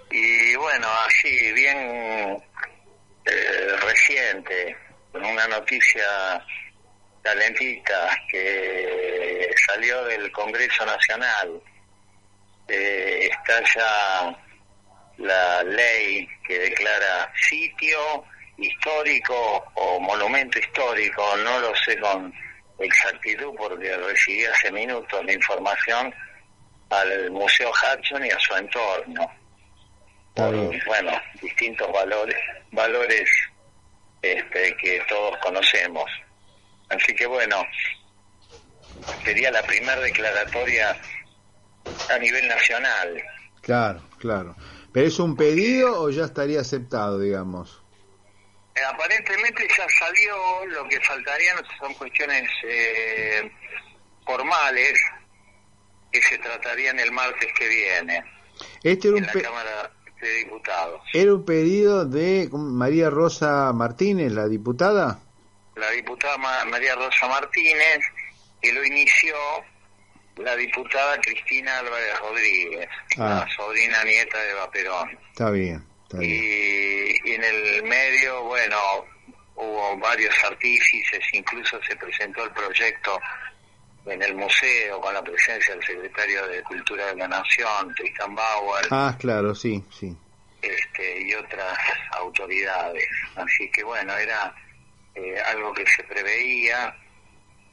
Y 0.09 0.55
bueno, 0.55 0.87
así, 1.05 1.51
bien 1.51 2.41
eh, 3.25 3.75
reciente, 3.85 4.77
una 5.13 5.45
noticia 5.49 6.41
talentita 7.21 8.17
que 8.31 9.49
salió 9.67 10.05
del 10.05 10.31
Congreso 10.31 10.85
Nacional. 10.85 11.61
Eh, 12.69 13.29
está 13.29 13.61
ya 13.75 14.39
la 15.17 15.63
ley 15.63 16.25
que 16.47 16.59
declara 16.59 17.29
sitio 17.49 18.23
histórico 18.61 19.63
o 19.75 19.99
monumento 19.99 20.59
histórico, 20.59 21.23
no 21.37 21.59
lo 21.59 21.75
sé 21.75 21.99
con 21.99 22.33
exactitud 22.79 23.53
porque 23.57 23.95
recibí 23.97 24.45
hace 24.45 24.71
minutos 24.71 25.23
la 25.25 25.33
información 25.33 26.13
al 26.89 27.31
Museo 27.31 27.71
Hudson 27.71 28.25
y 28.25 28.29
a 28.29 28.39
su 28.39 28.53
entorno. 28.55 29.31
bueno, 30.85 31.11
distintos 31.41 31.91
valores, 31.91 32.37
valores 32.71 33.29
este, 34.21 34.75
que 34.77 35.01
todos 35.07 35.37
conocemos. 35.37 36.09
Así 36.89 37.15
que 37.15 37.25
bueno, 37.25 37.63
sería 39.23 39.51
la 39.51 39.63
primera 39.63 39.99
declaratoria 40.01 40.97
a 42.09 42.17
nivel 42.19 42.47
nacional. 42.47 43.21
Claro, 43.61 44.01
claro. 44.17 44.55
¿Pero 44.91 45.07
es 45.07 45.19
un 45.19 45.37
pedido 45.37 46.01
o 46.01 46.09
ya 46.09 46.25
estaría 46.25 46.59
aceptado, 46.59 47.19
digamos? 47.19 47.80
Eh, 48.75 48.79
aparentemente 48.87 49.67
ya 49.77 49.85
salió, 49.99 50.65
lo 50.67 50.87
que 50.87 50.99
faltarían 51.01 51.57
son 51.79 51.93
cuestiones 51.95 52.49
eh, 52.63 53.51
formales 54.25 54.93
que 56.11 56.21
se 56.21 56.37
tratarían 56.37 56.99
el 56.99 57.11
martes 57.11 57.51
que 57.57 57.67
viene 57.67 58.23
este 58.83 59.09
era 59.09 59.17
en 59.17 59.25
la 59.25 59.33
Cámara 59.33 59.91
de 60.21 60.33
Diputados. 60.35 61.01
¿Era 61.13 61.33
un 61.33 61.45
pedido 61.45 62.05
de 62.05 62.49
María 62.51 63.09
Rosa 63.09 63.71
Martínez, 63.73 64.31
la 64.31 64.47
diputada? 64.47 65.19
La 65.75 65.89
diputada 65.91 66.37
María 66.65 66.95
Rosa 66.95 67.27
Martínez, 67.27 67.99
que 68.61 68.71
lo 68.73 68.83
inició 68.85 69.35
la 70.37 70.55
diputada 70.55 71.19
Cristina 71.19 71.79
Álvarez 71.79 72.19
Rodríguez, 72.19 72.89
la 73.17 73.39
ah. 73.39 73.47
sobrina 73.55 74.03
nieta 74.03 74.37
de 74.39 74.53
Vaperón. 74.53 75.19
Está 75.31 75.49
bien. 75.51 75.90
Y, 76.19 77.31
en 77.31 77.43
el 77.43 77.83
medio, 77.83 78.43
bueno, 78.43 78.77
hubo 79.55 79.97
varios 79.97 80.33
artífices, 80.43 81.19
incluso 81.33 81.79
se 81.83 81.95
presentó 81.95 82.43
el 82.43 82.51
proyecto 82.51 83.19
en 84.05 84.21
el 84.21 84.35
museo 84.35 84.99
con 84.99 85.13
la 85.13 85.23
presencia 85.23 85.75
del 85.75 85.85
secretario 85.85 86.47
de 86.47 86.63
Cultura 86.63 87.07
de 87.07 87.15
la 87.15 87.27
Nación, 87.27 87.93
Tristan 87.95 88.33
Bauer. 88.33 88.87
Ah, 88.89 89.15
claro, 89.19 89.53
sí, 89.53 89.83
sí. 89.91 90.15
Este, 90.61 91.21
y 91.21 91.33
otras 91.33 91.77
autoridades. 92.11 93.07
Así 93.35 93.69
que 93.71 93.83
bueno, 93.83 94.15
era 94.15 94.53
eh, 95.15 95.35
algo 95.51 95.73
que 95.73 95.85
se 95.85 96.03
preveía. 96.03 96.95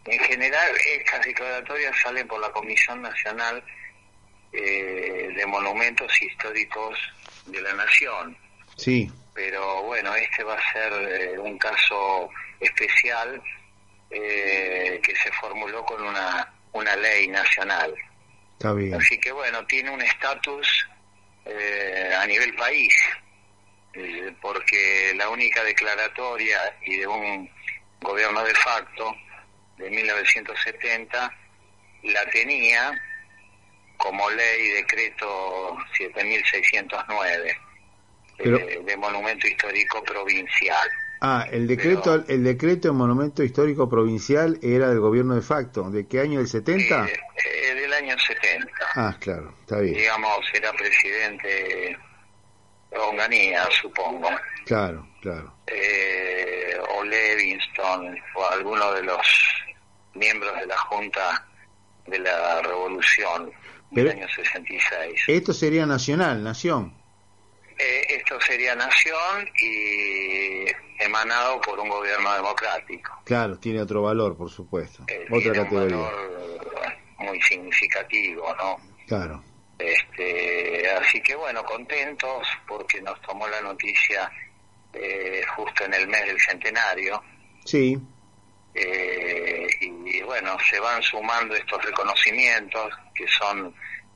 En 0.04 0.18
general, 0.20 0.70
estas 0.86 1.24
declaratorias 1.24 1.94
salen 2.02 2.26
por 2.26 2.40
la 2.40 2.50
Comisión 2.50 3.02
Nacional 3.02 3.62
eh, 4.52 5.30
de 5.36 5.46
Monumentos 5.46 6.10
Históricos 6.22 6.98
de 7.50 7.60
la 7.60 7.72
nación. 7.74 8.36
Sí. 8.76 9.10
Pero 9.34 9.82
bueno, 9.82 10.14
este 10.14 10.42
va 10.42 10.54
a 10.54 10.72
ser 10.72 10.92
eh, 10.92 11.38
un 11.38 11.58
caso 11.58 12.30
especial 12.60 13.40
eh, 14.10 15.00
que 15.02 15.14
se 15.16 15.30
formuló 15.32 15.84
con 15.84 16.02
una, 16.02 16.52
una 16.72 16.96
ley 16.96 17.28
nacional. 17.28 17.94
Está 18.52 18.72
bien. 18.72 18.94
Así 18.94 19.18
que 19.18 19.32
bueno, 19.32 19.64
tiene 19.66 19.90
un 19.90 20.02
estatus 20.02 20.86
eh, 21.44 22.12
a 22.18 22.26
nivel 22.26 22.54
país, 22.54 22.92
porque 24.40 25.12
la 25.16 25.28
única 25.28 25.62
declaratoria 25.64 26.76
y 26.82 26.96
de 26.98 27.06
un 27.06 27.50
gobierno 28.00 28.44
de 28.44 28.54
facto 28.54 29.14
de 29.76 29.90
1970 29.90 31.32
la 32.02 32.24
tenía 32.30 33.00
como 33.98 34.30
ley 34.30 34.68
decreto 34.70 35.76
7609 35.98 37.58
eh, 38.38 38.80
de 38.84 38.96
monumento 38.96 39.46
histórico 39.46 40.02
provincial. 40.02 40.88
Ah, 41.20 41.46
el 41.50 41.66
decreto 41.66 42.24
el 42.28 42.44
decreto 42.44 42.88
de 42.88 42.94
monumento 42.94 43.42
histórico 43.42 43.88
provincial 43.88 44.58
era 44.62 44.88
del 44.88 45.00
gobierno 45.00 45.34
de 45.34 45.42
facto. 45.42 45.90
¿De 45.90 46.06
qué 46.06 46.20
año? 46.20 46.40
¿El 46.40 46.46
70? 46.46 47.06
Eh, 47.06 47.20
eh, 47.44 47.74
del 47.74 47.92
año 47.92 48.16
70. 48.18 48.70
Ah, 48.94 49.16
claro, 49.18 49.52
está 49.60 49.80
bien. 49.80 49.94
Digamos, 49.94 50.40
era 50.54 50.72
presidente 50.72 51.98
Onganía, 52.92 53.66
supongo. 53.82 54.28
Claro, 54.64 55.06
claro. 55.20 55.52
Eh, 55.66 56.78
o 56.88 57.04
Levingston, 57.04 58.16
o 58.34 58.46
alguno 58.46 58.92
de 58.92 59.02
los 59.02 59.26
miembros 60.14 60.54
de 60.60 60.66
la 60.66 60.76
Junta 60.78 61.46
de 62.06 62.18
la 62.20 62.62
Revolución 62.62 63.52
del 63.90 64.10
año 64.10 64.26
66. 64.28 65.24
Esto 65.26 65.52
sería 65.52 65.86
nacional, 65.86 66.42
nación. 66.42 66.94
Eh, 67.78 68.02
esto 68.08 68.40
sería 68.40 68.74
nación 68.74 69.48
y 69.62 70.64
emanado 71.02 71.60
por 71.60 71.78
un 71.78 71.88
gobierno 71.88 72.32
democrático. 72.34 73.12
Claro, 73.24 73.58
tiene 73.58 73.80
otro 73.80 74.02
valor, 74.02 74.36
por 74.36 74.50
supuesto. 74.50 75.04
Eh, 75.06 75.26
Otra 75.30 75.52
categoría. 75.52 75.96
Un 75.96 76.02
valor 76.02 76.98
muy 77.18 77.40
significativo, 77.42 78.54
¿no? 78.56 78.76
Claro. 79.06 79.42
Este, 79.78 80.90
así 80.90 81.20
que 81.22 81.36
bueno, 81.36 81.62
contentos 81.64 82.46
porque 82.66 83.00
nos 83.00 83.20
tomó 83.22 83.46
la 83.46 83.60
noticia 83.60 84.30
eh, 84.92 85.42
justo 85.56 85.84
en 85.84 85.94
el 85.94 86.08
mes 86.08 86.26
del 86.26 86.40
centenario. 86.40 87.22
Sí. 87.64 87.96
Y, 89.80 90.20
bueno, 90.22 90.56
se 90.68 90.78
van 90.80 91.02
sumando 91.02 91.54
estos 91.54 91.82
reconocimientos 91.84 92.92
que 93.14 93.26
son, 93.28 93.74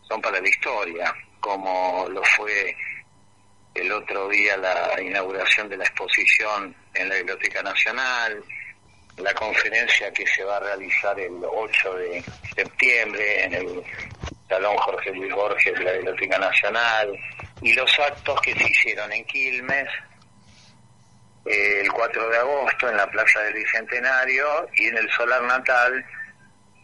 son 0.08 0.20
para 0.20 0.40
la 0.40 0.48
historia, 0.48 1.14
como 1.40 2.06
lo 2.10 2.22
fue 2.36 2.76
el 3.74 3.90
otro 3.90 4.28
día 4.28 4.56
la 4.56 5.00
inauguración 5.00 5.68
de 5.68 5.78
la 5.78 5.84
exposición 5.84 6.74
en 6.94 7.08
la 7.08 7.16
Biblioteca 7.16 7.62
Nacional, 7.62 8.42
la 9.16 9.34
conferencia 9.34 10.12
que 10.12 10.26
se 10.26 10.44
va 10.44 10.56
a 10.56 10.60
realizar 10.60 11.18
el 11.18 11.38
8 11.42 11.94
de 11.94 12.24
septiembre 12.54 13.44
en 13.44 13.54
el 13.54 13.82
Salón 14.48 14.76
Jorge 14.76 15.12
Luis 15.12 15.32
Borges 15.32 15.78
de 15.78 15.84
la 15.84 15.92
Biblioteca 15.92 16.38
Nacional, 16.38 17.18
y 17.62 17.72
los 17.74 17.98
actos 17.98 18.40
que 18.40 18.54
se 18.54 18.64
hicieron 18.64 19.12
en 19.12 19.24
Quilmes 19.24 19.88
eh, 19.88 20.11
el 21.44 21.92
4 21.92 22.28
de 22.28 22.36
agosto 22.38 22.88
en 22.88 22.96
la 22.96 23.10
Plaza 23.10 23.40
del 23.40 23.54
Bicentenario 23.54 24.68
y 24.76 24.86
en 24.86 24.98
el 24.98 25.10
Solar 25.10 25.42
Natal 25.42 26.04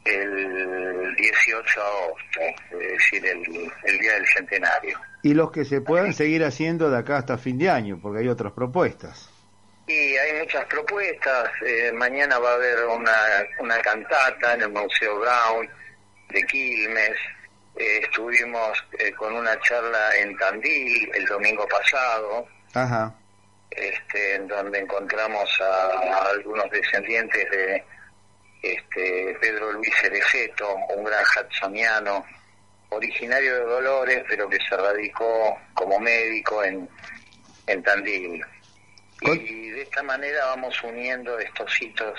el 0.04 1.14
18 1.16 1.80
de 1.80 1.86
agosto, 1.86 2.40
es 2.80 2.92
decir, 2.92 3.26
el, 3.26 3.72
el 3.84 3.98
día 3.98 4.14
del 4.14 4.26
centenario. 4.26 4.98
Y 5.22 5.34
los 5.34 5.50
que 5.50 5.64
se 5.64 5.80
puedan 5.80 6.14
seguir 6.14 6.44
haciendo 6.44 6.90
de 6.90 6.98
acá 6.98 7.18
hasta 7.18 7.38
fin 7.38 7.58
de 7.58 7.68
año, 7.68 7.98
porque 8.00 8.20
hay 8.20 8.28
otras 8.28 8.52
propuestas. 8.52 9.30
Y 9.86 10.16
hay 10.16 10.40
muchas 10.40 10.64
propuestas. 10.66 11.50
Eh, 11.66 11.92
mañana 11.92 12.38
va 12.38 12.52
a 12.52 12.54
haber 12.54 12.84
una, 12.86 13.16
una 13.58 13.78
cantata 13.78 14.54
en 14.54 14.62
el 14.62 14.68
Museo 14.68 15.18
Brown 15.18 15.68
de 16.28 16.42
Quilmes. 16.44 17.16
Eh, 17.76 18.00
estuvimos 18.02 18.84
eh, 18.98 19.12
con 19.12 19.34
una 19.34 19.58
charla 19.60 20.16
en 20.16 20.36
Tandil 20.36 21.10
el 21.14 21.24
domingo 21.26 21.66
pasado, 21.68 22.46
Ajá. 22.74 23.14
Este, 23.70 24.34
en 24.34 24.48
donde 24.48 24.80
encontramos 24.80 25.48
a, 25.60 25.88
a 25.98 26.30
algunos 26.30 26.70
descendientes 26.70 27.50
de 27.50 27.84
este, 28.62 29.36
Pedro 29.40 29.72
Luis 29.72 29.94
Cerejeto, 30.00 30.74
un 30.96 31.04
gran 31.04 31.24
hudsoniano, 31.24 32.24
originario 32.90 33.54
de 33.54 33.64
Dolores, 33.64 34.24
pero 34.28 34.48
que 34.48 34.58
se 34.68 34.76
radicó 34.76 35.58
como 35.74 36.00
médico 36.00 36.64
en, 36.64 36.88
en 37.66 37.82
Tandil. 37.82 38.44
Y 39.20 39.70
de 39.70 39.82
esta 39.82 40.02
manera 40.02 40.46
vamos 40.46 40.80
uniendo 40.82 41.38
estos 41.38 41.82
hitos 41.82 42.18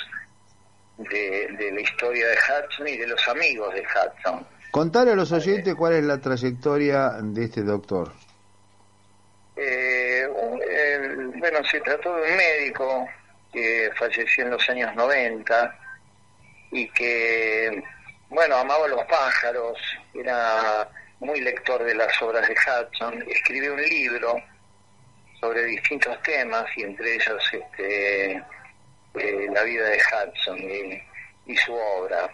de, 0.97 1.47
de 1.57 1.71
la 1.71 1.81
historia 1.81 2.27
de 2.27 2.35
Hudson 2.35 2.87
y 2.87 2.97
de 2.97 3.07
los 3.07 3.27
amigos 3.27 3.73
de 3.73 3.81
Hudson. 3.81 4.45
Contale 4.71 5.11
a 5.11 5.15
los 5.15 5.31
oyentes 5.31 5.73
cuál 5.75 5.93
es 5.93 6.03
la 6.03 6.19
trayectoria 6.19 7.13
de 7.21 7.45
este 7.45 7.63
doctor. 7.63 8.11
Bueno, 11.39 11.63
se 11.63 11.79
trató 11.81 12.15
de 12.15 12.31
un 12.31 12.37
médico 12.37 13.07
que 13.51 13.89
falleció 13.95 14.43
en 14.43 14.51
los 14.51 14.69
años 14.69 14.93
90 14.95 15.79
y 16.71 16.87
que, 16.89 17.81
bueno, 18.29 18.57
amaba 18.57 18.87
los 18.87 19.03
pájaros, 19.05 19.77
era 20.13 20.89
muy 21.19 21.41
lector 21.41 21.83
de 21.83 21.95
las 21.95 22.21
obras 22.21 22.47
de 22.47 22.53
Hudson, 22.53 23.23
escribió 23.27 23.73
un 23.73 23.81
libro 23.81 24.35
sobre 25.39 25.63
distintos 25.65 26.21
temas 26.23 26.65
y 26.75 26.83
entre 26.83 27.15
ellos 27.15 27.43
este, 27.51 28.31
eh, 28.33 29.47
la 29.51 29.63
vida 29.63 29.85
de 29.85 29.97
Hudson 29.97 30.59
y, 31.47 31.57
su 31.57 31.73
obra. 31.73 32.29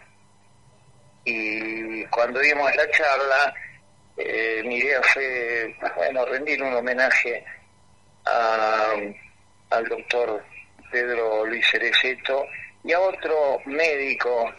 Y 1.23 2.03
cuando 2.07 2.39
dimos 2.39 2.75
la 2.75 2.91
charla, 2.91 3.53
eh, 4.17 4.61
mi 4.65 4.75
idea 4.75 5.01
fue, 5.03 5.75
bueno, 5.95 6.25
rendir 6.25 6.61
un 6.61 6.73
homenaje 6.73 7.45
a- 8.25 8.93
al 9.71 9.85
doctor 9.87 10.43
Pedro 10.91 11.45
Luis 11.45 11.65
Cereceto 11.69 12.45
y 12.83 12.93
a 12.93 12.99
otro 12.99 13.59
médico 13.65 14.51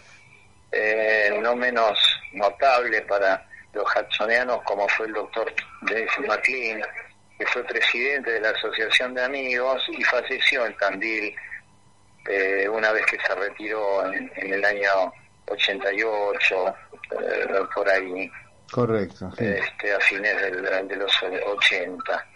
eh, 0.73 1.39
no 1.41 1.55
menos 1.57 1.99
notable 2.33 3.01
para 3.03 3.47
los 3.73 3.85
hudsonianos 3.95 4.63
como 4.65 4.89
fue 4.89 5.07
el 5.07 5.13
doctor 5.13 5.53
Dennis 5.83 6.11
McLean, 6.27 6.83
que 7.39 7.47
fue 7.47 7.63
presidente 7.65 8.33
de 8.33 8.41
la 8.41 8.51
Asociación 8.51 9.15
de 9.15 9.23
Amigos 9.25 9.83
y 9.89 10.03
falleció 10.05 10.67
en 10.67 10.77
Tandil 10.77 11.35
eh, 12.29 12.69
una 12.69 12.91
vez 12.93 13.07
que 13.07 13.19
se 13.21 13.35
retiró 13.35 14.05
en, 14.13 14.31
en 14.37 14.55
el 14.55 14.65
año 14.65 15.13
88, 15.49 16.75
eh, 17.13 17.47
por 17.75 17.89
ahí, 17.89 18.29
Correcto, 18.73 19.31
sí. 19.39 19.45
este, 19.47 19.95
a 19.95 20.01
fines 20.01 20.37
del- 20.43 20.89
de 20.89 20.97
los 20.97 21.13
80. 21.23 22.27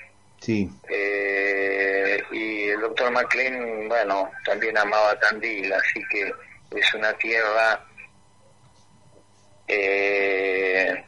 Sí. 0.41 0.71
Eh, 0.89 2.23
y 2.33 2.69
el 2.71 2.81
doctor 2.81 3.11
McLean, 3.13 3.89
bueno, 3.89 4.31
también 4.45 4.77
amaba 4.79 5.19
Tandil, 5.21 5.73
así 5.73 6.03
que 6.11 6.33
es 6.77 6.95
una 6.95 7.13
tierra 7.15 7.85
eh, 9.69 11.05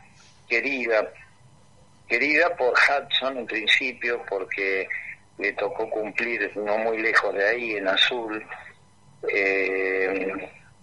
querida, 0.49 1.11
querida 2.07 2.55
por 2.57 2.74
Hudson 2.74 3.39
en 3.39 3.47
principio, 3.47 4.22
porque 4.28 4.87
le 5.39 5.53
tocó 5.55 5.89
cumplir 5.89 6.55
no 6.57 6.76
muy 6.78 6.99
lejos 6.99 7.35
de 7.35 7.49
ahí, 7.49 7.72
en 7.76 7.89
Azul, 7.89 8.47
eh, 9.28 10.30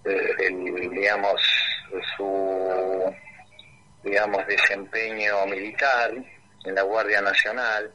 el, 0.05 0.89
digamos, 0.89 1.41
su 2.17 3.13
digamos 4.03 4.47
desempeño 4.47 5.45
militar 5.45 6.11
en 6.65 6.75
la 6.75 6.81
Guardia 6.81 7.21
Nacional 7.21 7.91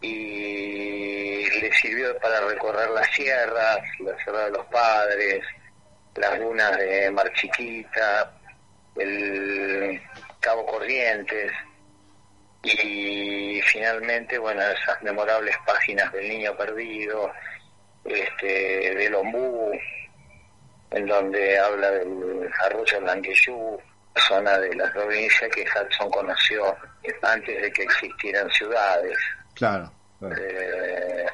y 0.00 1.60
le 1.60 1.72
sirvió 1.74 2.16
para 2.18 2.40
recorrer 2.40 2.90
las 2.90 3.08
sierras, 3.14 3.80
la 4.00 4.16
Sierra 4.22 4.44
de 4.46 4.50
los 4.50 4.66
Padres, 4.66 5.44
las 6.16 6.38
lunas 6.38 6.76
de 6.78 7.10
Mar 7.10 7.32
Chiquita, 7.34 8.32
el 8.96 10.00
Cabo 10.40 10.66
Corrientes 10.66 11.52
y 12.62 13.60
finalmente, 13.62 14.38
bueno, 14.38 14.60
esas 14.62 15.02
memorables 15.02 15.56
páginas 15.66 16.12
del 16.12 16.28
Niño 16.28 16.56
Perdido, 16.56 17.32
este, 18.04 18.94
del 18.94 19.14
Ombú, 19.14 19.72
en 20.90 21.06
donde 21.06 21.58
habla 21.58 21.90
del 21.90 22.50
arroyo 22.66 23.00
Blanqueyú, 23.00 23.80
zona 24.28 24.58
de 24.58 24.74
la 24.74 24.92
provincia 24.92 25.48
que 25.50 25.62
Hudson 25.64 26.10
conoció 26.10 26.76
antes 27.22 27.62
de 27.62 27.72
que 27.72 27.82
existieran 27.82 28.50
ciudades. 28.50 29.16
Claro. 29.54 29.90
Eh, 30.22 31.26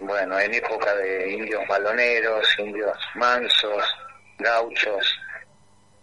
bueno, 0.00 0.38
en 0.38 0.54
época 0.54 0.94
de 0.96 1.32
indios 1.32 1.66
baloneros, 1.68 2.46
indios 2.58 2.98
mansos, 3.14 3.84
gauchos 4.38 5.20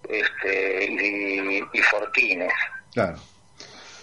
este, 0.08 0.86
y, 0.86 1.64
y 1.74 1.82
fortines. 1.84 2.54
Claro. 2.94 3.18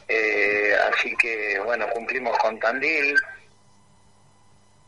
Eh, 0.08 0.76
así 0.92 1.16
que, 1.16 1.58
bueno, 1.64 1.88
cumplimos 1.90 2.38
con 2.38 2.58
Tandil 2.60 3.16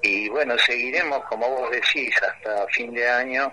y, 0.03 0.29
bueno, 0.29 0.57
seguiremos, 0.59 1.25
como 1.25 1.49
vos 1.49 1.71
decís, 1.73 2.15
hasta 2.23 2.67
fin 2.69 2.95
de 2.95 3.09
año 3.09 3.53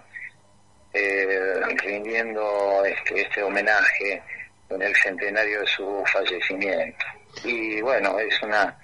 eh, 0.93 1.61
rindiendo 1.77 2.83
este, 2.85 3.21
este 3.21 3.41
homenaje 3.41 4.21
en 4.69 4.81
el 4.81 4.95
centenario 4.95 5.61
de 5.61 5.67
su 5.67 6.03
fallecimiento. 6.11 7.05
Y, 7.43 7.81
bueno, 7.81 8.19
es 8.19 8.41
una 8.43 8.77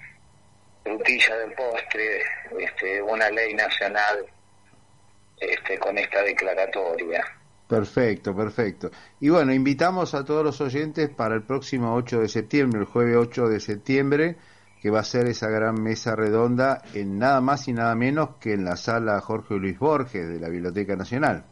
frutilla 0.82 1.36
del 1.38 1.52
postre, 1.52 2.22
este, 2.58 3.02
una 3.02 3.30
ley 3.30 3.54
nacional 3.54 4.26
este, 5.38 5.78
con 5.78 5.96
esta 5.98 6.22
declaratoria. 6.22 7.24
Perfecto, 7.68 8.36
perfecto. 8.36 8.90
Y 9.20 9.30
bueno, 9.30 9.52
invitamos 9.52 10.14
a 10.14 10.24
todos 10.24 10.44
los 10.44 10.60
oyentes 10.60 11.08
para 11.08 11.34
el 11.34 11.42
próximo 11.42 11.94
8 11.94 12.20
de 12.20 12.28
septiembre, 12.28 12.80
el 12.80 12.86
jueves 12.86 13.16
8 13.16 13.48
de 13.48 13.60
septiembre, 13.60 14.36
que 14.82 14.90
va 14.90 15.00
a 15.00 15.04
ser 15.04 15.26
esa 15.26 15.48
gran 15.48 15.82
mesa 15.82 16.14
redonda 16.14 16.82
en 16.92 17.18
nada 17.18 17.40
más 17.40 17.68
y 17.68 17.72
nada 17.72 17.94
menos 17.94 18.36
que 18.40 18.52
en 18.52 18.64
la 18.64 18.76
sala 18.76 19.20
Jorge 19.20 19.54
Luis 19.54 19.78
Borges 19.78 20.28
de 20.28 20.40
la 20.40 20.48
Biblioteca 20.48 20.96
Nacional. 20.96 21.44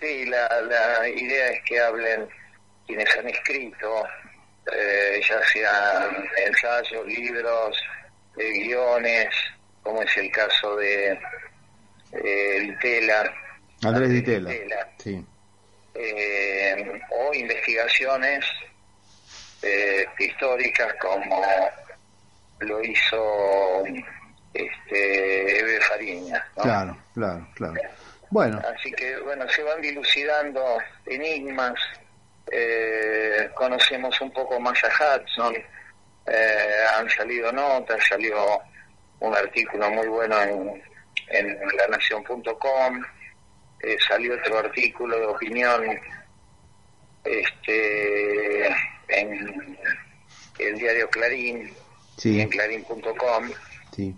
Sí, 0.00 0.26
la, 0.26 0.48
la 0.62 1.08
idea 1.08 1.50
es 1.50 1.60
que 1.64 1.80
hablen 1.80 2.28
quienes 2.86 3.16
han 3.16 3.28
escrito, 3.28 4.04
eh, 4.72 5.20
ya 5.28 5.40
sean 5.52 6.28
ensayos, 6.46 7.06
libros, 7.06 7.76
eh, 8.38 8.52
guiones, 8.64 9.28
como 9.82 10.02
es 10.02 10.16
el 10.16 10.30
caso 10.30 10.76
de 10.76 11.18
eh, 12.12 12.58
Vitela, 12.60 13.32
Andrés. 13.82 14.24
Sí. 14.98 15.24
eh, 15.94 17.00
o 17.10 17.34
investigaciones 17.34 18.44
eh, 19.62 20.06
históricas 20.18 20.94
como 21.00 21.42
lo 22.60 22.82
hizo 22.82 23.84
este 24.54 25.60
Eve 25.60 25.80
Fariña. 25.82 26.44
¿no? 26.56 26.62
Claro, 26.62 26.98
claro, 27.14 27.48
claro. 27.54 27.74
Bueno, 28.30 28.60
Así 28.74 28.92
que, 28.92 29.16
bueno, 29.20 29.48
se 29.48 29.62
van 29.62 29.80
dilucidando 29.80 30.78
enigmas, 31.06 31.74
eh, 32.52 33.48
conocemos 33.54 34.20
un 34.20 34.30
poco 34.32 34.60
más 34.60 34.78
a 34.84 34.88
Hudson, 35.18 35.54
eh, 36.30 36.84
han 36.96 37.08
salido 37.10 37.52
notas, 37.52 38.00
salió 38.08 38.60
un 39.20 39.34
artículo 39.34 39.90
muy 39.90 40.06
bueno 40.08 40.40
en, 40.42 40.82
en 41.28 41.58
lanación.com, 41.76 43.02
eh, 43.82 43.96
salió 44.06 44.34
otro 44.34 44.58
artículo 44.58 45.18
de 45.18 45.26
opinión 45.26 46.00
este 47.24 48.66
en 49.08 49.78
el 50.58 50.78
diario 50.78 51.08
Clarín, 51.10 51.72
sí, 52.16 52.40
en 52.40 52.48
clarín.com. 52.48 53.50
sí. 53.94 54.14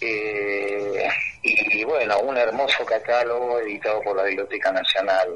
Eh, 0.00 1.08
y 1.42 1.84
bueno, 1.84 2.18
un 2.20 2.36
hermoso 2.36 2.84
catálogo 2.84 3.60
editado 3.60 4.02
por 4.02 4.16
la 4.16 4.24
Biblioteca 4.24 4.72
Nacional. 4.72 5.28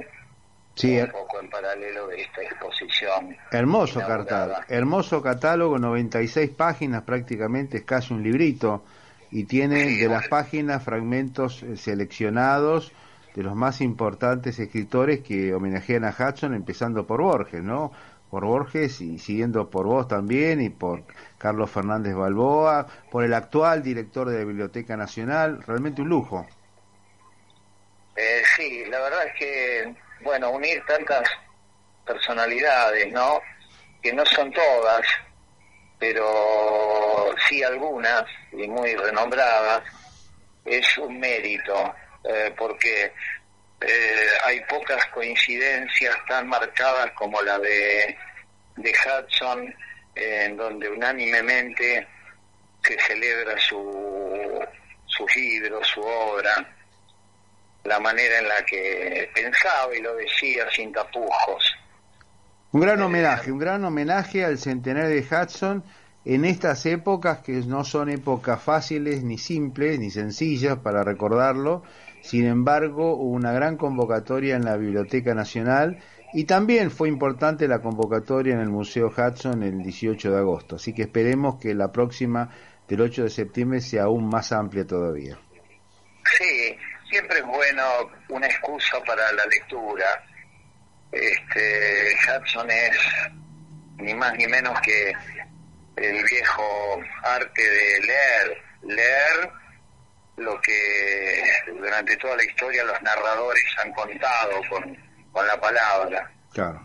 Sí, 0.79 0.97
un 0.97 1.11
poco 1.11 1.41
en 1.41 1.51
paralelo 1.51 2.07
de 2.07 2.23
esta 2.23 2.43
exposición. 2.43 3.37
Hermoso 3.51 3.99
catálogo, 3.99 4.61
hermoso 4.69 5.23
catálogo, 5.23 5.79
96 5.79 6.51
páginas 6.51 7.03
prácticamente, 7.03 7.79
es 7.79 7.85
casi 7.85 8.15
un 8.15 8.23
librito 8.23 8.85
y 9.33 9.45
tiene 9.45 9.97
de 9.97 10.09
las 10.09 10.29
páginas 10.29 10.85
fragmentos 10.85 11.63
eh, 11.65 11.77
seleccionados 11.77 12.93
de 13.35 13.43
los 13.43 13.57
más 13.57 13.81
importantes 13.81 14.59
escritores 14.59 15.21
que 15.21 15.53
homenajean 15.53 16.05
a 16.05 16.15
Hudson, 16.17 16.55
empezando 16.55 17.07
por 17.07 17.23
Borges, 17.23 17.63
¿no? 17.63 17.93
Por 18.31 18.45
Borges 18.45 19.01
y 19.01 19.19
siguiendo 19.19 19.71
por 19.71 19.87
vos 19.87 20.07
también 20.07 20.61
y 20.61 20.71
por 20.71 21.03
Carlos 21.39 21.71
Fernández 21.71 22.15
Balboa, 22.15 22.87
por 23.11 23.25
el 23.25 23.35
actual 23.35 23.83
director 23.83 24.29
de 24.29 24.39
la 24.39 24.45
Biblioteca 24.45 24.97
Nacional, 24.97 25.63
realmente 25.67 26.03
un 26.03 26.09
lujo. 26.09 26.47
Eh, 28.17 28.43
sí, 28.57 28.85
la 28.91 29.01
verdad 29.01 29.27
es 29.27 29.33
que, 29.39 29.95
bueno, 30.21 30.51
unir 30.51 30.83
tantas 30.87 31.29
personalidades, 32.07 33.13
¿no? 33.13 33.41
Que 34.03 34.13
no 34.13 34.25
son 34.27 34.53
todas, 34.53 35.07
pero 35.99 37.35
sí 37.49 37.63
algunas 37.63 38.25
y 38.53 38.67
muy 38.67 38.95
renombradas, 38.95 39.83
es 40.65 40.99
un 40.99 41.19
mérito, 41.19 41.95
eh, 42.25 42.53
porque 42.57 43.13
eh, 43.81 44.29
hay 44.45 44.61
pocas 44.65 45.05
coincidencias 45.07 46.17
tan 46.27 46.49
marcadas 46.49 47.11
como 47.13 47.41
la 47.43 47.59
de, 47.59 48.17
de 48.77 48.93
Hudson, 48.93 49.75
en 50.15 50.57
donde 50.57 50.89
unánimemente 50.89 52.07
se 52.83 52.99
celebra 53.01 53.59
su, 53.59 54.67
su 55.07 55.27
libro, 55.35 55.83
su 55.85 56.01
obra, 56.01 56.78
la 57.89 57.99
manera 57.99 58.39
en 58.39 58.49
la 58.49 58.65
que 58.65 59.31
pensaba 59.35 59.95
y 59.97 60.03
lo 60.03 60.15
decía 60.15 60.65
sin 60.71 60.93
tapujos. 60.93 61.75
Un 62.71 62.83
gran 62.83 63.01
homenaje, 63.01 63.51
un 63.51 63.59
gran 63.59 63.85
homenaje 63.85 64.45
al 64.45 64.59
centenario 64.59 65.09
de 65.09 65.23
Hudson 65.23 65.83
en 66.25 66.45
estas 66.45 66.85
épocas 66.85 67.39
que 67.39 67.53
no 67.53 67.85
son 67.85 68.11
épocas 68.11 68.63
fáciles, 68.63 69.23
ni 69.23 69.39
simples, 69.39 69.99
ni 69.99 70.11
sencillas 70.11 70.79
para 70.79 71.03
recordarlo. 71.03 71.83
Sin 72.21 72.45
embargo, 72.45 73.15
hubo 73.15 73.33
una 73.33 73.53
gran 73.53 73.79
convocatoria 73.79 74.57
en 74.57 74.67
la 74.67 74.77
Biblioteca 74.77 75.35
Nacional 75.35 75.99
y 76.35 76.45
también 76.45 76.91
fue 76.91 77.09
importante 77.09 77.67
la 77.67 77.81
convocatoria 77.81 78.55
en 78.55 78.61
el 78.61 78.69
Museo 78.69 79.07
Hudson 79.09 79.63
el 79.63 79.83
18 79.83 80.31
de 80.31 80.39
agosto. 80.39 80.77
Así 80.77 80.93
que 80.93 81.03
esperemos 81.03 81.59
que 81.59 81.75
la 81.75 81.91
próxima 81.91 82.51
del 82.87 83.01
8 83.01 83.25
de 83.25 83.31
septiembre 83.31 83.81
sea 83.81 84.05
aún 84.05 84.29
más 84.29 84.53
amplia 84.53 84.87
todavía. 84.87 85.39
Sí, 86.37 86.77
siempre 87.09 87.39
es 87.39 87.45
bueno 87.47 88.11
una 88.29 88.47
excusa 88.47 89.01
para 89.05 89.33
la 89.33 89.45
lectura. 89.47 90.25
Este, 91.13 92.15
Hudson 92.27 92.71
es 92.71 92.97
ni 93.97 94.15
más 94.15 94.35
ni 94.35 94.47
menos 94.47 94.79
que 94.81 95.13
el 95.97 96.25
viejo 96.25 97.01
arte 97.23 97.63
de 97.63 98.01
leer, 98.01 98.63
leer 98.83 99.51
lo 100.37 100.61
que 100.61 101.43
durante 101.67 102.17
toda 102.19 102.37
la 102.37 102.45
historia 102.45 102.85
los 102.85 103.03
narradores 103.03 103.65
han 103.83 103.93
contado 103.93 104.61
con, 104.71 104.97
con 105.33 105.47
la 105.47 105.61
palabra. 105.61 106.31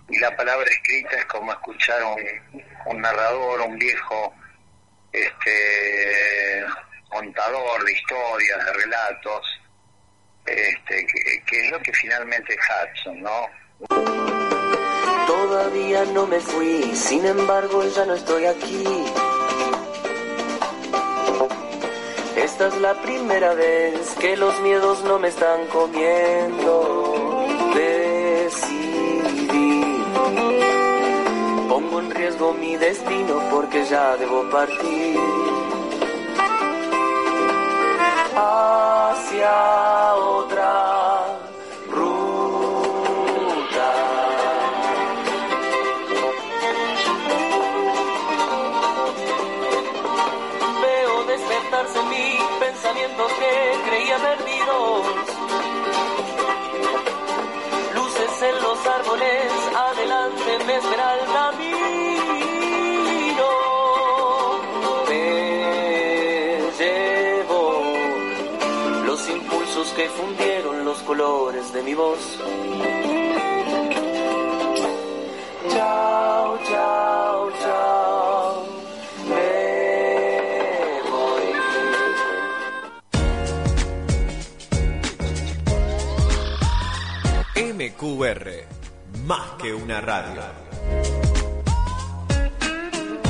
Y 0.09 0.19
la 0.19 0.35
palabra 0.35 0.65
escrita 0.69 1.17
es 1.17 1.25
como 1.25 1.51
escuchar 1.51 2.03
un, 2.03 2.63
un 2.85 3.01
narrador, 3.01 3.61
un 3.61 3.77
viejo 3.77 4.33
este 5.11 6.65
contador 7.09 7.83
de 7.83 7.91
historias, 7.93 8.65
de 8.65 8.73
relatos, 8.73 9.52
este, 10.45 11.05
que, 11.07 11.43
que 11.45 11.65
es 11.65 11.71
lo 11.71 11.79
que 11.79 11.93
finalmente 11.93 12.53
es 12.53 12.59
Hudson, 12.59 13.21
¿no? 13.21 13.47
Todavía 15.27 16.05
no 16.13 16.27
me 16.27 16.39
fui, 16.39 16.95
sin 16.95 17.25
embargo 17.25 17.83
ya 17.95 18.05
no 18.05 18.13
estoy 18.13 18.45
aquí. 18.45 18.83
Esta 22.35 22.67
es 22.67 22.77
la 22.81 22.93
primera 23.01 23.53
vez 23.53 24.15
que 24.19 24.35
los 24.35 24.59
miedos 24.61 25.03
no 25.03 25.19
me 25.19 25.27
están 25.29 25.65
comiendo. 25.67 27.45
Decidí. 27.75 28.83
Pongo 31.69 31.99
en 31.99 32.11
riesgo 32.11 32.53
mi 32.53 32.75
destino 32.77 33.41
porque 33.49 33.85
ya 33.85 34.17
debo 34.17 34.49
partir. 34.49 35.52
Hacia 38.35 40.15
otra 40.15 40.93
en 51.95 52.09
mí 52.09 52.37
pensamientos 52.59 53.31
que 53.33 53.89
creía 53.89 54.17
perdidos. 54.17 55.05
Luces 57.95 58.41
en 58.41 58.61
los 58.61 58.87
árboles, 58.87 59.51
adelante 59.75 60.65
me 60.65 60.75
espera 60.75 61.15
el 61.15 61.33
camino. 61.33 62.02
Que 69.91 70.07
fundieron 70.09 70.85
los 70.85 70.97
colores 70.99 71.73
de 71.73 71.83
mi 71.83 71.93
voz. 71.93 72.39
Chao, 75.69 76.57
chao, 76.63 77.51
chao. 77.61 78.63
MQR, 87.55 88.65
más 89.25 89.51
que 89.61 89.73
una 89.73 89.99
radio. 90.01 90.72